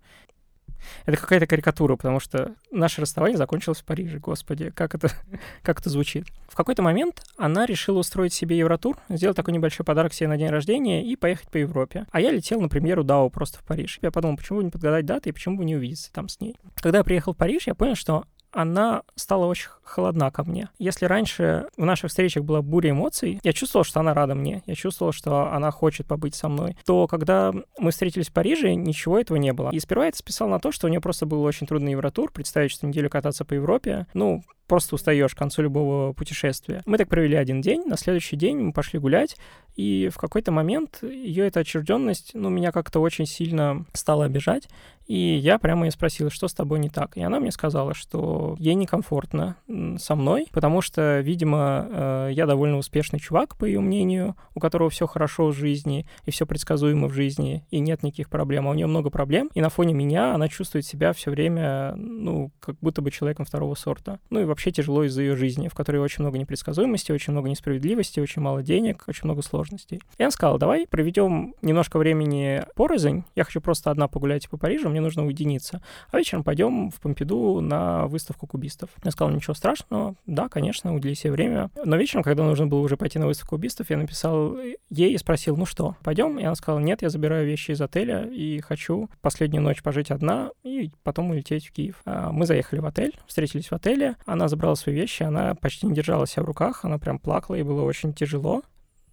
Это 1.06 1.16
какая-то 1.16 1.46
карикатура, 1.46 1.96
потому 1.96 2.20
что 2.20 2.54
наше 2.70 3.00
расставание 3.00 3.36
закончилось 3.36 3.80
в 3.80 3.84
Париже. 3.84 4.18
Господи, 4.18 4.70
как 4.70 4.94
это, 4.94 5.10
как 5.62 5.80
это 5.80 5.90
звучит. 5.90 6.26
В 6.48 6.54
какой-то 6.54 6.82
момент 6.82 7.22
она 7.36 7.66
решила 7.66 7.98
устроить 7.98 8.32
себе 8.32 8.58
Евротур, 8.58 8.98
сделать 9.08 9.36
такой 9.36 9.54
небольшой 9.54 9.84
подарок 9.84 10.12
себе 10.12 10.28
на 10.28 10.36
день 10.36 10.48
рождения 10.48 11.04
и 11.04 11.16
поехать 11.16 11.50
по 11.50 11.56
Европе. 11.56 12.06
А 12.10 12.20
я 12.20 12.30
летел 12.30 12.60
на 12.60 12.68
премьеру 12.68 13.04
Дао 13.04 13.28
просто 13.30 13.58
в 13.58 13.64
Париж. 13.64 13.98
Я 14.02 14.10
подумал, 14.10 14.36
почему 14.36 14.58
бы 14.58 14.64
не 14.64 14.70
подгадать 14.70 15.06
даты 15.06 15.30
и 15.30 15.32
почему 15.32 15.56
бы 15.56 15.64
не 15.64 15.76
увидеться 15.76 16.12
там 16.12 16.28
с 16.28 16.40
ней. 16.40 16.56
Когда 16.76 16.98
я 16.98 17.04
приехал 17.04 17.32
в 17.32 17.36
Париж, 17.36 17.66
я 17.66 17.74
понял, 17.74 17.94
что 17.94 18.24
она 18.52 19.02
стала 19.14 19.46
очень 19.46 19.68
холодна 19.82 20.30
ко 20.30 20.44
мне. 20.44 20.68
Если 20.78 21.06
раньше 21.06 21.66
в 21.76 21.84
наших 21.84 22.10
встречах 22.10 22.44
была 22.44 22.62
буря 22.62 22.90
эмоций, 22.90 23.40
я 23.42 23.52
чувствовал, 23.52 23.84
что 23.84 24.00
она 24.00 24.14
рада 24.14 24.34
мне, 24.34 24.62
я 24.66 24.74
чувствовал, 24.74 25.12
что 25.12 25.52
она 25.52 25.70
хочет 25.70 26.06
побыть 26.06 26.34
со 26.34 26.48
мной, 26.48 26.76
то 26.86 27.06
когда 27.06 27.52
мы 27.78 27.90
встретились 27.90 28.28
в 28.28 28.32
Париже, 28.32 28.74
ничего 28.74 29.18
этого 29.18 29.36
не 29.36 29.52
было. 29.52 29.70
И 29.70 29.80
сперва 29.80 30.04
я 30.04 30.08
это 30.10 30.18
списал 30.18 30.48
на 30.48 30.60
то, 30.60 30.72
что 30.72 30.86
у 30.86 30.90
нее 30.90 31.00
просто 31.00 31.26
был 31.26 31.42
очень 31.42 31.66
трудный 31.66 31.92
Евротур, 31.92 32.32
представить, 32.32 32.70
что 32.70 32.86
неделю 32.86 33.10
кататься 33.10 33.44
по 33.44 33.54
Европе, 33.54 34.06
ну, 34.14 34.42
просто 34.72 34.94
устаешь 34.94 35.34
к 35.34 35.38
концу 35.38 35.60
любого 35.60 36.14
путешествия. 36.14 36.80
Мы 36.86 36.96
так 36.96 37.06
провели 37.06 37.36
один 37.36 37.60
день, 37.60 37.84
на 37.86 37.98
следующий 37.98 38.36
день 38.36 38.56
мы 38.56 38.72
пошли 38.72 38.98
гулять, 38.98 39.36
и 39.76 40.08
в 40.10 40.16
какой-то 40.16 40.50
момент 40.50 41.02
ее 41.02 41.46
эта 41.46 41.60
отчужденность, 41.60 42.30
ну, 42.32 42.48
меня 42.48 42.72
как-то 42.72 43.00
очень 43.00 43.26
сильно 43.26 43.84
стала 43.92 44.24
обижать, 44.24 44.68
И 45.06 45.34
я 45.34 45.58
прямо 45.58 45.86
ее 45.86 45.90
спросил, 45.90 46.30
что 46.30 46.48
с 46.48 46.54
тобой 46.54 46.78
не 46.78 46.88
так. 46.88 47.16
И 47.16 47.22
она 47.22 47.40
мне 47.40 47.50
сказала, 47.50 47.94
что 47.94 48.56
ей 48.58 48.74
некомфортно 48.74 49.56
со 49.98 50.14
мной, 50.14 50.46
потому 50.52 50.80
что, 50.80 51.20
видимо, 51.20 51.86
э, 51.90 52.28
я 52.32 52.46
довольно 52.46 52.78
успешный 52.78 53.18
чувак, 53.18 53.56
по 53.56 53.64
ее 53.64 53.80
мнению, 53.80 54.36
у 54.54 54.60
которого 54.60 54.90
все 54.90 55.06
хорошо 55.06 55.48
в 55.48 55.52
жизни 55.54 56.06
и 56.24 56.30
все 56.30 56.46
предсказуемо 56.46 57.08
в 57.08 57.12
жизни, 57.12 57.64
и 57.70 57.80
нет 57.80 58.02
никаких 58.02 58.30
проблем. 58.30 58.68
А 58.68 58.70
у 58.70 58.74
нее 58.74 58.86
много 58.86 59.10
проблем, 59.10 59.50
и 59.54 59.60
на 59.60 59.70
фоне 59.70 59.92
меня 59.92 60.34
она 60.34 60.48
чувствует 60.48 60.86
себя 60.86 61.12
все 61.12 61.30
время, 61.30 61.94
ну, 61.96 62.50
как 62.60 62.76
будто 62.80 63.02
бы 63.02 63.10
человеком 63.10 63.44
второго 63.44 63.74
сорта. 63.74 64.20
Ну 64.30 64.40
и 64.40 64.44
вообще 64.44 64.61
тяжело 64.70 65.04
из-за 65.04 65.22
ее 65.22 65.36
жизни, 65.36 65.68
в 65.68 65.74
которой 65.74 65.98
очень 65.98 66.22
много 66.22 66.38
непредсказуемости, 66.38 67.12
очень 67.12 67.32
много 67.32 67.48
несправедливости, 67.48 68.20
очень 68.20 68.42
мало 68.42 68.62
денег, 68.62 69.04
очень 69.06 69.24
много 69.24 69.42
сложностей. 69.42 70.00
И 70.18 70.22
она 70.22 70.30
сказала, 70.30 70.58
давай 70.58 70.86
проведем 70.86 71.54
немножко 71.62 71.98
времени 71.98 72.64
порознь, 72.74 73.24
я 73.34 73.44
хочу 73.44 73.60
просто 73.60 73.90
одна 73.90 74.08
погулять 74.08 74.48
по 74.48 74.56
Парижу, 74.56 74.88
мне 74.88 75.00
нужно 75.00 75.26
уединиться. 75.26 75.82
А 76.10 76.18
вечером 76.18 76.44
пойдем 76.44 76.90
в 76.90 77.00
Помпиду 77.00 77.60
на 77.60 78.06
выставку 78.06 78.46
кубистов. 78.46 78.90
Я 79.02 79.10
сказал, 79.10 79.34
ничего 79.34 79.54
страшного, 79.54 80.14
да, 80.26 80.48
конечно, 80.48 80.94
удели 80.94 81.14
себе 81.14 81.32
время. 81.32 81.70
Но 81.84 81.96
вечером, 81.96 82.22
когда 82.22 82.44
нужно 82.44 82.66
было 82.66 82.80
уже 82.80 82.96
пойти 82.96 83.18
на 83.18 83.26
выставку 83.26 83.56
кубистов, 83.56 83.90
я 83.90 83.96
написал 83.96 84.56
ей 84.90 85.14
и 85.14 85.18
спросил, 85.18 85.56
ну 85.56 85.66
что, 85.66 85.96
пойдем? 86.02 86.38
И 86.38 86.44
она 86.44 86.54
сказала, 86.54 86.80
нет, 86.80 87.02
я 87.02 87.08
забираю 87.08 87.46
вещи 87.46 87.72
из 87.72 87.80
отеля 87.80 88.24
и 88.26 88.60
хочу 88.60 89.08
последнюю 89.20 89.62
ночь 89.62 89.82
пожить 89.82 90.10
одна 90.10 90.50
и 90.62 90.90
потом 91.02 91.30
улететь 91.30 91.66
в 91.66 91.72
Киев. 91.72 92.00
А 92.04 92.30
мы 92.32 92.46
заехали 92.46 92.80
в 92.80 92.86
отель, 92.86 93.18
встретились 93.26 93.70
в 93.70 93.72
отеле, 93.72 94.16
она 94.26 94.41
забрала 94.48 94.74
свои 94.74 94.94
вещи, 94.94 95.22
она 95.22 95.54
почти 95.54 95.86
не 95.86 95.94
держала 95.94 96.26
себя 96.26 96.42
в 96.42 96.46
руках, 96.46 96.84
она 96.84 96.98
прям 96.98 97.18
плакала, 97.18 97.56
и 97.56 97.62
было 97.62 97.82
очень 97.82 98.12
тяжело. 98.14 98.62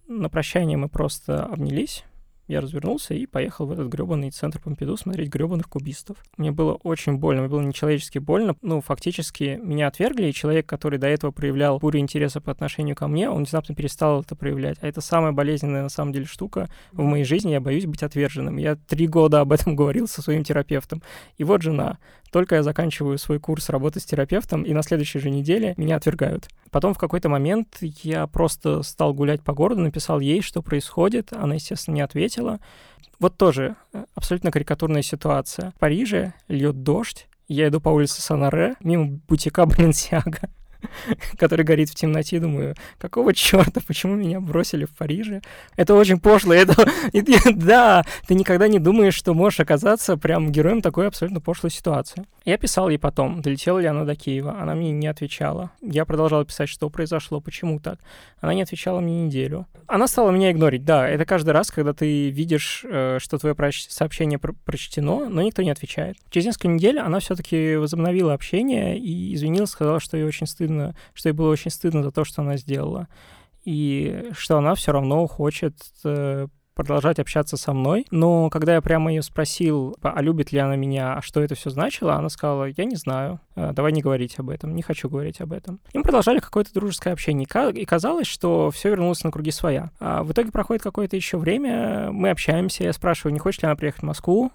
На 0.08 0.28
прощание 0.28 0.76
мы 0.76 0.88
просто 0.88 1.44
обнялись, 1.44 2.04
я 2.50 2.60
развернулся 2.60 3.14
и 3.14 3.26
поехал 3.26 3.66
в 3.66 3.70
этот 3.70 3.86
гребаный 3.86 4.32
центр 4.32 4.58
Помпиду 4.58 4.96
смотреть 4.96 5.28
гребаных 5.28 5.68
кубистов. 5.68 6.16
Мне 6.36 6.50
было 6.50 6.74
очень 6.82 7.16
больно, 7.16 7.42
мне 7.42 7.48
было 7.48 7.60
нечеловечески 7.60 8.18
больно. 8.18 8.56
Ну, 8.60 8.80
фактически 8.80 9.60
меня 9.62 9.86
отвергли, 9.86 10.26
и 10.26 10.32
человек, 10.32 10.66
который 10.66 10.98
до 10.98 11.06
этого 11.06 11.30
проявлял 11.30 11.78
бурю 11.78 12.00
интереса 12.00 12.40
по 12.40 12.50
отношению 12.50 12.96
ко 12.96 13.06
мне, 13.06 13.30
он 13.30 13.44
внезапно 13.44 13.76
перестал 13.76 14.22
это 14.22 14.34
проявлять. 14.34 14.78
А 14.80 14.88
это 14.88 15.00
самая 15.00 15.30
болезненная 15.30 15.84
на 15.84 15.88
самом 15.88 16.12
деле 16.12 16.26
штука 16.26 16.68
в 16.90 17.04
моей 17.04 17.22
жизни. 17.22 17.52
Я 17.52 17.60
боюсь 17.60 17.86
быть 17.86 18.02
отверженным. 18.02 18.56
Я 18.56 18.74
три 18.74 19.06
года 19.06 19.42
об 19.42 19.52
этом 19.52 19.76
говорил 19.76 20.08
со 20.08 20.20
своим 20.20 20.42
терапевтом. 20.42 21.04
И 21.38 21.44
вот 21.44 21.62
жена. 21.62 21.98
Только 22.30 22.56
я 22.56 22.62
заканчиваю 22.62 23.18
свой 23.18 23.40
курс 23.40 23.68
работы 23.68 24.00
с 24.00 24.04
терапевтом, 24.04 24.62
и 24.62 24.72
на 24.72 24.82
следующей 24.82 25.18
же 25.18 25.30
неделе 25.30 25.74
меня 25.76 25.96
отвергают. 25.96 26.48
Потом 26.70 26.94
в 26.94 26.98
какой-то 26.98 27.28
момент 27.28 27.78
я 27.80 28.26
просто 28.26 28.82
стал 28.82 29.12
гулять 29.14 29.42
по 29.42 29.52
городу, 29.52 29.80
написал 29.80 30.20
ей, 30.20 30.40
что 30.40 30.62
происходит. 30.62 31.32
Она, 31.32 31.54
естественно, 31.54 31.96
не 31.96 32.02
ответила. 32.02 32.60
Вот 33.18 33.36
тоже 33.36 33.76
э, 33.92 34.04
абсолютно 34.14 34.50
карикатурная 34.50 35.02
ситуация. 35.02 35.72
В 35.72 35.80
Париже 35.80 36.32
льет 36.48 36.82
дождь, 36.82 37.28
я 37.48 37.68
иду 37.68 37.80
по 37.80 37.88
улице 37.88 38.22
Санаре, 38.22 38.76
мимо 38.80 39.20
бутика 39.28 39.66
Баленсиага. 39.66 40.48
который 41.38 41.64
горит 41.64 41.90
в 41.90 41.94
темноте, 41.94 42.40
думаю, 42.40 42.74
какого 42.98 43.32
черта, 43.34 43.80
почему 43.86 44.14
меня 44.14 44.40
бросили 44.40 44.84
в 44.84 44.90
Париже? 44.90 45.42
Это 45.76 45.94
очень 45.94 46.18
пошло, 46.18 46.54
это... 46.54 46.74
да, 47.54 48.04
ты 48.26 48.34
никогда 48.34 48.68
не 48.68 48.78
думаешь, 48.78 49.14
что 49.14 49.34
можешь 49.34 49.60
оказаться 49.60 50.16
прям 50.16 50.52
героем 50.52 50.82
такой 50.82 51.08
абсолютно 51.08 51.40
пошлой 51.40 51.70
ситуации. 51.70 52.26
Я 52.44 52.56
писал 52.56 52.88
ей 52.88 52.98
потом, 52.98 53.42
долетела 53.42 53.78
ли 53.78 53.86
она 53.86 54.04
до 54.04 54.14
Киева, 54.14 54.60
она 54.60 54.74
мне 54.74 54.92
не 54.92 55.06
отвечала. 55.06 55.70
Я 55.82 56.04
продолжал 56.04 56.44
писать, 56.44 56.68
что 56.68 56.88
произошло, 56.88 57.40
почему 57.40 57.80
так. 57.80 57.98
Она 58.40 58.54
не 58.54 58.62
отвечала 58.62 59.00
мне 59.00 59.24
неделю. 59.24 59.66
Она 59.86 60.06
стала 60.08 60.30
меня 60.30 60.50
игнорить, 60.50 60.84
да, 60.84 61.08
это 61.08 61.24
каждый 61.24 61.50
раз, 61.50 61.70
когда 61.70 61.92
ты 61.92 62.30
видишь, 62.30 62.84
э, 62.88 63.18
что 63.20 63.38
твое 63.38 63.54
сообщение 63.88 64.38
прочтено, 64.38 65.28
но 65.28 65.42
никто 65.42 65.62
не 65.62 65.70
отвечает. 65.70 66.16
Через 66.30 66.46
несколько 66.46 66.68
недель 66.68 66.98
она 66.98 67.20
все-таки 67.20 67.76
возобновила 67.76 68.32
общение 68.32 68.98
и 68.98 69.34
извинилась, 69.34 69.70
сказала, 69.70 70.00
что 70.00 70.16
ей 70.16 70.24
очень 70.24 70.46
стыдно 70.46 70.69
стыдно, 70.70 70.94
что 71.14 71.28
ей 71.28 71.32
было 71.32 71.50
очень 71.50 71.70
стыдно 71.70 72.02
за 72.02 72.10
то, 72.10 72.24
что 72.24 72.42
она 72.42 72.56
сделала. 72.56 73.08
И 73.64 74.30
что 74.32 74.56
она 74.56 74.74
все 74.74 74.92
равно 74.92 75.26
хочет 75.26 75.76
э, 76.04 76.46
продолжать 76.74 77.18
общаться 77.18 77.58
со 77.58 77.74
мной. 77.74 78.06
Но 78.10 78.48
когда 78.48 78.74
я 78.74 78.80
прямо 78.80 79.10
ее 79.10 79.22
спросил, 79.22 79.96
а 80.00 80.22
любит 80.22 80.50
ли 80.50 80.58
она 80.58 80.76
меня, 80.76 81.14
а 81.14 81.22
что 81.22 81.42
это 81.42 81.54
все 81.54 81.68
значило, 81.68 82.14
она 82.14 82.30
сказала, 82.30 82.64
я 82.64 82.84
не 82.84 82.96
знаю, 82.96 83.40
э, 83.56 83.72
давай 83.74 83.92
не 83.92 84.00
говорить 84.00 84.38
об 84.38 84.48
этом, 84.48 84.74
не 84.74 84.82
хочу 84.82 85.10
говорить 85.10 85.42
об 85.42 85.52
этом. 85.52 85.80
И 85.92 85.98
мы 85.98 86.04
продолжали 86.04 86.38
какое-то 86.38 86.72
дружеское 86.72 87.12
общение, 87.12 87.46
и 87.74 87.84
казалось, 87.84 88.26
что 88.26 88.70
все 88.70 88.90
вернулось 88.90 89.22
на 89.24 89.30
круги 89.30 89.50
своя. 89.50 89.90
А 90.00 90.22
в 90.22 90.32
итоге 90.32 90.50
проходит 90.50 90.82
какое-то 90.82 91.16
еще 91.16 91.36
время, 91.36 92.10
мы 92.12 92.30
общаемся, 92.30 92.84
я 92.84 92.92
спрашиваю, 92.94 93.34
не 93.34 93.40
хочет 93.40 93.62
ли 93.62 93.66
она 93.66 93.76
приехать 93.76 94.02
в 94.02 94.06
Москву, 94.06 94.50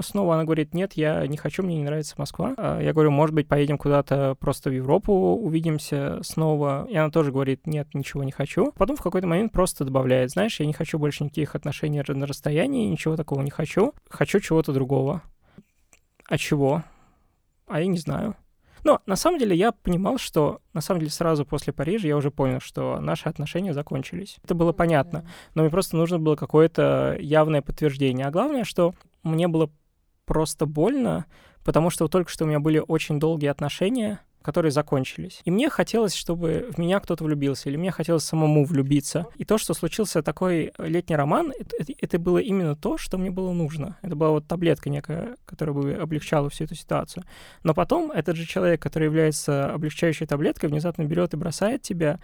Снова 0.00 0.34
она 0.34 0.44
говорит, 0.44 0.72
нет, 0.72 0.92
я 0.92 1.26
не 1.26 1.36
хочу, 1.36 1.62
мне 1.64 1.76
не 1.76 1.84
нравится 1.84 2.14
Москва. 2.16 2.54
А 2.56 2.80
я 2.80 2.92
говорю, 2.92 3.10
может 3.10 3.34
быть, 3.34 3.48
поедем 3.48 3.76
куда-то 3.76 4.36
просто 4.38 4.70
в 4.70 4.72
Европу, 4.72 5.12
увидимся 5.12 6.20
снова. 6.22 6.86
И 6.88 6.96
она 6.96 7.10
тоже 7.10 7.32
говорит, 7.32 7.66
нет, 7.66 7.88
ничего 7.92 8.22
не 8.22 8.30
хочу. 8.30 8.72
Потом 8.76 8.96
в 8.96 9.02
какой-то 9.02 9.26
момент 9.26 9.52
просто 9.52 9.84
добавляет, 9.84 10.30
знаешь, 10.30 10.60
я 10.60 10.66
не 10.66 10.72
хочу 10.72 10.98
больше 10.98 11.24
никаких 11.24 11.56
отношений 11.56 12.02
на 12.06 12.26
расстоянии, 12.26 12.86
ничего 12.86 13.16
такого 13.16 13.42
не 13.42 13.50
хочу. 13.50 13.92
Хочу 14.08 14.38
чего-то 14.38 14.72
другого. 14.72 15.22
А 16.28 16.38
чего? 16.38 16.84
А 17.66 17.80
я 17.80 17.86
не 17.86 17.98
знаю. 17.98 18.36
Но 18.84 19.00
на 19.06 19.16
самом 19.16 19.38
деле 19.38 19.56
я 19.56 19.72
понимал, 19.72 20.18
что 20.18 20.60
на 20.72 20.80
самом 20.80 21.00
деле 21.00 21.10
сразу 21.10 21.44
после 21.44 21.72
Парижа 21.72 22.08
я 22.08 22.16
уже 22.16 22.30
понял, 22.30 22.60
что 22.60 22.98
наши 23.00 23.28
отношения 23.28 23.74
закончились. 23.74 24.38
Это 24.42 24.54
было 24.54 24.72
понятно, 24.72 25.26
но 25.54 25.62
мне 25.62 25.70
просто 25.70 25.96
нужно 25.96 26.18
было 26.18 26.36
какое-то 26.36 27.16
явное 27.20 27.62
подтверждение. 27.62 28.26
А 28.26 28.30
главное, 28.30 28.64
что 28.64 28.94
мне 29.22 29.48
было 29.48 29.70
просто 30.30 30.64
больно, 30.64 31.26
потому 31.64 31.90
что 31.90 32.06
только 32.06 32.30
что 32.30 32.44
у 32.44 32.46
меня 32.46 32.60
были 32.60 32.80
очень 32.86 33.18
долгие 33.18 33.48
отношения, 33.48 34.20
которые 34.42 34.70
закончились. 34.70 35.40
И 35.44 35.50
мне 35.50 35.68
хотелось, 35.68 36.14
чтобы 36.14 36.70
в 36.70 36.78
меня 36.78 37.00
кто-то 37.00 37.24
влюбился, 37.24 37.68
или 37.68 37.76
мне 37.76 37.90
хотелось 37.90 38.22
самому 38.22 38.64
влюбиться. 38.64 39.26
И 39.34 39.44
то, 39.44 39.58
что 39.58 39.74
случился 39.74 40.22
такой 40.22 40.72
летний 40.78 41.16
роман, 41.16 41.52
это, 41.58 41.92
это 41.98 42.18
было 42.20 42.38
именно 42.38 42.76
то, 42.76 42.96
что 42.96 43.18
мне 43.18 43.32
было 43.32 43.52
нужно. 43.52 43.98
Это 44.02 44.14
была 44.14 44.30
вот 44.30 44.46
таблетка 44.46 44.88
некая, 44.88 45.34
которая 45.46 45.74
бы 45.74 45.92
облегчала 45.94 46.48
всю 46.48 46.62
эту 46.62 46.76
ситуацию. 46.76 47.24
Но 47.64 47.74
потом 47.74 48.12
этот 48.12 48.36
же 48.36 48.46
человек, 48.46 48.80
который 48.80 49.06
является 49.06 49.74
облегчающей 49.74 50.28
таблеткой, 50.28 50.68
внезапно 50.68 51.02
берет 51.06 51.34
и 51.34 51.36
бросает 51.36 51.82
тебя, 51.82 52.20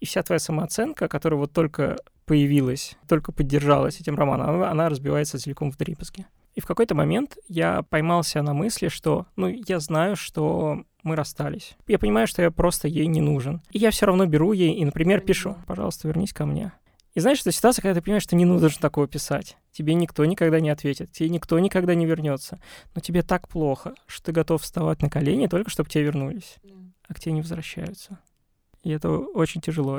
и 0.00 0.04
вся 0.04 0.22
твоя 0.22 0.38
самооценка, 0.38 1.08
которая 1.08 1.40
вот 1.40 1.54
только 1.54 1.96
появилась, 2.26 2.98
только 3.08 3.32
поддержалась 3.32 4.00
этим 4.00 4.16
романом, 4.16 4.62
она, 4.62 4.90
разбивается 4.90 5.38
целиком 5.38 5.72
в 5.72 5.78
дрипуске. 5.78 6.26
И 6.60 6.62
в 6.62 6.66
какой-то 6.66 6.94
момент 6.94 7.38
я 7.48 7.80
поймался 7.80 8.42
на 8.42 8.52
мысли, 8.52 8.88
что, 8.88 9.24
ну, 9.34 9.48
я 9.48 9.80
знаю, 9.80 10.14
что 10.14 10.84
мы 11.02 11.16
расстались. 11.16 11.74
Я 11.86 11.98
понимаю, 11.98 12.26
что 12.26 12.42
я 12.42 12.50
просто 12.50 12.86
ей 12.86 13.06
не 13.06 13.22
нужен. 13.22 13.62
И 13.70 13.78
я 13.78 13.90
все 13.90 14.04
равно 14.04 14.26
беру 14.26 14.52
ей 14.52 14.74
и, 14.74 14.84
например, 14.84 15.22
пишу, 15.22 15.56
пожалуйста, 15.66 16.06
вернись 16.06 16.34
ко 16.34 16.44
мне. 16.44 16.72
И 17.14 17.20
знаешь, 17.20 17.40
это 17.40 17.50
ситуация, 17.50 17.80
когда 17.80 17.98
ты 17.98 18.04
понимаешь, 18.04 18.24
что 18.24 18.36
не 18.36 18.44
нужно 18.44 18.68
такого 18.78 19.08
писать. 19.08 19.56
Тебе 19.72 19.94
никто 19.94 20.22
никогда 20.26 20.60
не 20.60 20.68
ответит, 20.68 21.10
тебе 21.12 21.30
никто 21.30 21.58
никогда 21.58 21.94
не 21.94 22.04
вернется. 22.04 22.60
Но 22.94 23.00
тебе 23.00 23.22
так 23.22 23.48
плохо, 23.48 23.94
что 24.04 24.26
ты 24.26 24.32
готов 24.32 24.60
вставать 24.60 25.00
на 25.00 25.08
колени 25.08 25.46
только 25.46 25.70
чтобы 25.70 25.88
тебе 25.88 26.04
вернулись. 26.04 26.56
А 27.08 27.14
к 27.14 27.20
тебе 27.20 27.32
не 27.32 27.40
возвращаются. 27.40 28.18
И 28.82 28.90
это 28.90 29.08
очень 29.08 29.62
тяжело. 29.62 29.98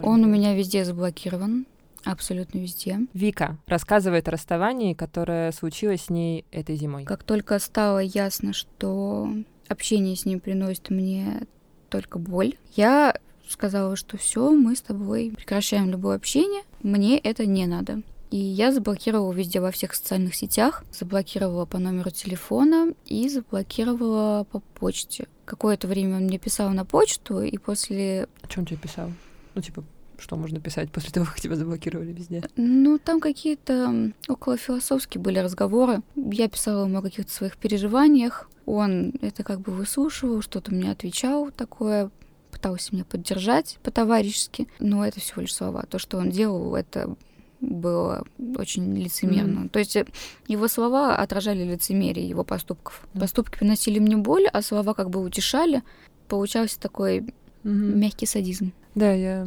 Он 0.00 0.24
у 0.24 0.28
меня 0.28 0.54
везде 0.54 0.84
заблокирован. 0.84 1.66
Абсолютно 2.04 2.58
везде. 2.58 3.00
Вика 3.12 3.58
рассказывает 3.66 4.28
о 4.28 4.30
расставании, 4.30 4.94
которое 4.94 5.50
случилось 5.50 6.04
с 6.04 6.10
ней 6.10 6.44
этой 6.52 6.76
зимой. 6.76 7.04
Как 7.04 7.24
только 7.24 7.58
стало 7.58 7.98
ясно, 7.98 8.52
что 8.52 9.28
общение 9.66 10.14
с 10.14 10.24
ним 10.24 10.38
приносит 10.38 10.90
мне 10.90 11.42
только 11.90 12.18
боль, 12.18 12.54
я 12.76 13.18
сказала, 13.48 13.96
что 13.96 14.16
все, 14.16 14.50
мы 14.50 14.76
с 14.76 14.82
тобой 14.82 15.32
прекращаем 15.36 15.90
любое 15.90 16.16
общение, 16.16 16.62
мне 16.82 17.18
это 17.18 17.46
не 17.46 17.66
надо. 17.66 18.02
И 18.30 18.36
я 18.36 18.72
заблокировала 18.72 19.32
везде 19.32 19.60
во 19.60 19.70
всех 19.70 19.94
социальных 19.94 20.34
сетях, 20.34 20.84
заблокировала 20.92 21.64
по 21.64 21.78
номеру 21.78 22.10
телефона 22.10 22.92
и 23.06 23.28
заблокировала 23.28 24.44
по 24.44 24.60
почте. 24.60 25.26
Какое-то 25.46 25.88
время 25.88 26.16
он 26.16 26.24
мне 26.24 26.38
писал 26.38 26.70
на 26.70 26.84
почту, 26.84 27.40
и 27.42 27.56
после... 27.56 28.28
О 28.42 28.48
чем 28.48 28.66
тебе 28.66 28.76
писал? 28.76 29.10
Ну, 29.58 29.62
типа, 29.62 29.82
что 30.18 30.36
можно 30.36 30.60
писать 30.60 30.92
после 30.92 31.10
того, 31.10 31.26
как 31.26 31.40
тебя 31.40 31.56
заблокировали 31.56 32.12
везде? 32.12 32.44
Ну, 32.54 32.96
там 32.96 33.18
какие-то 33.18 34.12
около 34.28 34.56
философские 34.56 35.20
были 35.20 35.40
разговоры. 35.40 36.02
Я 36.14 36.48
писала 36.48 36.84
ему 36.84 36.98
о 36.98 37.02
каких-то 37.02 37.32
своих 37.32 37.56
переживаниях. 37.56 38.48
Он 38.66 39.14
это 39.20 39.42
как 39.42 39.60
бы 39.60 39.72
выслушивал, 39.72 40.42
что-то 40.42 40.72
мне 40.72 40.92
отвечал 40.92 41.50
такое, 41.50 42.12
пытался 42.52 42.94
меня 42.94 43.04
поддержать 43.04 43.80
по-товарищески. 43.82 44.68
Но 44.78 45.04
это 45.04 45.18
всего 45.18 45.42
лишь 45.42 45.56
слова. 45.56 45.82
То, 45.90 45.98
что 45.98 46.18
он 46.18 46.30
делал, 46.30 46.76
это 46.76 47.16
было 47.60 48.24
очень 48.56 48.96
лицемерно. 48.96 49.62
Mm-hmm. 49.62 49.68
То 49.70 49.78
есть 49.80 49.96
э, 49.96 50.06
его 50.46 50.68
слова 50.68 51.16
отражали 51.16 51.64
лицемерие 51.64 52.28
его 52.28 52.44
поступков. 52.44 53.02
Mm-hmm. 53.02 53.20
Поступки 53.20 53.58
приносили 53.58 53.98
мне 53.98 54.16
боль, 54.16 54.46
а 54.46 54.62
слова 54.62 54.94
как 54.94 55.10
бы 55.10 55.20
утешали. 55.20 55.82
Получался 56.28 56.78
такой 56.78 57.18
mm-hmm. 57.18 57.32
мягкий 57.64 58.26
садизм. 58.26 58.72
Да, 58.98 59.12
я 59.12 59.46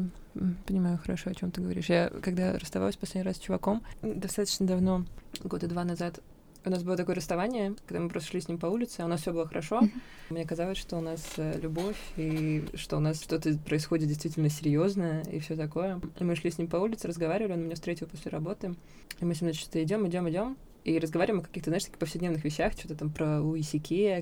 понимаю 0.66 0.98
хорошо, 0.98 1.30
о 1.30 1.34
чем 1.34 1.52
ты 1.52 1.60
говоришь. 1.60 1.90
Я 1.90 2.10
когда 2.22 2.58
расставалась 2.58 2.96
последний 2.96 3.28
раз 3.28 3.36
с 3.36 3.40
чуваком, 3.42 3.84
достаточно 4.02 4.66
давно, 4.66 5.06
года 5.44 5.68
два 5.68 5.84
назад, 5.84 6.22
у 6.64 6.70
нас 6.70 6.84
было 6.84 6.96
такое 6.96 7.16
расставание, 7.16 7.76
когда 7.86 8.02
мы 8.02 8.08
просто 8.08 8.30
шли 8.30 8.40
с 8.40 8.48
ним 8.48 8.60
по 8.60 8.68
улице, 8.68 9.02
а 9.02 9.06
у 9.06 9.08
нас 9.10 9.20
все 9.20 9.34
было 9.34 9.46
хорошо. 9.46 9.82
Mm-hmm. 9.82 10.02
Мне 10.30 10.46
казалось, 10.46 10.78
что 10.78 10.96
у 10.96 11.02
нас 11.02 11.22
э, 11.36 11.60
любовь 11.60 11.98
и 12.16 12.64
что 12.76 12.96
у 12.96 13.00
нас 13.02 13.22
что-то 13.22 13.58
происходит 13.58 14.08
действительно 14.08 14.48
серьезное 14.48 15.24
и 15.24 15.40
все 15.40 15.58
такое. 15.58 16.00
И 16.18 16.24
мы 16.24 16.38
шли 16.38 16.50
с 16.50 16.58
ним 16.58 16.70
по 16.70 16.78
улице, 16.78 17.10
разговаривали, 17.10 17.52
он 17.52 17.64
меня 17.66 17.76
встретил 17.76 18.08
после 18.08 18.32
работы, 18.32 18.76
и 19.20 19.26
мы 19.26 19.36
с 19.36 19.42
ним, 19.42 19.52
значит, 19.52 19.76
идем, 19.76 20.08
идем, 20.08 20.30
идем, 20.30 20.56
и 20.86 20.98
разговариваем 20.98 21.42
о 21.42 21.46
каких-то, 21.46 21.72
знаешь, 21.72 21.84
таких 21.84 22.00
повседневных 22.00 22.46
вещах, 22.46 22.72
что-то 22.72 22.96
там 22.96 23.12
про 23.12 23.42
Луи 23.42 23.64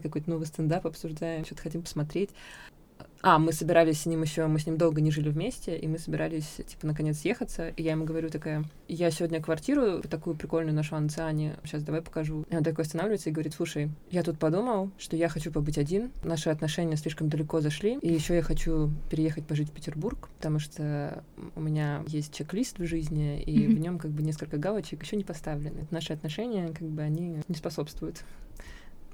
какой-то 0.01 0.27
новый 0.27 0.47
стендап 0.47 0.87
обсуждаем, 0.87 1.45
что-то 1.45 1.61
хотим 1.61 1.83
посмотреть. 1.83 2.31
А, 3.21 3.37
мы 3.37 3.51
собирались 3.51 4.01
с 4.01 4.05
ним 4.05 4.21
еще, 4.21 4.47
мы 4.47 4.59
с 4.59 4.65
ним 4.65 4.77
долго 4.77 5.01
не 5.01 5.11
жили 5.11 5.29
вместе, 5.29 5.77
и 5.77 5.87
мы 5.87 5.97
собирались, 5.97 6.61
типа, 6.65 6.87
наконец 6.87 7.19
съехаться. 7.19 7.67
И 7.69 7.83
я 7.83 7.91
ему 7.91 8.05
говорю 8.05 8.29
такая, 8.29 8.63
я 8.87 9.11
сегодня 9.11 9.41
квартиру 9.41 10.01
такую 10.01 10.37
прикольную 10.37 10.73
нашла 10.73 10.99
на 10.99 11.09
Циане, 11.09 11.57
сейчас 11.65 11.83
давай 11.83 12.01
покажу. 12.01 12.45
И 12.49 12.55
он 12.55 12.63
такой 12.63 12.85
останавливается 12.85 13.29
и 13.29 13.33
говорит, 13.33 13.53
слушай, 13.53 13.91
я 14.09 14.23
тут 14.23 14.39
подумал, 14.39 14.91
что 14.97 15.17
я 15.17 15.27
хочу 15.27 15.51
побыть 15.51 15.77
один, 15.77 16.11
наши 16.23 16.49
отношения 16.49 16.95
слишком 16.95 17.27
далеко 17.27 17.59
зашли, 17.59 17.97
и 18.01 18.11
еще 18.11 18.35
я 18.35 18.41
хочу 18.41 18.89
переехать 19.09 19.45
пожить 19.45 19.69
в 19.69 19.73
Петербург, 19.73 20.29
потому 20.37 20.59
что 20.59 21.23
у 21.55 21.61
меня 21.61 22.03
есть 22.07 22.33
чек-лист 22.33 22.79
в 22.79 22.85
жизни, 22.85 23.41
и 23.41 23.59
mm-hmm. 23.59 23.75
в 23.75 23.79
нем 23.79 23.99
как 23.99 24.11
бы 24.11 24.23
несколько 24.23 24.57
галочек 24.57 25.03
еще 25.03 25.17
не 25.17 25.25
поставлены. 25.25 25.87
Наши 25.91 26.13
отношения, 26.13 26.69
как 26.69 26.87
бы, 26.87 27.01
они 27.01 27.41
не 27.47 27.55
способствуют 27.55 28.23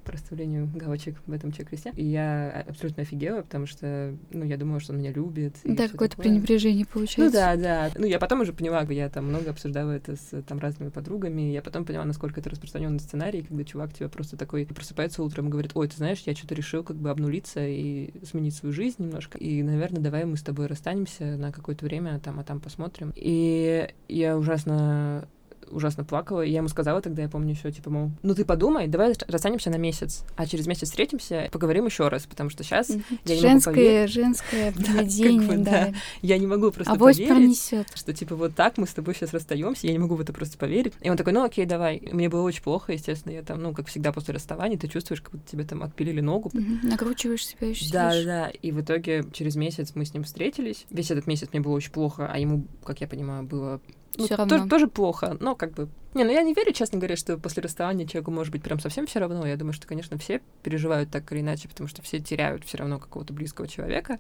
проставлению 0.06 0.70
галочек 0.74 1.22
в 1.26 1.32
этом 1.32 1.52
чек-листе. 1.52 1.92
И 1.96 2.06
я 2.06 2.66
абсолютно 2.68 3.04
офигела, 3.04 3.42
потому 3.42 3.66
что, 3.66 4.16
ну, 4.32 4.46
я 4.46 4.58
думала, 4.58 4.80
что 4.80 4.94
он 4.94 5.00
меня 5.00 5.12
любит. 5.12 5.56
Да, 5.64 5.88
какое-то 5.88 6.18
пренебрежение 6.18 6.86
получается. 6.86 7.24
Ну 7.26 7.32
да, 7.32 7.56
да. 7.56 7.92
Ну, 7.96 8.06
я 8.06 8.20
потом 8.20 8.42
уже 8.42 8.54
поняла, 8.54 8.84
я 8.84 9.10
там 9.10 9.26
много 9.26 9.50
обсуждала 9.50 9.92
это 9.92 10.16
с 10.16 10.42
там 10.44 10.60
разными 10.60 10.90
подругами, 10.90 11.42
я 11.52 11.62
потом 11.62 11.86
поняла, 11.86 12.06
насколько 12.06 12.40
это 12.40 12.50
распространенный 12.50 13.00
сценарий, 13.00 13.44
когда 13.44 13.64
чувак 13.64 13.94
тебя 13.94 14.10
просто 14.10 14.38
такой 14.38 14.66
просыпается 14.66 15.24
утром 15.24 15.48
и 15.48 15.50
говорит, 15.50 15.72
ой, 15.74 15.88
ты 15.88 15.98
знаешь, 15.98 16.24
я 16.26 16.36
что-то 16.36 16.56
решил 16.56 16.84
как 16.84 16.98
бы 16.98 17.10
обнулиться 17.10 17.66
и 17.66 18.12
сменить 18.26 18.56
свою 18.56 18.74
жизнь 18.74 19.04
немножко. 19.04 19.38
И, 19.38 19.64
наверное, 19.64 20.02
давай 20.02 20.26
мы 20.26 20.38
с 20.38 20.44
тобой 20.44 20.68
расстанемся 20.68 21.38
на 21.38 21.52
какое-то 21.52 21.86
время, 21.86 22.20
там, 22.20 22.40
а 22.40 22.44
там 22.44 22.60
посмотрим. 22.60 23.12
И 23.16 23.90
я 24.08 24.38
ужасно 24.38 25.28
ужасно 25.72 26.04
плакала. 26.04 26.42
И 26.42 26.52
я 26.52 26.58
ему 26.58 26.68
сказала 26.68 27.02
тогда, 27.02 27.24
я 27.24 27.30
помню 27.30 27.52
еще, 27.52 27.72
типа, 27.72 27.90
мол, 27.90 28.12
ну 28.24 28.36
ты 28.36 28.46
подумай, 28.46 28.88
давай 28.88 29.14
расстанемся 29.28 29.70
на 29.70 29.78
месяц, 29.78 30.24
а 30.36 30.46
через 30.46 30.68
месяц 30.68 30.90
встретимся, 30.90 31.50
поговорим 31.52 31.86
еще 31.86 32.08
раз, 32.08 32.26
потому 32.26 32.50
что 32.50 32.64
сейчас 32.64 32.90
я 32.90 32.98
не 33.26 33.42
женское, 33.42 33.72
могу 33.72 33.82
поверить. 33.82 34.12
Женское 34.12 34.72
поведение, 34.74 35.58
да. 35.58 35.94
Я 36.22 36.38
не 36.38 36.48
могу 36.48 36.72
просто 36.72 36.94
а 36.94 36.98
поверить, 36.98 37.74
что, 37.94 38.14
типа, 38.14 38.36
вот 38.36 38.56
так 38.56 38.78
мы 38.78 38.88
с 38.88 38.94
тобой 38.94 39.14
сейчас 39.16 39.34
расстаемся, 39.34 39.88
я 39.88 39.94
не 39.94 40.00
могу 40.00 40.16
в 40.16 40.22
это 40.22 40.34
просто 40.34 40.58
поверить. 40.58 40.94
И 41.02 41.10
он 41.10 41.18
такой, 41.18 41.34
ну 41.34 41.44
окей, 41.44 41.66
давай. 41.66 42.02
Мне 42.12 42.30
было 42.30 42.42
очень 42.42 42.64
плохо, 42.64 42.94
естественно, 42.94 43.34
я 43.34 43.44
там, 43.44 43.62
ну, 43.62 43.74
как 43.74 43.88
всегда 43.88 44.12
после 44.12 44.34
расставания, 44.34 44.78
ты 44.78 44.88
чувствуешь, 44.88 45.22
как 45.22 45.32
будто 45.32 45.50
тебе 45.50 45.64
там 45.64 45.84
отпилили 45.84 46.22
ногу. 46.22 46.52
Накручиваешь 46.84 47.46
себя 47.46 47.70
еще 47.70 47.92
Да, 47.92 48.12
да, 48.24 48.50
и 48.50 48.72
в 48.72 48.82
итоге 48.82 49.26
через 49.32 49.56
месяц 49.56 49.94
мы 49.96 50.06
с 50.06 50.14
ним 50.14 50.24
встретились. 50.24 50.86
Весь 50.90 51.12
этот 51.12 51.28
месяц 51.28 51.50
мне 51.52 51.62
было 51.62 51.74
очень 51.74 51.92
плохо, 51.92 52.30
а 52.32 52.38
ему, 52.38 52.66
как 52.84 53.02
я 53.02 53.08
понимаю, 53.08 53.44
было 53.44 53.82
ну, 54.18 54.26
все 54.26 54.36
равно. 54.36 54.58
Тоже, 54.58 54.70
тоже 54.70 54.88
плохо, 54.88 55.38
но 55.40 55.56
как 55.56 55.74
бы... 55.74 55.90
Не, 56.14 56.24
ну 56.24 56.32
я 56.32 56.44
не 56.44 56.54
верю, 56.54 56.72
честно 56.72 56.98
говоря, 56.98 57.18
что 57.18 57.38
после 57.38 57.62
расставания 57.62 58.08
человеку 58.08 58.32
может 58.32 58.54
быть 58.54 58.64
прям 58.64 58.80
совсем 58.80 59.06
все 59.06 59.20
равно. 59.20 59.46
Я 59.46 59.58
думаю, 59.58 59.74
что, 59.74 59.86
конечно, 59.86 60.18
все 60.18 60.42
переживают 60.64 61.12
так 61.12 61.30
или 61.34 61.42
иначе, 61.42 61.68
потому 61.68 61.90
что 61.90 62.02
все 62.02 62.20
теряют 62.22 62.64
все 62.64 62.78
равно 62.78 63.00
какого-то 63.00 63.34
близкого 63.34 63.68
человека. 63.68 64.20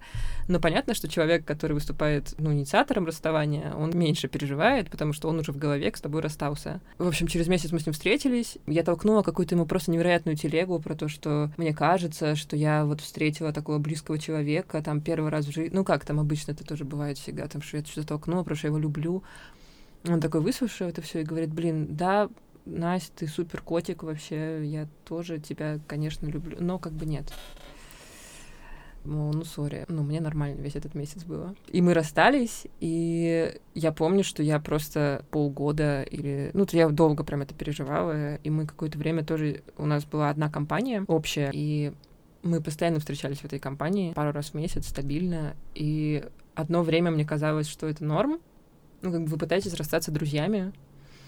Но 0.50 0.60
понятно, 0.60 0.94
что 0.94 1.08
человек, 1.08 1.46
который 1.46 1.72
выступает, 1.72 2.36
ну, 2.38 2.52
инициатором 2.52 3.06
расставания, 3.06 3.74
он 3.74 3.98
меньше 3.98 4.28
переживает, 4.28 4.90
потому 4.92 5.14
что 5.14 5.30
он 5.30 5.40
уже 5.40 5.54
в 5.54 5.58
голове 5.58 5.90
с 5.96 6.02
тобой 6.02 6.22
расстался. 6.22 6.82
В 6.98 7.08
общем, 7.08 7.28
через 7.28 7.48
месяц 7.48 7.72
мы 7.72 7.80
с 7.80 7.86
ним 7.86 7.94
встретились. 7.94 8.58
Я 8.68 8.84
толкнула 8.84 9.22
какую-то 9.22 9.56
ему 9.56 9.66
просто 9.66 9.92
невероятную 9.92 10.36
телегу 10.36 10.80
про 10.80 10.96
то, 10.96 11.08
что 11.08 11.50
мне 11.56 11.74
кажется, 11.74 12.36
что 12.36 12.58
я 12.58 12.84
вот 12.84 13.00
встретила 13.00 13.54
такого 13.54 13.78
близкого 13.80 14.20
человека, 14.20 14.82
там, 14.82 15.00
первый 15.00 15.32
раз 15.32 15.46
в 15.46 15.54
жизни. 15.54 15.74
Ну, 15.74 15.86
как 15.86 16.04
там 16.04 16.20
обычно 16.20 16.52
это 16.52 16.66
тоже 16.66 16.84
бывает 16.84 17.18
всегда, 17.18 17.48
там, 17.48 17.62
что 17.62 17.78
я 17.78 17.86
что-то 17.86 18.08
толкнула, 18.08 18.44
потому 18.44 18.58
что 18.58 18.68
я 18.68 18.70
его 18.70 18.80
люблю. 18.80 19.24
Он 20.08 20.20
такой 20.20 20.42
выслушал 20.42 20.88
это 20.88 21.02
все 21.02 21.22
и 21.22 21.24
говорит, 21.24 21.54
блин, 21.54 21.96
да, 21.96 22.30
Настя, 22.66 23.12
ты 23.16 23.28
супер 23.28 23.62
котик 23.62 24.04
вообще, 24.04 24.66
я 24.66 24.88
тоже 25.06 25.40
тебя, 25.40 25.80
конечно, 25.88 26.28
люблю, 26.28 26.58
но 26.60 26.80
как 26.80 26.94
бы 26.94 27.06
нет. 27.06 27.32
Мол, 29.04 29.34
ну, 29.34 29.44
сори, 29.44 29.86
ну, 29.88 30.02
мне 30.02 30.20
нормально 30.20 30.60
весь 30.62 30.76
этот 30.76 30.96
месяц 30.96 31.24
было. 31.24 31.56
И 31.68 31.80
мы 31.82 31.94
расстались, 31.94 32.66
и 32.80 33.56
я 33.76 33.92
помню, 33.92 34.24
что 34.24 34.42
я 34.42 34.60
просто 34.60 35.24
полгода 35.30 36.02
или... 36.02 36.50
Ну, 36.54 36.66
то 36.66 36.76
я 36.76 36.90
долго 36.90 37.24
прям 37.24 37.42
это 37.42 37.54
переживала, 37.54 38.36
и 38.36 38.50
мы 38.50 38.66
какое-то 38.66 38.98
время 38.98 39.24
тоже... 39.24 39.62
У 39.78 39.86
нас 39.86 40.06
была 40.06 40.32
одна 40.32 40.50
компания 40.50 41.04
общая, 41.08 41.52
и 41.54 41.94
мы 42.42 42.62
постоянно 42.62 43.00
встречались 43.00 43.40
в 43.40 43.46
этой 43.46 43.60
компании 43.60 44.14
пару 44.14 44.32
раз 44.32 44.50
в 44.50 44.54
месяц, 44.56 44.88
стабильно, 44.88 45.56
и 45.76 46.24
одно 46.56 46.82
время 46.82 47.12
мне 47.12 47.26
казалось, 47.26 47.68
что 47.68 47.88
это 47.88 48.04
норм, 48.04 48.40
ну, 49.06 49.12
как 49.12 49.24
бы 49.24 49.28
вы 49.28 49.38
пытаетесь 49.38 49.74
расстаться 49.74 50.12
друзьями, 50.12 50.74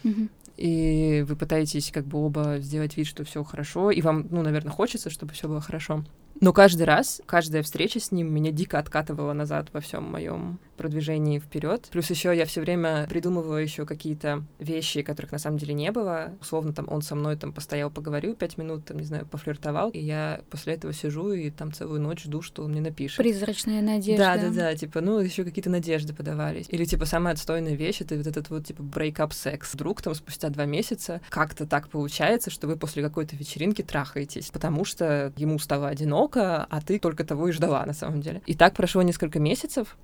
mm-hmm. 0.04 0.30
и 0.58 1.26
вы 1.28 1.36
пытаетесь 1.36 1.92
как 1.92 2.06
бы 2.06 2.20
оба 2.20 2.58
сделать 2.60 2.98
вид, 2.98 3.08
что 3.08 3.24
все 3.24 3.44
хорошо, 3.44 3.92
и 3.92 4.02
вам, 4.02 4.28
ну, 4.30 4.42
наверное, 4.42 4.72
хочется, 4.72 5.10
чтобы 5.10 5.34
все 5.34 5.48
было 5.48 5.62
хорошо. 5.62 6.04
Но 6.40 6.54
каждый 6.54 6.84
раз, 6.84 7.22
каждая 7.26 7.64
встреча 7.64 8.00
с 8.00 8.12
ним 8.12 8.34
меня 8.34 8.52
дико 8.52 8.78
откатывала 8.78 9.34
назад 9.34 9.70
во 9.74 9.80
всем 9.80 10.04
моем 10.04 10.60
продвижении 10.78 11.40
вперед. 11.40 11.88
Плюс 11.92 12.10
еще 12.10 12.36
я 12.36 12.46
все 12.46 12.62
время 12.62 13.06
придумывала 13.10 13.58
еще 13.58 13.86
какие-то 13.86 14.44
вещи, 14.60 15.02
которых 15.02 15.32
на 15.32 15.40
самом 15.40 15.58
деле 15.58 15.74
не 15.74 15.92
было. 15.92 16.34
Условно, 16.42 16.74
там 16.74 16.88
он 16.90 17.02
со 17.02 17.16
мной 17.16 17.36
там 17.36 17.54
постоял, 17.54 17.90
поговорил 17.90 18.36
пять 18.36 18.58
минут, 18.58 18.86
там, 18.86 18.98
не 18.98 19.06
знаю, 19.06 19.26
пофлиртовал, 19.26 19.90
и 19.90 20.00
я 20.00 20.42
после 20.50 20.74
этого 20.76 20.94
сижу 20.94 21.32
и 21.32 21.50
там 21.50 21.74
целую 21.74 22.02
ночь 22.02 22.24
жду, 22.24 22.42
что 22.42 22.64
он 22.64 22.72
мне 22.72 22.82
напишет. 22.82 23.18
Призрачная 23.18 23.82
надежда. 23.82 24.24
Да, 24.24 24.38
да, 24.38 24.50
да, 24.50 24.76
типа, 24.76 25.02
ну, 25.02 25.20
еще 25.20 25.44
какие-то 25.44 25.70
надежды 25.70 26.14
подавались. 26.14 26.68
Или, 26.70 26.86
типа, 26.86 27.06
самая 27.06 27.34
отстойная 27.34 27.76
вещь— 27.76 27.98
это 28.02 28.16
вот 28.16 28.28
этот 28.28 28.50
вот, 28.50 28.66
типа, 28.66 28.82
break-up 28.82 29.34
секс. 29.34 29.74
Вдруг 29.74 30.02
там 30.02 30.14
спустя 30.16 30.50
два 30.50 30.66
месяца 30.66 31.22
как-то 31.30 31.66
так 31.66 31.90
получается, 31.90 32.50
что 32.50 32.68
вы 32.68 32.76
после 32.76 33.04
какой-то 33.04 33.36
вечеринки 33.36 33.82
трахаетесь, 33.82 34.50
потому 34.50 34.86
что 34.86 35.34
ему 35.38 35.60
стало 35.60 35.88
одиноко, 35.88 36.64
а 36.64 36.82
ты 36.82 37.00
только 37.00 37.24
того 37.24 37.50
и 37.50 37.52
ждала, 37.52 37.86
на 37.86 37.94
самом 37.94 38.22
деле. 38.22 38.42
И 38.46 38.54
так 38.54 38.76
прошло 38.76 39.02
несколько 39.02 39.40
месяцев, 39.40 39.98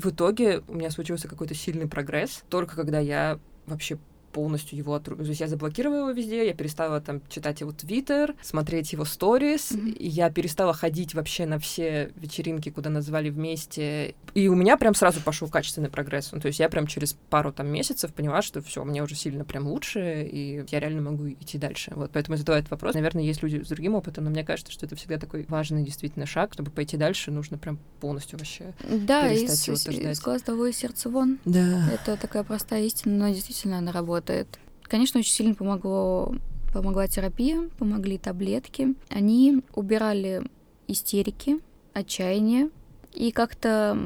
в 0.00 0.06
итоге 0.06 0.62
у 0.68 0.74
меня 0.74 0.90
случился 0.90 1.28
какой-то 1.28 1.54
сильный 1.54 1.86
прогресс, 1.86 2.42
только 2.48 2.74
когда 2.74 2.98
я 2.98 3.38
вообще 3.66 3.98
полностью 4.32 4.78
его 4.78 4.94
отру... 4.94 5.16
То 5.16 5.24
есть 5.24 5.40
я 5.40 5.48
заблокировала 5.48 5.98
его 5.98 6.10
везде, 6.10 6.46
я 6.46 6.54
перестала 6.54 7.00
там 7.00 7.20
читать 7.28 7.60
его 7.60 7.72
твиттер, 7.72 8.34
смотреть 8.42 8.92
его 8.92 9.04
сторис, 9.04 9.72
mm-hmm. 9.72 9.96
я 9.98 10.30
перестала 10.30 10.72
ходить 10.72 11.14
вообще 11.14 11.46
на 11.46 11.58
все 11.58 12.12
вечеринки, 12.16 12.70
куда 12.70 12.90
назвали 12.90 13.30
вместе. 13.30 14.14
И 14.34 14.48
у 14.48 14.54
меня 14.54 14.76
прям 14.76 14.94
сразу 14.94 15.20
пошел 15.20 15.48
качественный 15.48 15.90
прогресс. 15.90 16.32
Ну, 16.32 16.40
то 16.40 16.46
есть 16.46 16.60
я 16.60 16.68
прям 16.68 16.86
через 16.86 17.16
пару 17.30 17.52
там 17.52 17.68
месяцев 17.68 18.12
поняла, 18.14 18.42
что 18.42 18.62
все, 18.62 18.84
мне 18.84 19.02
уже 19.02 19.14
сильно 19.14 19.44
прям 19.44 19.66
лучше, 19.66 20.28
и 20.30 20.64
я 20.70 20.80
реально 20.80 21.02
могу 21.02 21.28
идти 21.28 21.58
дальше. 21.58 21.92
Вот 21.94 22.10
поэтому 22.12 22.36
задала 22.36 22.58
этот 22.58 22.70
вопрос. 22.70 22.94
Наверное, 22.94 23.24
есть 23.24 23.42
люди 23.42 23.62
с 23.62 23.68
другим 23.68 23.94
опытом, 23.94 24.24
но 24.24 24.30
мне 24.30 24.44
кажется, 24.44 24.72
что 24.72 24.86
это 24.86 24.96
всегда 24.96 25.18
такой 25.18 25.44
важный 25.48 25.82
действительно 25.82 26.26
шаг, 26.26 26.52
чтобы 26.52 26.70
пойти 26.70 26.96
дальше, 26.96 27.30
нужно 27.30 27.58
прям 27.58 27.78
полностью 28.00 28.38
вообще 28.38 28.72
да, 28.88 29.30
из, 29.30 29.68
из, 29.68 29.86
из 29.86 30.20
глаз 30.20 30.42
того 30.42 30.66
и 30.66 30.72
сердца 30.72 31.10
вон. 31.10 31.38
Да. 31.44 31.88
Это 31.92 32.16
такая 32.16 32.44
простая 32.44 32.84
истина, 32.84 33.16
но 33.16 33.34
действительно 33.34 33.78
она 33.78 33.92
работает 33.92 34.19
работает. 34.20 34.58
Конечно, 34.82 35.20
очень 35.20 35.32
сильно 35.32 35.54
помогло, 35.54 36.34
помогла 36.72 37.06
терапия, 37.06 37.68
помогли 37.78 38.18
таблетки. 38.18 38.94
Они 39.08 39.62
убирали 39.74 40.42
истерики, 40.88 41.60
отчаяние 41.92 42.70
и 43.14 43.30
как-то, 43.32 43.96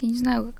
я 0.00 0.08
не 0.08 0.16
знаю, 0.16 0.54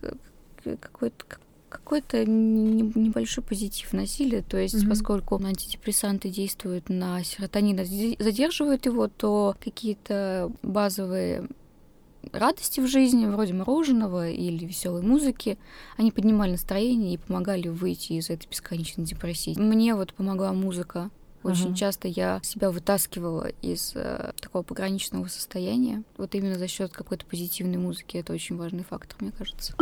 какой-то 0.80 1.24
какой-то 1.68 2.26
небольшой 2.26 3.42
позитив 3.42 3.94
носили, 3.94 4.44
то 4.46 4.58
есть 4.58 4.74
mm-hmm. 4.74 4.90
поскольку 4.90 5.42
антидепрессанты 5.42 6.28
действуют 6.28 6.90
на 6.90 7.24
серотонин, 7.24 7.78
задерживают 8.18 8.84
его, 8.84 9.08
то 9.08 9.56
какие-то 9.58 10.52
базовые 10.62 11.48
радости 12.32 12.80
в 12.80 12.86
жизни, 12.86 13.26
вроде 13.26 13.52
мороженого 13.52 14.30
или 14.30 14.64
веселой 14.64 15.02
музыки, 15.02 15.58
они 15.96 16.10
поднимали 16.10 16.52
настроение 16.52 17.14
и 17.14 17.18
помогали 17.18 17.68
выйти 17.68 18.14
из 18.14 18.30
этой 18.30 18.48
бесконечной 18.48 19.04
депрессии. 19.04 19.58
Мне 19.58 19.94
вот 19.94 20.14
помогла 20.14 20.52
музыка. 20.52 21.10
Очень 21.42 21.72
uh-huh. 21.72 21.76
часто 21.76 22.06
я 22.06 22.38
себя 22.44 22.70
вытаскивала 22.70 23.48
из 23.62 23.92
э, 23.96 24.32
такого 24.40 24.62
пограничного 24.62 25.26
состояния. 25.26 26.04
Вот 26.16 26.36
именно 26.36 26.56
за 26.56 26.68
счет 26.68 26.92
какой-то 26.92 27.26
позитивной 27.26 27.78
музыки. 27.78 28.16
Это 28.16 28.32
очень 28.32 28.56
важный 28.56 28.84
фактор, 28.84 29.16
мне 29.18 29.32
кажется. 29.32 29.74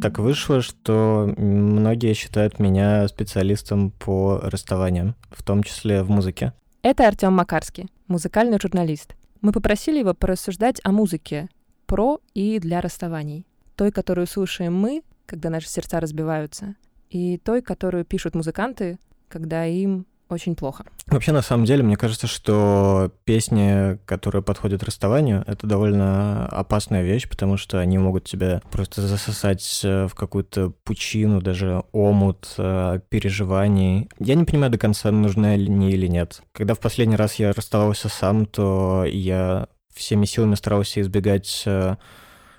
Так 0.00 0.18
вышло, 0.18 0.62
что 0.62 1.32
многие 1.36 2.14
считают 2.14 2.58
меня 2.58 3.08
специалистом 3.08 3.90
по 3.90 4.38
расставаниям, 4.42 5.14
в 5.30 5.42
том 5.42 5.62
числе 5.62 6.02
в 6.02 6.10
музыке. 6.10 6.52
Это 6.82 7.08
Артем 7.08 7.32
Макарский, 7.32 7.88
музыкальный 8.06 8.60
журналист. 8.60 9.16
Мы 9.40 9.52
попросили 9.52 9.98
его 9.98 10.14
порассуждать 10.14 10.80
о 10.84 10.92
музыке 10.92 11.48
про 11.86 12.20
и 12.34 12.58
для 12.58 12.80
расставаний. 12.80 13.46
Той, 13.76 13.92
которую 13.92 14.26
слушаем 14.26 14.74
мы, 14.74 15.02
когда 15.26 15.50
наши 15.50 15.68
сердца 15.68 16.00
разбиваются, 16.00 16.76
и 17.10 17.38
той, 17.38 17.62
которую 17.62 18.04
пишут 18.04 18.34
музыканты, 18.34 18.98
когда 19.28 19.66
им 19.66 20.06
очень 20.28 20.56
плохо. 20.56 20.84
Вообще, 21.06 21.32
на 21.32 21.42
самом 21.42 21.64
деле, 21.66 21.82
мне 21.82 21.96
кажется, 21.96 22.26
что 22.26 23.12
песни, 23.24 23.98
которые 24.06 24.42
подходят 24.42 24.82
расставанию, 24.82 25.44
это 25.46 25.66
довольно 25.66 26.46
опасная 26.46 27.02
вещь, 27.02 27.28
потому 27.28 27.56
что 27.56 27.78
они 27.78 27.98
могут 27.98 28.24
тебя 28.24 28.60
просто 28.70 29.02
засосать 29.02 29.80
э, 29.84 30.06
в 30.08 30.14
какую-то 30.14 30.70
пучину, 30.84 31.40
даже 31.40 31.84
омут 31.92 32.54
э, 32.58 33.00
переживаний. 33.08 34.08
Я 34.18 34.34
не 34.34 34.44
понимаю 34.44 34.72
до 34.72 34.78
конца, 34.78 35.10
нужны 35.12 35.46
они 35.46 35.90
или 35.90 36.08
нет. 36.08 36.42
Когда 36.52 36.74
в 36.74 36.80
последний 36.80 37.16
раз 37.16 37.36
я 37.36 37.52
расставался 37.52 38.08
сам, 38.08 38.46
то 38.46 39.04
я 39.06 39.68
всеми 39.94 40.26
силами 40.26 40.56
старался 40.56 41.00
избегать 41.00 41.62
э, 41.66 41.96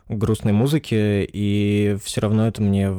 грустной 0.10 0.54
музыки, 0.54 1.28
и 1.32 1.98
все 2.04 2.22
равно 2.22 2.48
это 2.48 2.62
мне 2.62 2.92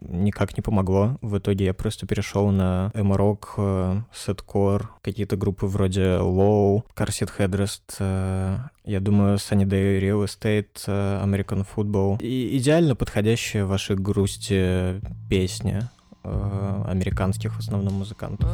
никак 0.00 0.56
не 0.56 0.62
помогло. 0.62 1.18
В 1.20 1.38
итоге 1.38 1.66
я 1.66 1.74
просто 1.74 2.06
перешел 2.06 2.50
на 2.50 2.90
эмо-рок, 2.94 3.54
э, 3.56 4.00
сеткор, 4.12 4.92
какие-то 5.02 5.36
группы 5.36 5.66
вроде 5.66 6.16
Low, 6.16 6.84
Car 6.96 7.08
Headrest, 7.08 7.96
э, 7.98 8.58
я 8.84 9.00
думаю, 9.00 9.36
Sunny 9.36 9.64
Day 9.64 10.00
Real 10.00 10.24
Estate, 10.24 10.84
э, 10.86 11.24
American 11.24 11.66
Football. 11.74 12.22
И 12.22 12.56
идеально 12.58 12.96
подходящие 12.96 13.64
вашей 13.64 13.96
грусти 13.96 15.00
песни 15.28 15.82
американских 16.22 17.54
в 17.54 17.58
основном 17.58 17.94
музыкантов. 17.94 18.48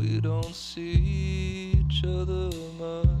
We 0.00 0.18
don't 0.18 0.54
see 0.54 1.74
each 1.74 2.04
other 2.04 2.50
much. 2.78 3.19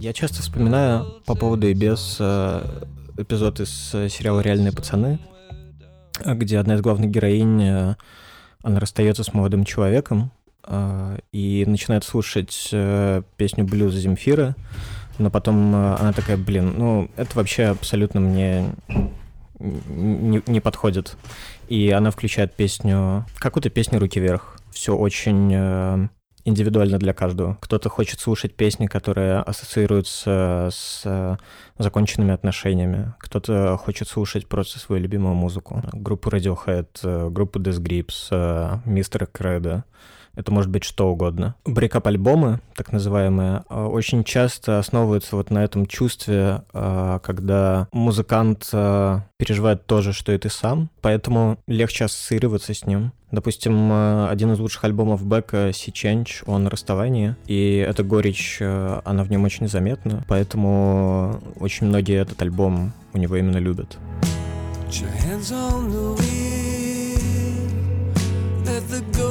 Я 0.00 0.12
часто 0.12 0.42
вспоминаю 0.42 1.20
по 1.26 1.34
поводу 1.34 1.66
и 1.66 1.74
без 1.74 2.16
э, 2.20 2.84
эпизод 3.16 3.60
из 3.60 3.90
э, 3.92 4.08
сериала 4.08 4.40
«Реальные 4.40 4.72
пацаны», 4.72 5.18
где 6.24 6.58
одна 6.58 6.76
из 6.76 6.80
главных 6.80 7.10
героинь, 7.10 7.62
э, 7.62 7.96
она 8.62 8.80
расстается 8.80 9.24
с 9.24 9.34
молодым 9.34 9.64
человеком 9.64 10.30
и 11.32 11.64
начинает 11.66 12.04
слушать 12.04 12.68
песню 13.38 13.64
блюза 13.64 13.98
Земфира, 13.98 14.54
но 15.18 15.30
потом 15.30 15.74
она 15.74 16.12
такая, 16.12 16.36
блин, 16.36 16.74
ну 16.76 17.10
это 17.16 17.36
вообще 17.36 17.64
абсолютно 17.64 18.20
мне 18.20 18.74
не, 19.58 20.42
не 20.46 20.60
подходит. 20.60 21.16
И 21.68 21.90
она 21.90 22.10
включает 22.10 22.54
песню, 22.54 23.24
какую-то 23.38 23.70
песню 23.70 23.98
«Руки 23.98 24.20
вверх». 24.20 24.57
Все 24.72 24.94
очень 24.94 25.52
э, 25.54 26.08
индивидуально 26.44 26.98
для 26.98 27.12
каждого. 27.12 27.56
Кто-то 27.60 27.88
хочет 27.88 28.20
слушать 28.20 28.54
песни, 28.54 28.86
которые 28.86 29.40
ассоциируются 29.40 30.68
с 30.72 31.02
э, 31.04 31.36
законченными 31.78 32.32
отношениями. 32.32 33.14
Кто-то 33.18 33.76
хочет 33.76 34.08
слушать 34.08 34.46
просто 34.46 34.78
свою 34.78 35.02
любимую 35.02 35.34
музыку. 35.34 35.82
Группу 35.92 36.30
Radiohead, 36.30 36.88
э, 37.02 37.28
группу 37.30 37.58
Death 37.58 37.80
Grips, 37.80 38.80
Мистер 38.84 39.26
Кредо 39.26 39.84
это 40.38 40.52
может 40.52 40.70
быть 40.70 40.84
что 40.84 41.10
угодно. 41.10 41.56
Брейкап-альбомы, 41.64 42.60
так 42.76 42.92
называемые, 42.92 43.64
э, 43.68 43.84
очень 43.84 44.22
часто 44.22 44.78
основываются 44.78 45.34
вот 45.34 45.50
на 45.50 45.64
этом 45.64 45.86
чувстве, 45.86 46.62
э, 46.72 47.18
когда 47.24 47.88
музыкант 47.90 48.68
э, 48.72 49.20
переживает 49.36 49.84
то 49.86 50.00
же, 50.00 50.12
что 50.12 50.30
и 50.30 50.38
ты 50.38 50.48
сам, 50.48 50.90
поэтому 51.02 51.58
легче 51.66 52.04
ассоциироваться 52.04 52.72
с 52.72 52.86
ним. 52.86 53.10
Допустим, 53.32 53.92
один 54.30 54.52
из 54.52 54.60
лучших 54.60 54.84
альбомов 54.84 55.26
Бека 55.26 55.70
«Sea 55.70 55.92
Change», 55.92 56.44
он 56.46 56.68
расставание, 56.68 57.36
и 57.46 57.84
эта 57.86 58.02
горечь, 58.02 58.62
она 58.62 59.22
в 59.22 59.30
нем 59.30 59.44
очень 59.44 59.68
заметна, 59.68 60.24
поэтому 60.28 61.38
очень 61.60 61.88
многие 61.88 62.16
этот 62.16 62.40
альбом 62.40 62.92
у 63.12 63.18
него 63.18 63.36
именно 63.36 63.58
любят. 63.58 63.98
Put 64.86 65.02
your 65.02 65.10
hands 65.10 65.52
on 65.52 65.90
the 65.90 66.14
wheel, 66.16 67.18
let 68.64 68.88
the 68.88 69.02
golden 69.12 69.27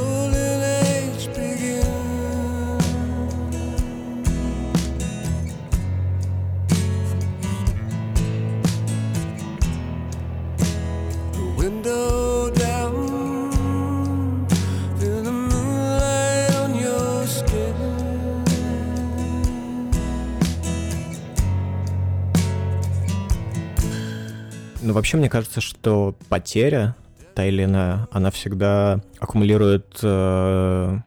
Ну, 24.87 24.93
вообще, 24.93 25.17
мне 25.17 25.29
кажется, 25.29 25.59
что 25.59 26.15
потеря, 26.29 26.95
та 27.35 27.43
или 27.45 27.65
иная, 27.65 28.07
она 28.09 28.31
всегда 28.31 29.01
аккумулирует 29.19 29.99
э, 30.01 30.99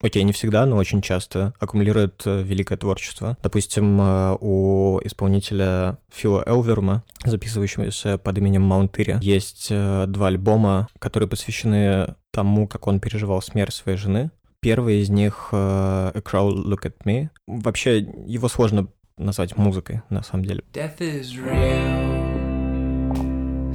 окей, 0.00 0.22
не 0.22 0.30
всегда, 0.30 0.66
но 0.66 0.76
очень 0.76 1.02
часто 1.02 1.52
аккумулирует 1.58 2.22
э, 2.26 2.42
великое 2.42 2.78
творчество. 2.78 3.36
Допустим, 3.42 4.00
э, 4.00 4.36
у 4.40 5.00
исполнителя 5.02 5.98
Фила 6.12 6.44
Элверма, 6.46 7.02
записывающегося 7.24 8.18
под 8.18 8.38
именем 8.38 8.62
Маунтыри, 8.62 9.18
есть 9.20 9.66
э, 9.68 10.04
два 10.06 10.28
альбома, 10.28 10.86
которые 11.00 11.28
посвящены 11.28 12.14
тому, 12.30 12.68
как 12.68 12.86
он 12.86 13.00
переживал 13.00 13.42
смерть 13.42 13.74
своей 13.74 13.98
жены. 13.98 14.30
Первый 14.60 15.00
из 15.00 15.10
них 15.10 15.48
A 15.50 16.12
Crowd 16.24 16.54
Look 16.54 16.84
at 16.84 16.94
Me. 17.04 17.30
Вообще, 17.48 17.98
его 17.98 18.46
сложно 18.46 18.86
назвать 19.18 19.56
музыкой, 19.56 20.02
на 20.08 20.22
самом 20.22 20.44
деле. 20.44 20.62
Death 20.72 21.00
is 21.00 21.32
real. 21.34 22.23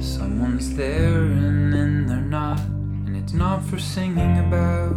Someone's 0.00 0.74
there 0.76 1.20
and 1.20 1.70
then 1.72 2.06
they're 2.06 2.20
not, 2.20 2.58
and 3.06 3.14
it's 3.14 3.34
not 3.34 3.62
for 3.62 3.78
singing 3.78 4.38
about. 4.38 4.96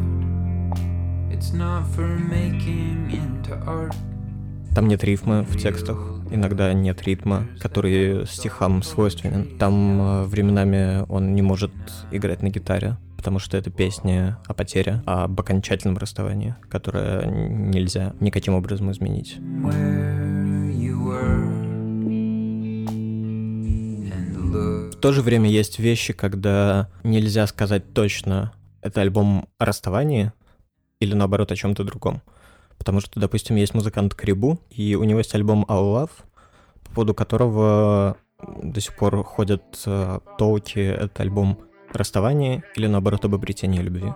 It's 1.29 1.51
not 1.51 1.85
for 1.93 2.07
making 2.07 3.11
into 3.11 3.53
art. 3.67 3.93
Там 4.73 4.87
нет 4.87 5.03
рифма 5.03 5.43
в 5.43 5.57
текстах, 5.57 5.97
иногда 6.31 6.73
нет 6.73 7.03
ритма, 7.03 7.45
который 7.59 8.25
стихам 8.25 8.81
свойственен. 8.81 9.57
Там 9.59 10.01
э, 10.01 10.23
временами 10.23 11.05
он 11.09 11.35
не 11.35 11.41
может 11.41 11.71
играть 12.11 12.41
на 12.41 12.47
гитаре, 12.47 12.95
потому 13.17 13.39
что 13.39 13.57
это 13.57 13.69
песня 13.69 14.39
о 14.47 14.53
потере, 14.53 15.03
об 15.05 15.39
окончательном 15.39 15.97
расставании, 15.97 16.55
которое 16.69 17.25
нельзя 17.25 18.13
никаким 18.19 18.55
образом 18.55 18.89
изменить. 18.89 19.37
То 25.03 25.11
же 25.11 25.21
время 25.21 25.49
есть 25.49 25.79
вещи, 25.79 26.13
когда 26.13 26.89
нельзя 27.03 27.45
сказать 27.47 27.93
точно, 27.93 28.53
это 28.81 29.01
альбом 29.01 29.49
о 29.57 29.65
расставании 29.65 30.31
или 30.99 31.13
наоборот 31.13 31.51
о 31.51 31.55
чем-то 31.55 31.83
другом. 31.83 32.21
Потому 32.77 33.01
что, 33.01 33.19
допустим, 33.19 33.57
есть 33.57 33.73
музыкант 33.73 34.15
Крибу, 34.15 34.59
и 34.69 34.95
у 34.95 35.03
него 35.03 35.19
есть 35.19 35.35
альбом 35.35 35.65
All 35.67 35.93
Love, 35.93 36.11
по 36.85 36.91
поводу 36.91 37.13
которого 37.13 38.17
до 38.61 38.79
сих 38.79 38.95
пор 38.95 39.23
ходят 39.23 39.63
э, 39.85 40.19
толки, 40.37 40.79
это 40.79 41.23
альбом 41.23 41.59
расставания 41.91 42.63
или 42.75 42.87
наоборот 42.87 43.25
об 43.25 43.35
обретении 43.35 43.81
любви. 43.81 44.13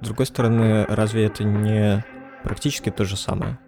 С 0.00 0.06
другой 0.06 0.26
стороны, 0.26 0.84
разве 0.86 1.24
это 1.24 1.44
не 1.44 2.04
Практически 2.44 2.90
то 2.90 3.04
же 3.04 3.16
самое. 3.16 3.58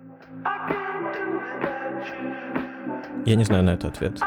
Я 3.24 3.35
не 3.35 3.45
знаю 3.45 3.64
на 3.64 3.70
это 3.70 3.89
ответ. 3.89 4.20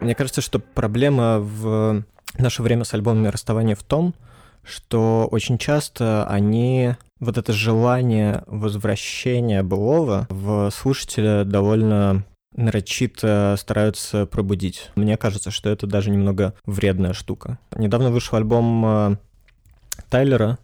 Мне 0.00 0.14
кажется, 0.14 0.40
что 0.40 0.60
проблема 0.60 1.40
в 1.40 2.04
наше 2.38 2.62
время 2.62 2.84
с 2.84 2.94
альбомами 2.94 3.28
расставания 3.28 3.74
в 3.74 3.82
том, 3.82 4.14
что 4.62 5.26
очень 5.30 5.58
часто 5.58 6.26
они 6.26 6.94
вот 7.18 7.38
это 7.38 7.52
желание 7.52 8.44
возвращения 8.46 9.62
былого 9.62 10.26
в 10.28 10.70
слушателя 10.70 11.44
довольно 11.44 12.24
нарочито 12.54 13.56
стараются 13.58 14.26
пробудить. 14.26 14.90
Мне 14.96 15.16
кажется, 15.16 15.50
что 15.50 15.70
это 15.70 15.86
даже 15.86 16.10
немного 16.10 16.54
вредная 16.66 17.12
штука. 17.12 17.58
Недавно 17.74 18.10
вышел 18.10 18.36
альбом 18.36 18.84
э, 18.86 19.16
Тайлера 20.08 20.58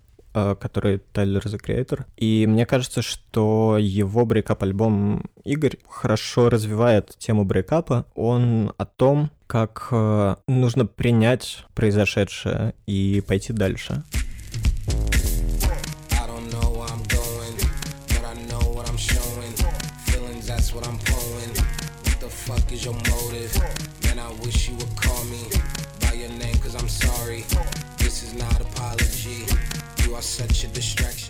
который 0.61 0.99
Tyler, 1.13 1.43
The 1.43 1.61
Creator. 1.61 2.05
И 2.17 2.47
мне 2.47 2.67
кажется, 2.67 3.03
что 3.03 3.77
его 3.79 4.25
breakup-альбом 4.25 5.31
Igor 5.45 5.79
хорошо 5.89 6.49
развивает 6.49 7.17
тему 7.19 7.45
breakup 7.45 7.93
а. 7.93 8.07
Он 8.15 8.73
о 8.77 8.85
том, 8.85 9.31
как 9.47 9.89
э, 9.91 10.37
нужно 10.49 10.87
принять 10.87 11.65
произошедшее 11.75 12.75
и 12.87 13.23
пойти 13.27 13.53
дальше. 13.53 14.03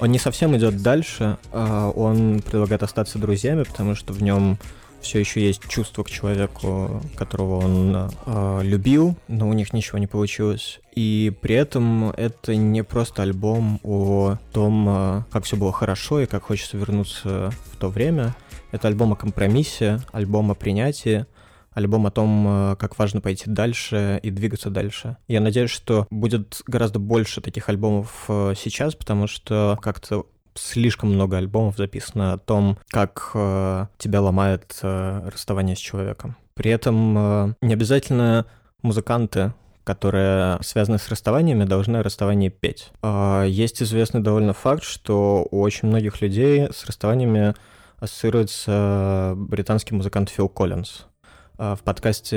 Он 0.00 0.10
не 0.10 0.18
совсем 0.18 0.56
идет 0.56 0.82
дальше, 0.82 1.38
а 1.52 1.90
он 1.90 2.40
предлагает 2.40 2.82
остаться 2.82 3.18
друзьями, 3.18 3.64
потому 3.64 3.94
что 3.94 4.12
в 4.12 4.22
нем 4.22 4.58
все 5.00 5.20
еще 5.20 5.40
есть 5.40 5.62
чувство 5.68 6.02
к 6.02 6.10
человеку, 6.10 7.00
которого 7.16 7.64
он 7.64 8.10
э, 8.26 8.60
любил, 8.62 9.16
но 9.28 9.48
у 9.48 9.52
них 9.52 9.72
ничего 9.72 9.98
не 9.98 10.06
получилось. 10.06 10.80
И 10.94 11.32
при 11.40 11.54
этом 11.54 12.10
это 12.10 12.56
не 12.56 12.82
просто 12.82 13.22
альбом 13.22 13.78
о 13.84 14.36
том, 14.52 14.86
э, 14.88 15.22
как 15.30 15.44
все 15.44 15.56
было 15.56 15.72
хорошо 15.72 16.20
и 16.20 16.26
как 16.26 16.44
хочется 16.44 16.76
вернуться 16.76 17.52
в 17.72 17.76
то 17.76 17.88
время. 17.88 18.34
Это 18.72 18.88
альбом 18.88 19.12
о 19.12 19.16
компромиссе, 19.16 20.00
альбом 20.10 20.50
о 20.50 20.54
принятии, 20.54 21.26
альбом 21.76 22.06
о 22.06 22.10
том, 22.10 22.46
э, 22.48 22.76
как 22.76 22.98
важно 22.98 23.20
пойти 23.20 23.44
дальше 23.46 24.18
и 24.22 24.30
двигаться 24.30 24.70
дальше. 24.70 25.18
Я 25.28 25.40
надеюсь, 25.40 25.70
что 25.70 26.06
будет 26.10 26.62
гораздо 26.66 26.98
больше 26.98 27.40
таких 27.40 27.68
альбомов 27.68 28.24
э, 28.28 28.54
сейчас, 28.56 28.94
потому 28.94 29.26
что 29.26 29.78
как-то 29.82 30.26
слишком 30.54 31.10
много 31.10 31.36
альбомов 31.36 31.76
записано 31.76 32.32
о 32.32 32.38
том, 32.38 32.78
как 32.88 33.30
э, 33.34 33.86
тебя 33.98 34.22
ломает 34.22 34.78
расставание 34.82 35.76
с 35.76 35.78
человеком. 35.78 36.36
При 36.54 36.70
этом 36.70 37.54
не 37.60 37.74
обязательно 37.74 38.46
музыканты 38.82 39.52
которые 39.84 40.58
связаны 40.62 40.98
с 40.98 41.08
расставаниями, 41.08 41.62
должны 41.62 42.02
расставание 42.02 42.50
петь. 42.50 42.90
Э, 43.04 43.44
есть 43.46 43.80
известный 43.80 44.20
довольно 44.20 44.52
факт, 44.52 44.82
что 44.82 45.46
у 45.48 45.60
очень 45.60 45.86
многих 45.88 46.20
людей 46.20 46.66
с 46.72 46.84
расставаниями 46.86 47.54
ассоциируется 48.00 49.34
британский 49.36 49.94
музыкант 49.94 50.30
Фил 50.30 50.48
Коллинз. 50.48 51.06
Э, 51.58 51.74
в 51.78 51.82
подкасте 51.82 52.36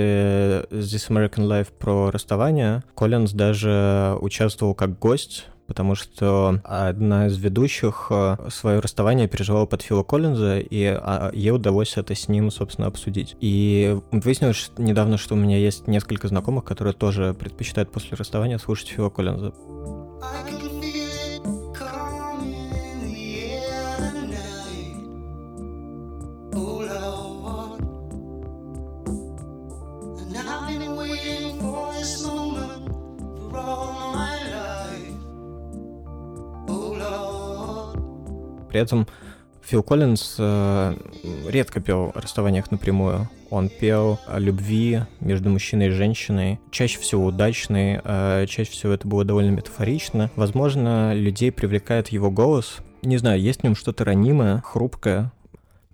This 0.72 1.10
American 1.10 1.48
Life 1.48 1.70
про 1.78 2.12
расставание 2.12 2.84
Коллинз 2.96 3.32
даже 3.32 4.18
участвовал 4.22 4.74
как 4.74 4.98
гость 5.00 5.48
потому 5.68 5.94
что 5.94 6.60
одна 6.64 7.28
из 7.28 7.38
ведущих 7.38 8.08
э, 8.10 8.38
свое 8.50 8.80
расставание 8.80 9.28
переживала 9.28 9.68
под 9.68 9.84
Фила 9.84 10.02
Коллинза, 10.02 10.58
и 10.58 10.84
а, 10.86 11.30
ей 11.32 11.52
удалось 11.52 11.96
это 11.96 12.16
с 12.16 12.28
ним, 12.28 12.50
собственно, 12.50 12.88
обсудить. 12.88 13.36
И 13.40 13.96
выяснилось 14.12 14.72
недавно, 14.80 15.20
что 15.20 15.36
у 15.36 15.38
меня 15.38 15.60
есть 15.60 15.88
несколько 15.88 16.28
знакомых, 16.28 16.64
которые 16.64 16.94
тоже 16.96 17.36
предпочитают 17.36 17.92
после 17.92 18.18
расставания 18.18 18.58
слушать 18.58 18.88
Фила 18.88 19.12
Коллинза. 19.12 19.54
При 38.70 38.80
этом 38.80 39.08
Фил 39.64 39.84
Коллинз 39.84 40.36
э, 40.40 40.96
редко 41.48 41.80
пел 41.80 42.12
о 42.16 42.22
расставаниях 42.22 42.72
напрямую. 42.72 43.30
Он 43.50 43.70
пел 43.70 44.20
о 44.28 44.40
любви 44.40 45.02
между 45.20 45.50
мужчиной 45.50 45.88
и 45.88 45.92
женщиной, 45.92 46.60
чаще 46.72 47.00
всего 47.00 47.26
удачной, 47.26 48.00
э, 48.04 48.46
чаще 48.48 48.72
всего 48.72 48.94
это 48.94 49.08
было 49.08 49.26
довольно 49.26 49.52
метафорично. 49.52 50.32
Возможно, 50.36 51.14
людей 51.14 51.52
привлекает 51.52 52.10
его 52.10 52.32
голос. 52.32 52.78
Не 53.02 53.18
знаю, 53.18 53.40
есть 53.40 53.62
в 53.62 53.64
нем 53.64 53.76
что-то 53.76 54.06
ранимое, 54.06 54.62
хрупкое, 54.66 55.32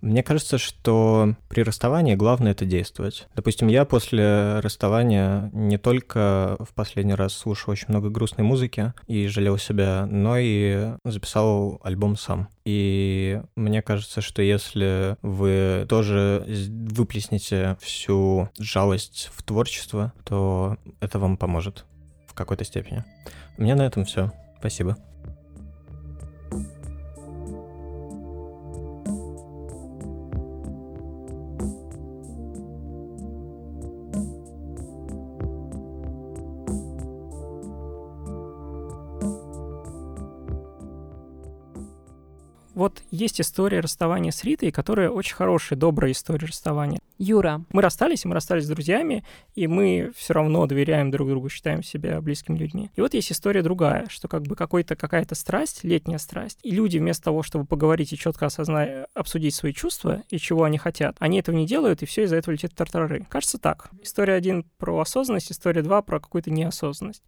мне 0.00 0.22
кажется, 0.22 0.58
что 0.58 1.34
при 1.48 1.62
расставании 1.62 2.14
главное 2.14 2.52
это 2.52 2.64
действовать. 2.64 3.28
Допустим, 3.34 3.68
я 3.68 3.84
после 3.84 4.60
расставания 4.60 5.50
не 5.52 5.78
только 5.78 6.56
в 6.60 6.74
последний 6.74 7.14
раз 7.14 7.32
слушал 7.32 7.72
очень 7.72 7.86
много 7.88 8.10
грустной 8.10 8.44
музыки 8.44 8.92
и 9.06 9.26
жалел 9.26 9.58
себя, 9.58 10.06
но 10.06 10.36
и 10.38 10.90
записал 11.04 11.80
альбом 11.82 12.16
сам. 12.16 12.48
И 12.64 13.40
мне 13.56 13.80
кажется, 13.82 14.20
что 14.20 14.42
если 14.42 15.16
вы 15.22 15.86
тоже 15.88 16.44
выплеснете 16.46 17.76
всю 17.80 18.50
жалость 18.58 19.30
в 19.34 19.42
творчество, 19.42 20.12
то 20.24 20.76
это 21.00 21.18
вам 21.18 21.36
поможет 21.36 21.84
в 22.26 22.34
какой-то 22.34 22.64
степени. 22.64 23.04
У 23.56 23.62
меня 23.62 23.76
на 23.76 23.86
этом 23.86 24.04
все. 24.04 24.30
Спасибо. 24.58 24.96
Вот 42.86 43.02
есть 43.10 43.40
история 43.40 43.80
расставания 43.80 44.30
с 44.30 44.44
Ритой, 44.44 44.70
которая 44.70 45.10
очень 45.10 45.34
хорошая, 45.34 45.76
добрая 45.76 46.12
история 46.12 46.46
расставания. 46.46 47.00
Юра. 47.18 47.64
Мы 47.72 47.82
расстались, 47.82 48.24
мы 48.24 48.32
расстались 48.32 48.66
с 48.66 48.68
друзьями, 48.68 49.24
и 49.56 49.66
мы 49.66 50.12
все 50.14 50.34
равно 50.34 50.64
доверяем 50.66 51.10
друг 51.10 51.28
другу, 51.28 51.48
считаем 51.48 51.82
себя 51.82 52.20
близкими 52.20 52.56
людьми. 52.56 52.92
И 52.94 53.00
вот 53.00 53.14
есть 53.14 53.32
история 53.32 53.62
другая, 53.62 54.06
что 54.08 54.28
как 54.28 54.44
бы 54.44 54.54
какой-то 54.54 54.94
какая-то 54.94 55.34
страсть, 55.34 55.82
летняя 55.82 56.18
страсть, 56.18 56.60
и 56.62 56.70
люди 56.70 56.98
вместо 56.98 57.24
того, 57.24 57.42
чтобы 57.42 57.66
поговорить 57.66 58.12
и 58.12 58.16
четко 58.16 58.46
осознать, 58.46 59.08
обсудить 59.14 59.56
свои 59.56 59.72
чувства 59.72 60.22
и 60.30 60.38
чего 60.38 60.62
они 60.62 60.78
хотят, 60.78 61.16
они 61.18 61.40
этого 61.40 61.56
не 61.56 61.66
делают, 61.66 62.04
и 62.04 62.06
все 62.06 62.22
из-за 62.22 62.36
этого 62.36 62.52
летит 62.52 62.72
тартарары. 62.76 63.26
Кажется 63.28 63.58
так. 63.58 63.90
История 64.00 64.34
один 64.34 64.64
про 64.78 65.00
осознанность, 65.00 65.50
история 65.50 65.82
два 65.82 66.02
про 66.02 66.20
какую-то 66.20 66.52
неосознанность 66.52 67.24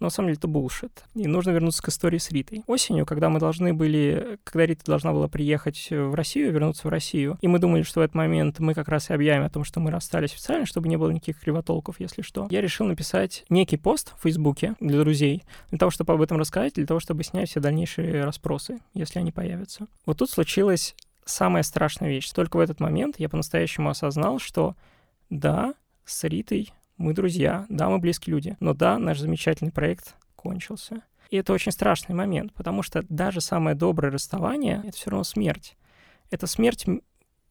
но 0.00 0.06
на 0.06 0.10
самом 0.10 0.28
деле 0.28 0.38
это 0.38 0.48
булшит. 0.48 1.04
И 1.14 1.26
нужно 1.26 1.50
вернуться 1.50 1.82
к 1.82 1.88
истории 1.88 2.18
с 2.18 2.30
Ритой. 2.30 2.62
Осенью, 2.66 3.06
когда 3.06 3.28
мы 3.28 3.40
должны 3.40 3.72
были, 3.72 4.38
когда 4.44 4.66
Рита 4.66 4.84
должна 4.84 5.12
была 5.12 5.28
приехать 5.28 5.88
в 5.90 6.14
Россию, 6.14 6.52
вернуться 6.52 6.86
в 6.86 6.90
Россию, 6.90 7.38
и 7.40 7.48
мы 7.48 7.58
думали, 7.58 7.82
что 7.82 8.00
в 8.00 8.02
этот 8.02 8.14
момент 8.14 8.58
мы 8.58 8.74
как 8.74 8.88
раз 8.88 9.10
и 9.10 9.14
объявим 9.14 9.44
о 9.44 9.50
том, 9.50 9.64
что 9.64 9.80
мы 9.80 9.90
расстались 9.90 10.32
официально, 10.32 10.66
чтобы 10.66 10.88
не 10.88 10.96
было 10.96 11.10
никаких 11.10 11.40
кривотолков, 11.40 12.00
если 12.00 12.22
что. 12.22 12.46
Я 12.50 12.60
решил 12.60 12.86
написать 12.86 13.44
некий 13.48 13.76
пост 13.76 14.12
в 14.18 14.22
Фейсбуке 14.22 14.74
для 14.80 14.98
друзей, 15.00 15.42
для 15.70 15.78
того, 15.78 15.90
чтобы 15.90 16.12
об 16.12 16.20
этом 16.20 16.38
рассказать, 16.38 16.74
для 16.74 16.86
того, 16.86 17.00
чтобы 17.00 17.24
снять 17.24 17.48
все 17.48 17.60
дальнейшие 17.60 18.24
расспросы, 18.24 18.80
если 18.94 19.18
они 19.18 19.32
появятся. 19.32 19.86
Вот 20.04 20.18
тут 20.18 20.30
случилась 20.30 20.94
самая 21.24 21.62
страшная 21.62 22.08
вещь. 22.08 22.30
Только 22.30 22.56
в 22.56 22.60
этот 22.60 22.80
момент 22.80 23.16
я 23.18 23.28
по-настоящему 23.28 23.90
осознал, 23.90 24.38
что 24.38 24.76
да, 25.28 25.74
с 26.04 26.22
Ритой 26.24 26.72
мы 26.96 27.12
друзья, 27.12 27.66
да, 27.68 27.88
мы 27.88 27.98
близкие 27.98 28.34
люди, 28.34 28.56
но 28.60 28.74
да, 28.74 28.98
наш 28.98 29.18
замечательный 29.18 29.72
проект 29.72 30.16
кончился. 30.34 31.02
И 31.30 31.36
это 31.36 31.52
очень 31.52 31.72
страшный 31.72 32.14
момент, 32.14 32.52
потому 32.54 32.82
что 32.82 33.04
даже 33.08 33.40
самое 33.40 33.76
доброе 33.76 34.12
расставание— 34.12 34.82
это 34.84 34.96
все 34.96 35.10
равно 35.10 35.24
смерть. 35.24 35.76
Это 36.30 36.46
смерть 36.46 36.86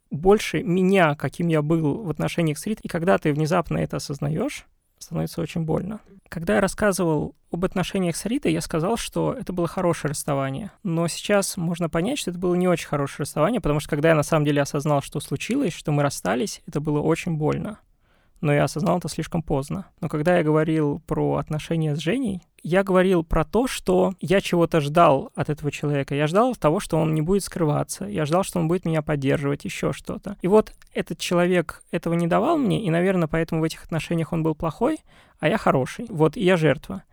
больше 0.10 0.64
меня, 0.64 1.16
каким 1.16 1.48
я 1.48 1.62
был 1.62 2.04
в 2.04 2.10
отношениях 2.10 2.58
с 2.58 2.66
Рит. 2.66 2.80
И 2.82 2.88
когда 2.88 3.18
ты 3.18 3.34
внезапно 3.34 3.78
это 3.78 3.98
осознаешь, 3.98 4.66
становится 4.98 5.42
очень 5.42 5.62
больно. 5.62 6.00
Когда 6.30 6.56
я 6.56 6.62
рассказывал 6.62 7.36
об 7.52 7.66
отношениях 7.66 8.16
с 8.16 8.26
Ритой, 8.26 8.54
я 8.54 8.62
сказал, 8.62 8.98
что 8.98 9.34
это 9.34 9.54
было 9.54 9.68
хорошее 9.68 10.10
расставание. 10.12 10.72
Но 10.84 11.08
сейчас 11.08 11.58
можно 11.58 11.90
понять, 11.90 12.18
что 12.18 12.32
это 12.32 12.40
было 12.40 12.56
не 12.56 12.68
очень 12.68 12.88
хорошее 12.88 13.26
расставание, 13.26 13.62
потому 13.62 13.80
что 13.80 13.90
когда 13.90 14.10
я 14.10 14.16
на 14.16 14.24
самом 14.24 14.46
деле 14.46 14.62
осознал, 14.62 15.02
что 15.02 15.20
случилось, 15.20 15.74
что 15.74 15.92
мы 15.92 16.02
расстались, 16.02 16.62
это 16.66 16.80
было 16.80 17.00
очень 17.00 17.36
больно 17.36 17.80
но 18.42 18.54
я 18.54 18.64
осознал 18.64 18.98
это 18.98 19.10
слишком 19.10 19.42
поздно. 19.42 19.88
Но 20.02 20.10
когда 20.10 20.38
я 20.38 20.44
говорил 20.44 21.02
про 21.08 21.38
отношения 21.38 21.96
с 21.96 22.00
Женей, 22.00 22.42
я 22.64 22.84
говорил 22.84 23.24
про 23.24 23.46
то, 23.46 23.68
что 23.68 24.14
я 24.20 24.42
чего-то 24.42 24.82
ждал 24.82 25.32
от 25.36 25.50
этого 25.50 25.72
человека. 25.72 26.16
Я 26.16 26.26
ждал 26.26 26.56
того, 26.56 26.80
что 26.80 26.98
он 26.98 27.14
не 27.14 27.22
будет 27.22 27.44
скрываться. 27.44 28.06
Я 28.06 28.26
ждал, 28.26 28.44
что 28.44 28.60
он 28.60 28.68
будет 28.68 28.86
меня 28.86 29.02
поддерживать, 29.02 29.66
еще 29.66 29.94
что-то. 29.94 30.38
И 30.42 30.48
вот 30.48 30.74
этот 30.94 31.20
человек 31.20 31.84
этого 31.92 32.16
не 32.16 32.26
давал 32.26 32.58
мне, 32.58 32.84
и, 32.84 32.90
наверное, 32.90 33.28
поэтому 33.28 33.62
в 33.62 33.64
этих 33.66 33.84
отношениях 33.84 34.34
он 34.34 34.42
был 34.42 34.56
плохой, 34.56 34.98
а 35.40 35.48
я 35.48 35.58
хороший. 35.58 36.08
Вот, 36.10 36.38
и 36.38 36.44
я 36.44 36.58
жертва. 36.58 37.04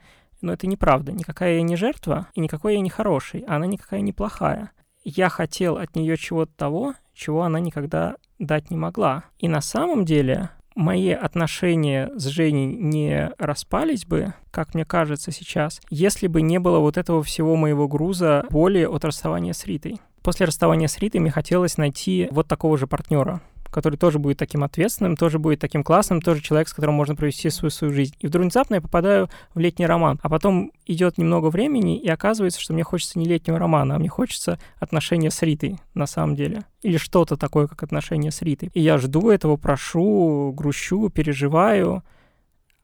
Но 0.40 0.52
это 0.54 0.66
неправда. 0.66 1.12
Никакая 1.12 1.56
я 1.56 1.62
не 1.62 1.76
жертва, 1.76 2.28
и 2.34 2.40
никакой 2.40 2.74
я 2.74 2.80
не 2.80 2.90
хороший, 2.90 3.44
а 3.46 3.56
она 3.56 3.66
никакая 3.66 4.00
не 4.00 4.12
плохая. 4.12 4.72
Я 5.04 5.28
хотел 5.28 5.76
от 5.76 5.96
нее 5.96 6.16
чего-то 6.16 6.52
того, 6.56 6.94
чего 7.12 7.42
она 7.42 7.60
никогда 7.60 8.16
дать 8.38 8.70
не 8.70 8.76
могла. 8.76 9.24
И 9.38 9.48
на 9.48 9.60
самом 9.60 10.04
деле 10.04 10.50
мои 10.74 11.10
отношения 11.10 12.10
с 12.14 12.26
Женей 12.26 12.66
не 12.66 13.30
распались 13.38 14.04
бы, 14.04 14.34
как 14.50 14.74
мне 14.74 14.84
кажется 14.84 15.32
сейчас, 15.32 15.80
если 15.90 16.26
бы 16.26 16.42
не 16.42 16.58
было 16.58 16.78
вот 16.78 16.96
этого 16.96 17.22
всего 17.22 17.56
моего 17.56 17.88
груза 17.88 18.44
боли 18.50 18.84
от 18.84 19.04
расставания 19.04 19.52
с 19.52 19.66
Ритой. 19.66 20.00
После 20.22 20.46
расставания 20.46 20.86
с 20.86 20.98
Ритой 20.98 21.20
мне 21.20 21.30
хотелось 21.30 21.76
найти 21.78 22.28
вот 22.30 22.46
такого 22.46 22.78
же 22.78 22.86
партнера, 22.86 23.40
который 23.72 23.96
тоже 23.96 24.18
будет 24.18 24.38
таким 24.38 24.62
ответственным, 24.62 25.16
тоже 25.16 25.38
будет 25.38 25.58
таким 25.58 25.82
классным, 25.82 26.20
тоже 26.20 26.42
человек, 26.42 26.68
с 26.68 26.72
которым 26.72 26.94
можно 26.94 27.16
провести 27.16 27.50
свою, 27.50 27.70
свою 27.70 27.92
жизнь. 27.92 28.14
И 28.20 28.26
вдруг 28.26 28.42
внезапно 28.42 28.76
я 28.76 28.80
попадаю 28.80 29.28
в 29.54 29.58
летний 29.58 29.86
роман. 29.86 30.20
А 30.22 30.28
потом 30.28 30.70
идет 30.86 31.18
немного 31.18 31.48
времени, 31.48 31.98
и 31.98 32.08
оказывается, 32.08 32.60
что 32.60 32.74
мне 32.74 32.84
хочется 32.84 33.18
не 33.18 33.24
летнего 33.24 33.58
романа, 33.58 33.96
а 33.96 33.98
мне 33.98 34.08
хочется 34.08 34.58
отношения 34.78 35.30
с 35.30 35.42
Ритой 35.42 35.78
на 35.94 36.06
самом 36.06 36.36
деле. 36.36 36.62
Или 36.82 36.98
что-то 36.98 37.36
такое, 37.36 37.66
как 37.66 37.82
отношения 37.82 38.30
с 38.30 38.42
Ритой. 38.42 38.70
И 38.74 38.80
я 38.80 38.98
жду 38.98 39.30
этого, 39.30 39.56
прошу, 39.56 40.52
грущу, 40.56 41.08
переживаю 41.08 42.04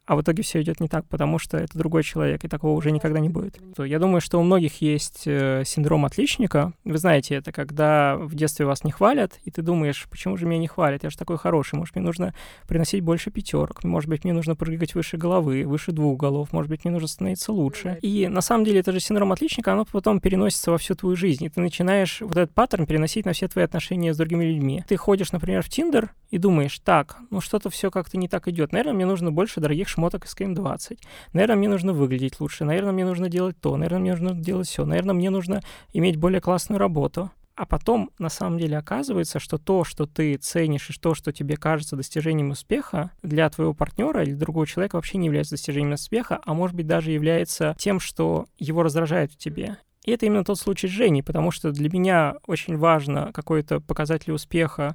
а 0.09 0.16
в 0.16 0.22
итоге 0.22 0.42
все 0.42 0.62
идет 0.62 0.80
не 0.80 0.88
так, 0.88 1.06
потому 1.06 1.38
что 1.38 1.59
это 1.59 1.76
другой 1.76 2.02
человек, 2.02 2.42
и 2.42 2.48
такого 2.48 2.72
уже 2.72 2.90
никогда 2.90 3.20
не 3.20 3.28
будет. 3.28 3.61
Я 3.76 3.98
думаю, 3.98 4.22
что 4.22 4.40
у 4.40 4.42
многих 4.42 4.80
есть 4.80 5.24
э, 5.26 5.64
синдром 5.66 6.06
отличника. 6.06 6.72
Вы 6.84 6.96
знаете, 6.96 7.34
это 7.34 7.52
когда 7.52 8.16
в 8.16 8.34
детстве 8.34 8.64
вас 8.64 8.84
не 8.84 8.90
хвалят, 8.90 9.38
и 9.44 9.50
ты 9.50 9.61
думаешь, 9.61 10.06
почему 10.11 10.38
же 10.38 10.46
меня 10.46 10.61
не 10.61 10.66
хвалят? 10.66 11.04
Я 11.04 11.11
же 11.11 11.18
такой 11.18 11.36
хороший, 11.36 11.74
может, 11.74 11.94
мне 11.94 12.02
нужно 12.02 12.34
приносить 12.66 13.02
больше 13.02 13.30
пятерок, 13.30 13.84
может 13.84 14.09
быть, 14.09 14.24
мне 14.24 14.32
нужно 14.32 14.56
прыгать 14.56 14.94
выше 14.94 15.18
головы, 15.18 15.64
выше 15.66 15.92
двух 15.92 16.18
голов, 16.18 16.54
может 16.54 16.70
быть, 16.70 16.86
мне 16.86 16.92
нужно 16.92 17.06
становиться 17.06 17.52
лучше. 17.52 17.98
И 18.00 18.28
на 18.28 18.40
самом 18.40 18.64
деле 18.64 18.80
это 18.80 18.92
же 18.92 19.00
синдром 19.00 19.32
отличника, 19.32 19.74
оно 19.74 19.84
потом 19.84 20.20
переносится 20.20 20.70
во 20.70 20.78
всю 20.78 20.94
твою 20.94 21.16
жизнь, 21.16 21.44
и 21.44 21.50
ты 21.50 21.61
начинаешь 21.61 22.22
вот 22.22 22.32
этот 22.32 22.54
паттерн 22.54 22.86
переносить 22.86 23.26
на 23.26 23.34
все 23.34 23.46
твои 23.46 23.64
отношения 23.66 24.14
с 24.14 24.16
другими 24.16 24.46
людьми. 24.46 24.82
Ты 24.88 24.96
ходишь, 24.96 25.32
например, 25.32 25.62
в 25.62 25.68
Тиндер 25.68 26.14
и 26.30 26.38
думаешь, 26.38 26.78
так, 26.78 27.18
ну 27.30 27.42
что-то 27.42 27.68
все 27.68 27.90
как-то 27.90 28.16
не 28.16 28.28
так 28.28 28.48
идет. 28.48 28.72
Наверное, 28.72 28.94
мне 28.94 29.04
нужно 29.04 29.32
больше 29.32 29.61
дорогих 29.61 29.90
шмоток 29.99 30.26
из 30.26 30.34
КМ-20. 30.36 30.99
Наверное, 31.32 31.57
мне 31.57 31.68
нужно 31.68 31.92
выглядеть 31.92 32.38
лучше. 32.38 32.64
Наверное, 32.64 32.92
мне 32.92 33.05
нужно 33.05 33.28
делать 33.28 33.57
то. 33.61 33.76
Наверное, 33.76 33.99
мне 33.99 34.11
нужно 34.12 34.32
делать 34.32 34.68
все. 34.68 34.84
Наверное, 34.84 35.14
мне 35.14 35.30
нужно 35.30 35.61
иметь 35.92 36.16
более 36.16 36.40
классную 36.40 36.78
работу. 36.78 37.32
А 37.57 37.66
потом, 37.66 38.11
на 38.20 38.28
самом 38.28 38.59
деле, 38.59 38.78
оказывается, 38.78 39.40
что 39.40 39.59
то, 39.59 39.82
что 39.82 40.07
ты 40.07 40.36
ценишь, 40.36 40.90
и 40.90 40.92
то, 40.92 41.14
что 41.14 41.32
тебе 41.32 41.57
кажется 41.57 41.96
достижением 41.96 42.51
успеха, 42.51 43.11
для 43.24 43.51
твоего 43.51 43.74
партнера 43.74 44.22
или 44.22 44.34
другого 44.34 44.64
человека 44.64 44.94
вообще 44.94 45.18
не 45.18 45.26
является 45.26 45.55
достижением 45.55 45.94
успеха, 45.94 46.38
а 46.44 46.55
может 46.55 46.76
быть 46.76 46.86
даже 46.86 47.11
является 47.11 47.74
тем, 47.76 47.99
что 47.99 48.46
его 48.59 48.84
раздражает 48.84 49.32
в 49.32 49.36
тебе. 49.36 49.78
И 50.05 50.12
это 50.12 50.26
именно 50.26 50.44
тот 50.44 50.61
случай 50.61 50.86
с 50.86 50.92
Женей, 50.92 51.24
потому 51.24 51.51
что 51.51 51.72
для 51.72 51.90
меня 51.90 52.36
очень 52.46 52.76
важно 52.76 53.32
какой-то 53.34 53.80
показатель 53.80 54.30
успеха 54.30 54.94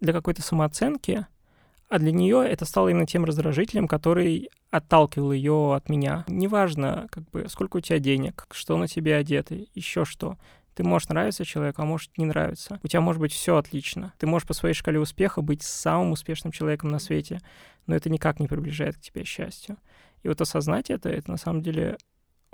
для 0.00 0.14
какой-то 0.14 0.40
самооценки, 0.40 1.26
а 1.88 1.98
для 1.98 2.12
нее 2.12 2.46
это 2.46 2.64
стало 2.64 2.88
именно 2.88 3.06
тем 3.06 3.24
раздражителем, 3.24 3.88
который 3.88 4.50
отталкивал 4.70 5.32
ее 5.32 5.74
от 5.74 5.88
меня. 5.88 6.24
Неважно, 6.28 7.06
как 7.10 7.28
бы, 7.30 7.46
сколько 7.48 7.78
у 7.78 7.80
тебя 7.80 7.98
денег, 7.98 8.46
что 8.50 8.76
на 8.76 8.86
тебе 8.86 9.16
одето, 9.16 9.56
еще 9.74 10.04
что. 10.04 10.36
Ты 10.74 10.84
можешь 10.84 11.08
нравиться 11.08 11.44
человеку, 11.44 11.82
а 11.82 11.86
может 11.86 12.16
не 12.18 12.24
нравиться. 12.24 12.78
У 12.84 12.88
тебя 12.88 13.00
может 13.00 13.20
быть 13.20 13.32
все 13.32 13.56
отлично. 13.56 14.12
Ты 14.18 14.26
можешь 14.26 14.46
по 14.46 14.54
своей 14.54 14.74
шкале 14.74 15.00
успеха 15.00 15.42
быть 15.42 15.62
самым 15.62 16.12
успешным 16.12 16.52
человеком 16.52 16.90
на 16.90 16.98
свете, 16.98 17.40
но 17.86 17.96
это 17.96 18.10
никак 18.10 18.38
не 18.38 18.46
приближает 18.46 18.96
к 18.96 19.00
тебе 19.00 19.24
счастью. 19.24 19.76
И 20.22 20.28
вот 20.28 20.40
осознать 20.40 20.90
это, 20.90 21.08
это 21.08 21.30
на 21.30 21.36
самом 21.36 21.62
деле 21.62 21.96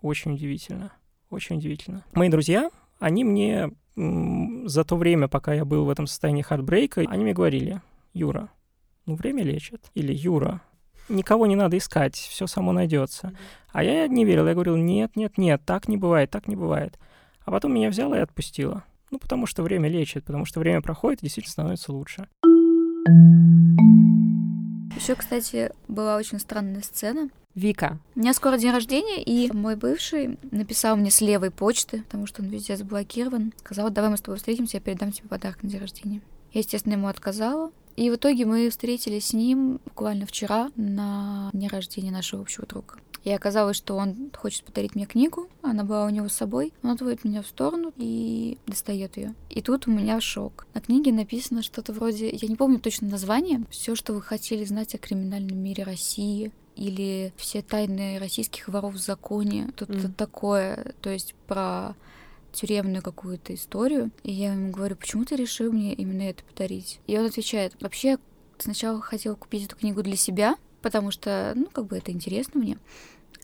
очень 0.00 0.32
удивительно. 0.32 0.92
Очень 1.28 1.56
удивительно. 1.56 2.04
Мои 2.12 2.28
друзья, 2.28 2.70
они 2.98 3.24
мне 3.24 3.72
за 3.96 4.84
то 4.84 4.96
время, 4.96 5.28
пока 5.28 5.52
я 5.52 5.64
был 5.64 5.84
в 5.84 5.90
этом 5.90 6.06
состоянии 6.06 6.42
хардбрейка, 6.42 7.02
они 7.02 7.24
мне 7.24 7.32
говорили, 7.32 7.80
Юра, 8.12 8.48
ну, 9.06 9.14
время 9.16 9.42
лечит. 9.42 9.90
Или 9.94 10.12
Юра, 10.12 10.60
никого 11.08 11.46
не 11.46 11.56
надо 11.56 11.76
искать, 11.78 12.16
все 12.16 12.46
само 12.46 12.72
найдется. 12.72 13.32
А 13.72 13.82
я 13.82 14.08
не 14.08 14.24
верил, 14.24 14.46
я 14.46 14.54
говорил, 14.54 14.76
нет, 14.76 15.16
нет, 15.16 15.38
нет, 15.38 15.62
так 15.64 15.88
не 15.88 15.96
бывает, 15.96 16.30
так 16.30 16.48
не 16.48 16.56
бывает. 16.56 16.98
А 17.44 17.50
потом 17.50 17.74
меня 17.74 17.90
взяло 17.90 18.14
и 18.14 18.20
отпустило. 18.20 18.84
Ну, 19.10 19.18
потому 19.18 19.46
что 19.46 19.62
время 19.62 19.88
лечит, 19.88 20.24
потому 20.24 20.44
что 20.44 20.60
время 20.60 20.80
проходит 20.80 21.20
и 21.20 21.26
действительно 21.26 21.52
становится 21.52 21.92
лучше. 21.92 22.28
Еще, 24.96 25.14
кстати, 25.16 25.70
была 25.88 26.16
очень 26.16 26.38
странная 26.38 26.82
сцена. 26.82 27.28
Вика. 27.54 27.98
У 28.16 28.20
меня 28.20 28.32
скоро 28.32 28.58
день 28.58 28.72
рождения, 28.72 29.22
и 29.22 29.52
мой 29.52 29.76
бывший 29.76 30.38
написал 30.50 30.96
мне 30.96 31.10
с 31.10 31.20
левой 31.20 31.50
почты, 31.50 32.02
потому 32.02 32.26
что 32.26 32.42
он 32.42 32.48
везде 32.48 32.76
заблокирован. 32.76 33.52
Сказал, 33.58 33.90
давай 33.90 34.10
мы 34.10 34.16
с 34.16 34.22
тобой 34.22 34.38
встретимся, 34.38 34.78
я 34.78 34.80
передам 34.80 35.12
тебе 35.12 35.28
подарок 35.28 35.62
на 35.62 35.68
день 35.68 35.80
рождения. 35.80 36.20
Я, 36.52 36.60
естественно, 36.60 36.94
ему 36.94 37.06
отказала. 37.08 37.70
И 37.96 38.10
в 38.10 38.16
итоге 38.16 38.44
мы 38.44 38.68
встретились 38.70 39.28
с 39.28 39.32
ним 39.32 39.80
буквально 39.84 40.26
вчера 40.26 40.70
на 40.76 41.50
дне 41.52 41.68
рождения 41.68 42.10
нашего 42.10 42.42
общего 42.42 42.66
друга. 42.66 42.96
И 43.24 43.30
оказалось, 43.30 43.76
что 43.76 43.96
он 43.96 44.30
хочет 44.36 44.64
подарить 44.64 44.94
мне 44.94 45.06
книгу, 45.06 45.48
она 45.62 45.82
была 45.82 46.04
у 46.04 46.10
него 46.10 46.28
с 46.28 46.34
собой. 46.34 46.74
Он 46.82 46.90
отводит 46.90 47.24
меня 47.24 47.42
в 47.42 47.46
сторону 47.46 47.92
и 47.96 48.58
достает 48.66 49.16
ее. 49.16 49.34
И 49.48 49.62
тут 49.62 49.88
у 49.88 49.90
меня 49.90 50.20
шок. 50.20 50.66
На 50.74 50.82
книге 50.82 51.10
написано 51.10 51.62
что-то 51.62 51.94
вроде, 51.94 52.28
я 52.28 52.48
не 52.48 52.56
помню 52.56 52.80
точно 52.80 53.08
название, 53.08 53.64
все, 53.70 53.94
что 53.94 54.12
вы 54.12 54.20
хотели 54.20 54.64
знать 54.64 54.94
о 54.94 54.98
криминальном 54.98 55.56
мире 55.56 55.84
России, 55.84 56.52
или 56.76 57.32
все 57.36 57.62
тайны 57.62 58.18
российских 58.18 58.68
воров 58.68 58.94
в 58.94 58.98
законе, 58.98 59.70
тут 59.76 59.90
mm. 59.90 60.14
такое, 60.14 60.94
то 61.00 61.08
есть 61.08 61.34
про 61.46 61.94
тюремную 62.54 63.02
какую-то 63.02 63.54
историю. 63.54 64.10
И 64.22 64.32
я 64.32 64.52
ему 64.52 64.70
говорю, 64.70 64.96
почему 64.96 65.24
ты 65.24 65.36
решил 65.36 65.72
мне 65.72 65.92
именно 65.92 66.22
это 66.22 66.42
подарить? 66.44 67.00
И 67.06 67.18
он 67.18 67.26
отвечает, 67.26 67.74
вообще 67.80 68.18
сначала 68.58 69.00
хотел 69.00 69.36
купить 69.36 69.66
эту 69.66 69.76
книгу 69.76 70.02
для 70.02 70.16
себя, 70.16 70.56
потому 70.80 71.10
что, 71.10 71.52
ну, 71.54 71.66
как 71.66 71.86
бы 71.86 71.96
это 71.96 72.12
интересно 72.12 72.60
мне. 72.60 72.78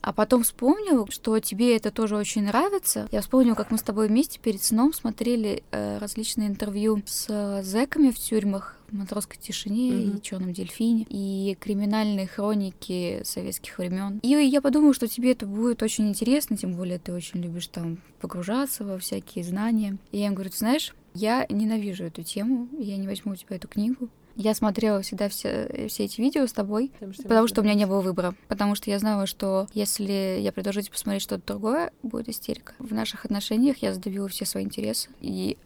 А 0.02 0.12
потом 0.12 0.44
вспомнил, 0.44 1.08
что 1.10 1.38
тебе 1.40 1.76
это 1.76 1.90
тоже 1.90 2.16
очень 2.16 2.44
нравится. 2.44 3.08
Я 3.12 3.20
вспомнил, 3.20 3.54
как 3.54 3.70
мы 3.70 3.76
с 3.76 3.82
тобой 3.82 4.08
вместе 4.08 4.38
перед 4.38 4.62
сном 4.62 4.94
смотрели 4.94 5.62
э, 5.70 5.98
различные 5.98 6.48
интервью 6.48 7.02
с 7.06 7.26
э, 7.28 7.62
зэками 7.62 8.10
в 8.10 8.18
тюрьмах 8.18 8.76
матросской 8.92 9.36
тишине 9.38 9.90
mm-hmm. 9.90 10.18
и 10.18 10.22
черном 10.22 10.52
дельфине 10.52 11.06
и 11.08 11.56
криминальные 11.60 12.26
хроники 12.26 13.20
советских 13.24 13.78
времен. 13.78 14.18
И 14.22 14.28
я 14.28 14.60
подумала, 14.60 14.94
что 14.94 15.08
тебе 15.08 15.32
это 15.32 15.46
будет 15.46 15.82
очень 15.82 16.08
интересно, 16.08 16.56
тем 16.56 16.74
более 16.74 16.98
ты 16.98 17.12
очень 17.12 17.40
любишь 17.40 17.68
там 17.68 17.98
погружаться 18.20 18.84
во 18.84 18.98
всякие 18.98 19.44
знания. 19.44 19.96
И 20.12 20.18
я 20.18 20.26
им 20.26 20.34
говорю, 20.34 20.50
ты 20.50 20.58
знаешь, 20.58 20.94
я 21.14 21.46
ненавижу 21.48 22.04
эту 22.04 22.22
тему, 22.22 22.68
я 22.78 22.96
не 22.96 23.06
возьму 23.06 23.32
у 23.32 23.36
тебя 23.36 23.56
эту 23.56 23.68
книгу, 23.68 24.08
я 24.36 24.54
смотрела 24.54 25.02
всегда 25.02 25.28
все, 25.28 25.86
все 25.88 26.04
эти 26.04 26.20
видео 26.20 26.46
с 26.46 26.52
тобой, 26.52 26.90
потому 26.94 27.12
что, 27.12 27.22
потому 27.24 27.48
что 27.48 27.60
у 27.60 27.64
меня 27.64 27.74
не 27.74 27.86
было 27.86 28.00
выбора. 28.00 28.34
Потому 28.48 28.74
что 28.74 28.90
я 28.90 28.98
знала, 28.98 29.26
что 29.26 29.66
если 29.74 30.38
я 30.40 30.50
предложу 30.52 30.80
тебе 30.80 30.92
посмотреть 30.92 31.22
что-то 31.22 31.46
другое, 31.46 31.92
будет 32.02 32.28
истерика. 32.28 32.74
В 32.78 32.94
наших 32.94 33.24
отношениях 33.24 33.78
я 33.78 33.92
задавила 33.92 34.28
все 34.28 34.46
свои 34.46 34.64
интересы. 34.64 35.10
И 35.20 35.58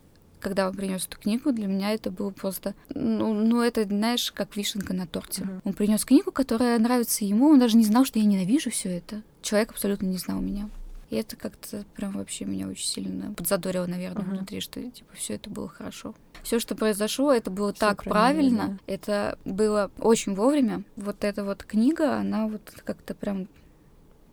когда 0.44 0.68
он 0.68 0.74
принес 0.76 1.06
эту 1.06 1.18
книгу, 1.18 1.52
для 1.52 1.66
меня 1.66 1.94
это 1.94 2.10
было 2.10 2.28
просто, 2.28 2.74
ну, 2.90 3.32
ну 3.32 3.62
это, 3.62 3.84
знаешь, 3.84 4.30
как 4.30 4.56
вишенка 4.56 4.92
на 4.92 5.06
торте. 5.06 5.42
Uh-huh. 5.42 5.60
Он 5.64 5.72
принес 5.72 6.04
книгу, 6.04 6.32
которая 6.32 6.78
нравится 6.78 7.24
ему, 7.24 7.48
он 7.48 7.58
даже 7.58 7.78
не 7.78 7.84
знал, 7.84 8.04
что 8.04 8.18
я 8.18 8.26
ненавижу 8.26 8.70
все 8.70 8.90
это. 8.90 9.22
Человек 9.40 9.70
абсолютно 9.70 10.06
не 10.06 10.18
знал 10.18 10.40
меня. 10.40 10.68
И 11.08 11.16
это 11.16 11.36
как-то 11.36 11.84
прям 11.96 12.12
вообще 12.12 12.44
меня 12.44 12.68
очень 12.68 12.86
сильно 12.86 13.32
подзадорило, 13.32 13.86
наверное, 13.86 14.22
uh-huh. 14.22 14.36
внутри, 14.36 14.60
что 14.60 14.82
типа 14.82 15.16
все 15.16 15.34
это 15.34 15.48
было 15.48 15.68
хорошо. 15.68 16.14
Все, 16.42 16.60
что 16.60 16.74
произошло, 16.74 17.32
это 17.32 17.50
было 17.50 17.72
Всё 17.72 17.80
так 17.80 18.04
правильно, 18.04 18.56
правильно 18.58 18.78
да. 18.86 18.92
это 18.92 19.38
было 19.46 19.90
очень 19.98 20.34
вовремя. 20.34 20.82
Вот 20.96 21.24
эта 21.24 21.42
вот 21.42 21.64
книга, 21.64 22.16
она 22.18 22.48
вот 22.48 22.70
как-то 22.84 23.14
прям 23.14 23.48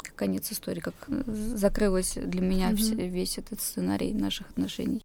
как 0.02 0.16
конец 0.16 0.52
истории, 0.52 0.82
как 0.82 0.96
закрылась 1.08 2.16
для 2.16 2.42
меня 2.42 2.72
uh-huh. 2.72 3.08
весь 3.08 3.38
этот 3.38 3.62
сценарий 3.62 4.14
наших 4.14 4.50
отношений. 4.50 5.02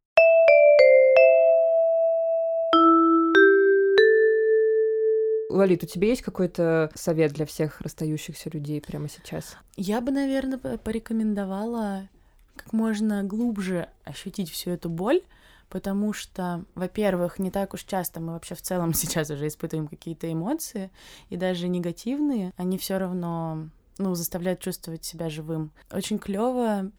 Лолит, 5.56 5.82
у 5.82 5.86
тебя 5.86 6.08
есть 6.08 6.22
какой-то 6.22 6.90
совет 6.94 7.32
для 7.32 7.46
всех 7.46 7.80
расстающихся 7.80 8.50
людей 8.50 8.80
прямо 8.80 9.08
сейчас? 9.08 9.56
Я 9.76 10.00
бы, 10.00 10.12
наверное, 10.12 10.58
порекомендовала 10.58 12.08
как 12.56 12.72
можно 12.72 13.22
глубже 13.22 13.88
ощутить 14.04 14.50
всю 14.50 14.70
эту 14.70 14.88
боль, 14.88 15.22
потому 15.68 16.12
что, 16.12 16.64
во-первых, 16.74 17.38
не 17.38 17.50
так 17.50 17.74
уж 17.74 17.84
часто 17.84 18.20
мы 18.20 18.32
вообще 18.32 18.54
в 18.54 18.62
целом 18.62 18.94
сейчас 18.94 19.30
уже 19.30 19.46
испытываем 19.46 19.88
какие-то 19.88 20.30
эмоции, 20.32 20.90
и 21.28 21.36
даже 21.36 21.68
негативные, 21.68 22.52
они 22.56 22.78
все 22.78 22.98
равно 22.98 23.68
ну, 23.98 24.14
заставляют 24.14 24.60
чувствовать 24.60 25.04
себя 25.04 25.30
живым. 25.30 25.72
Очень 25.90 26.18
клево 26.18 26.90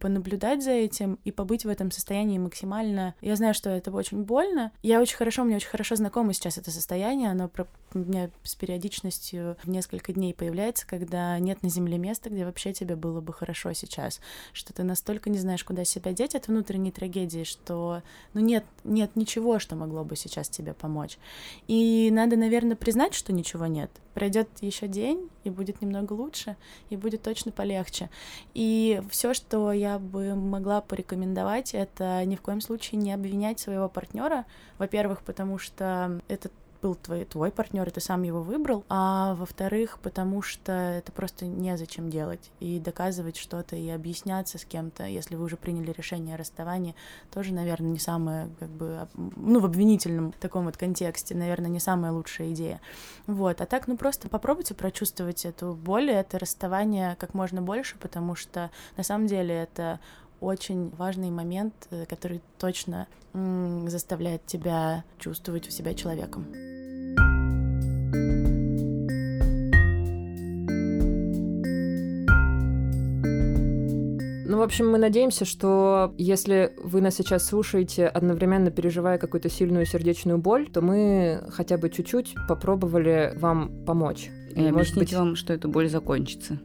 понаблюдать 0.00 0.62
за 0.62 0.72
этим 0.72 1.18
и 1.24 1.30
побыть 1.30 1.64
в 1.64 1.68
этом 1.68 1.90
состоянии 1.90 2.38
максимально. 2.38 3.14
Я 3.20 3.36
знаю, 3.36 3.54
что 3.54 3.70
это 3.70 3.90
очень 3.90 4.22
больно. 4.22 4.72
Я 4.82 5.00
очень 5.00 5.16
хорошо, 5.16 5.44
мне 5.44 5.56
очень 5.56 5.68
хорошо 5.68 5.96
знакомо 5.96 6.32
сейчас 6.32 6.58
это 6.58 6.70
состояние. 6.70 7.30
Оно 7.30 7.50
у 7.94 7.98
меня 7.98 8.30
с 8.42 8.54
периодичностью 8.54 9.56
в 9.62 9.68
несколько 9.68 10.12
дней 10.12 10.34
появляется, 10.34 10.86
когда 10.86 11.38
нет 11.38 11.62
на 11.62 11.68
земле 11.68 11.98
места, 11.98 12.30
где 12.30 12.44
вообще 12.44 12.72
тебе 12.72 12.96
было 12.96 13.20
бы 13.20 13.32
хорошо 13.32 13.72
сейчас. 13.72 14.20
Что 14.52 14.72
ты 14.72 14.82
настолько 14.82 15.30
не 15.30 15.38
знаешь, 15.38 15.64
куда 15.64 15.84
себя 15.84 16.12
деть 16.12 16.34
от 16.34 16.48
внутренней 16.48 16.90
трагедии, 16.90 17.44
что 17.44 18.02
ну 18.34 18.40
нет, 18.40 18.64
нет 18.84 19.16
ничего, 19.16 19.58
что 19.58 19.76
могло 19.76 20.04
бы 20.04 20.16
сейчас 20.16 20.48
тебе 20.48 20.74
помочь. 20.74 21.18
И 21.68 22.10
надо, 22.12 22.36
наверное, 22.36 22.76
признать, 22.76 23.14
что 23.14 23.32
ничего 23.32 23.66
нет. 23.66 23.90
Пройдет 24.14 24.48
еще 24.60 24.88
день, 24.88 25.28
и 25.44 25.50
будет 25.50 25.80
немного 25.80 26.14
лучше, 26.14 26.56
и 26.90 26.96
будет 26.96 27.22
точно 27.22 27.52
полегче. 27.52 28.10
И 28.54 29.02
все, 29.10 29.34
что 29.34 29.65
я 29.72 29.98
бы 29.98 30.34
могла 30.34 30.80
порекомендовать, 30.80 31.74
это 31.74 32.24
ни 32.24 32.36
в 32.36 32.42
коем 32.42 32.60
случае 32.60 33.00
не 33.00 33.12
обвинять 33.12 33.60
своего 33.60 33.88
партнера. 33.88 34.44
Во-первых, 34.78 35.22
потому 35.22 35.58
что 35.58 36.20
это 36.28 36.50
был 36.80 36.94
твой, 36.94 37.24
твой 37.24 37.50
партнер, 37.50 37.86
и 37.88 37.90
ты 37.90 38.00
сам 38.00 38.22
его 38.22 38.42
выбрал, 38.42 38.84
а 38.88 39.34
во-вторых, 39.34 39.98
потому 40.02 40.42
что 40.42 40.72
это 40.72 41.12
просто 41.12 41.46
незачем 41.46 42.10
делать, 42.10 42.50
и 42.60 42.78
доказывать 42.78 43.36
что-то, 43.36 43.76
и 43.76 43.88
объясняться 43.88 44.58
с 44.58 44.64
кем-то, 44.64 45.04
если 45.04 45.36
вы 45.36 45.44
уже 45.44 45.56
приняли 45.56 45.92
решение 45.92 46.34
о 46.34 46.38
расставании, 46.38 46.94
тоже, 47.32 47.52
наверное, 47.52 47.90
не 47.90 47.98
самое, 47.98 48.48
как 48.58 48.68
бы, 48.68 49.08
ну, 49.14 49.60
в 49.60 49.64
обвинительном 49.64 50.32
таком 50.32 50.66
вот 50.66 50.76
контексте, 50.76 51.34
наверное, 51.34 51.70
не 51.70 51.80
самая 51.80 52.12
лучшая 52.12 52.52
идея. 52.52 52.80
Вот, 53.26 53.60
а 53.60 53.66
так, 53.66 53.86
ну, 53.86 53.96
просто 53.96 54.28
попробуйте 54.28 54.74
прочувствовать 54.74 55.44
эту 55.44 55.74
боль, 55.74 56.10
это 56.10 56.38
расставание 56.38 57.16
как 57.16 57.34
можно 57.34 57.62
больше, 57.62 57.96
потому 57.98 58.34
что 58.34 58.70
на 58.96 59.02
самом 59.02 59.26
деле 59.26 59.54
это 59.54 60.00
очень 60.40 60.90
важный 60.96 61.30
момент, 61.30 61.74
э, 61.90 62.06
который 62.06 62.40
точно 62.58 63.06
заставляет 63.86 64.46
тебя 64.46 65.04
чувствовать 65.18 65.68
у 65.68 65.70
себя 65.70 65.92
человеком. 65.92 66.46
Ну, 74.48 74.60
в 74.60 74.62
общем, 74.62 74.90
мы 74.90 74.96
надеемся, 74.96 75.44
что 75.44 76.14
если 76.16 76.72
вы 76.82 77.02
нас 77.02 77.16
сейчас 77.16 77.44
слушаете, 77.44 78.06
одновременно 78.06 78.70
переживая 78.70 79.18
какую-то 79.18 79.50
сильную 79.50 79.84
сердечную 79.84 80.38
боль, 80.38 80.70
то 80.70 80.80
мы 80.80 81.44
хотя 81.50 81.76
бы 81.76 81.90
чуть-чуть 81.90 82.34
попробовали 82.48 83.34
вам 83.36 83.84
помочь. 83.84 84.30
И, 84.54 84.62
и 84.62 84.70
может 84.70 84.96
быть 84.96 85.12
вам, 85.12 85.36
что 85.36 85.52
эта 85.52 85.68
боль 85.68 85.90
закончится. 85.90 86.58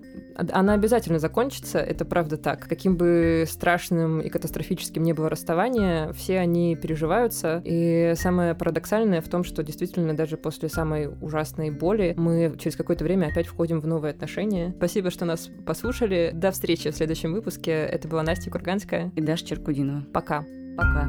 Она 0.51 0.73
обязательно 0.73 1.19
закончится, 1.19 1.79
это 1.79 2.05
правда 2.05 2.37
так. 2.37 2.67
Каким 2.67 2.97
бы 2.97 3.45
страшным 3.47 4.19
и 4.21 4.29
катастрофическим 4.29 5.03
ни 5.03 5.13
было 5.13 5.29
расставание, 5.29 6.13
все 6.13 6.39
они 6.39 6.75
переживаются. 6.75 7.61
И 7.65 8.13
самое 8.15 8.55
парадоксальное 8.55 9.21
в 9.21 9.27
том, 9.27 9.43
что 9.43 9.63
действительно 9.63 10.15
даже 10.15 10.37
после 10.37 10.69
самой 10.69 11.09
ужасной 11.21 11.71
боли 11.71 12.13
мы 12.17 12.55
через 12.59 12.75
какое-то 12.75 13.03
время 13.03 13.27
опять 13.27 13.47
входим 13.47 13.79
в 13.79 13.87
новые 13.87 14.11
отношения. 14.11 14.73
Спасибо, 14.77 15.11
что 15.11 15.25
нас 15.25 15.49
послушали. 15.65 16.31
До 16.33 16.51
встречи 16.51 16.89
в 16.91 16.95
следующем 16.95 17.33
выпуске. 17.33 17.71
Это 17.71 18.07
была 18.07 18.23
Настя 18.23 18.49
Курганская 18.49 19.11
и 19.15 19.21
Даша 19.21 19.45
Черкудинова. 19.45 20.03
Пока. 20.13 20.45
Пока. 20.77 21.07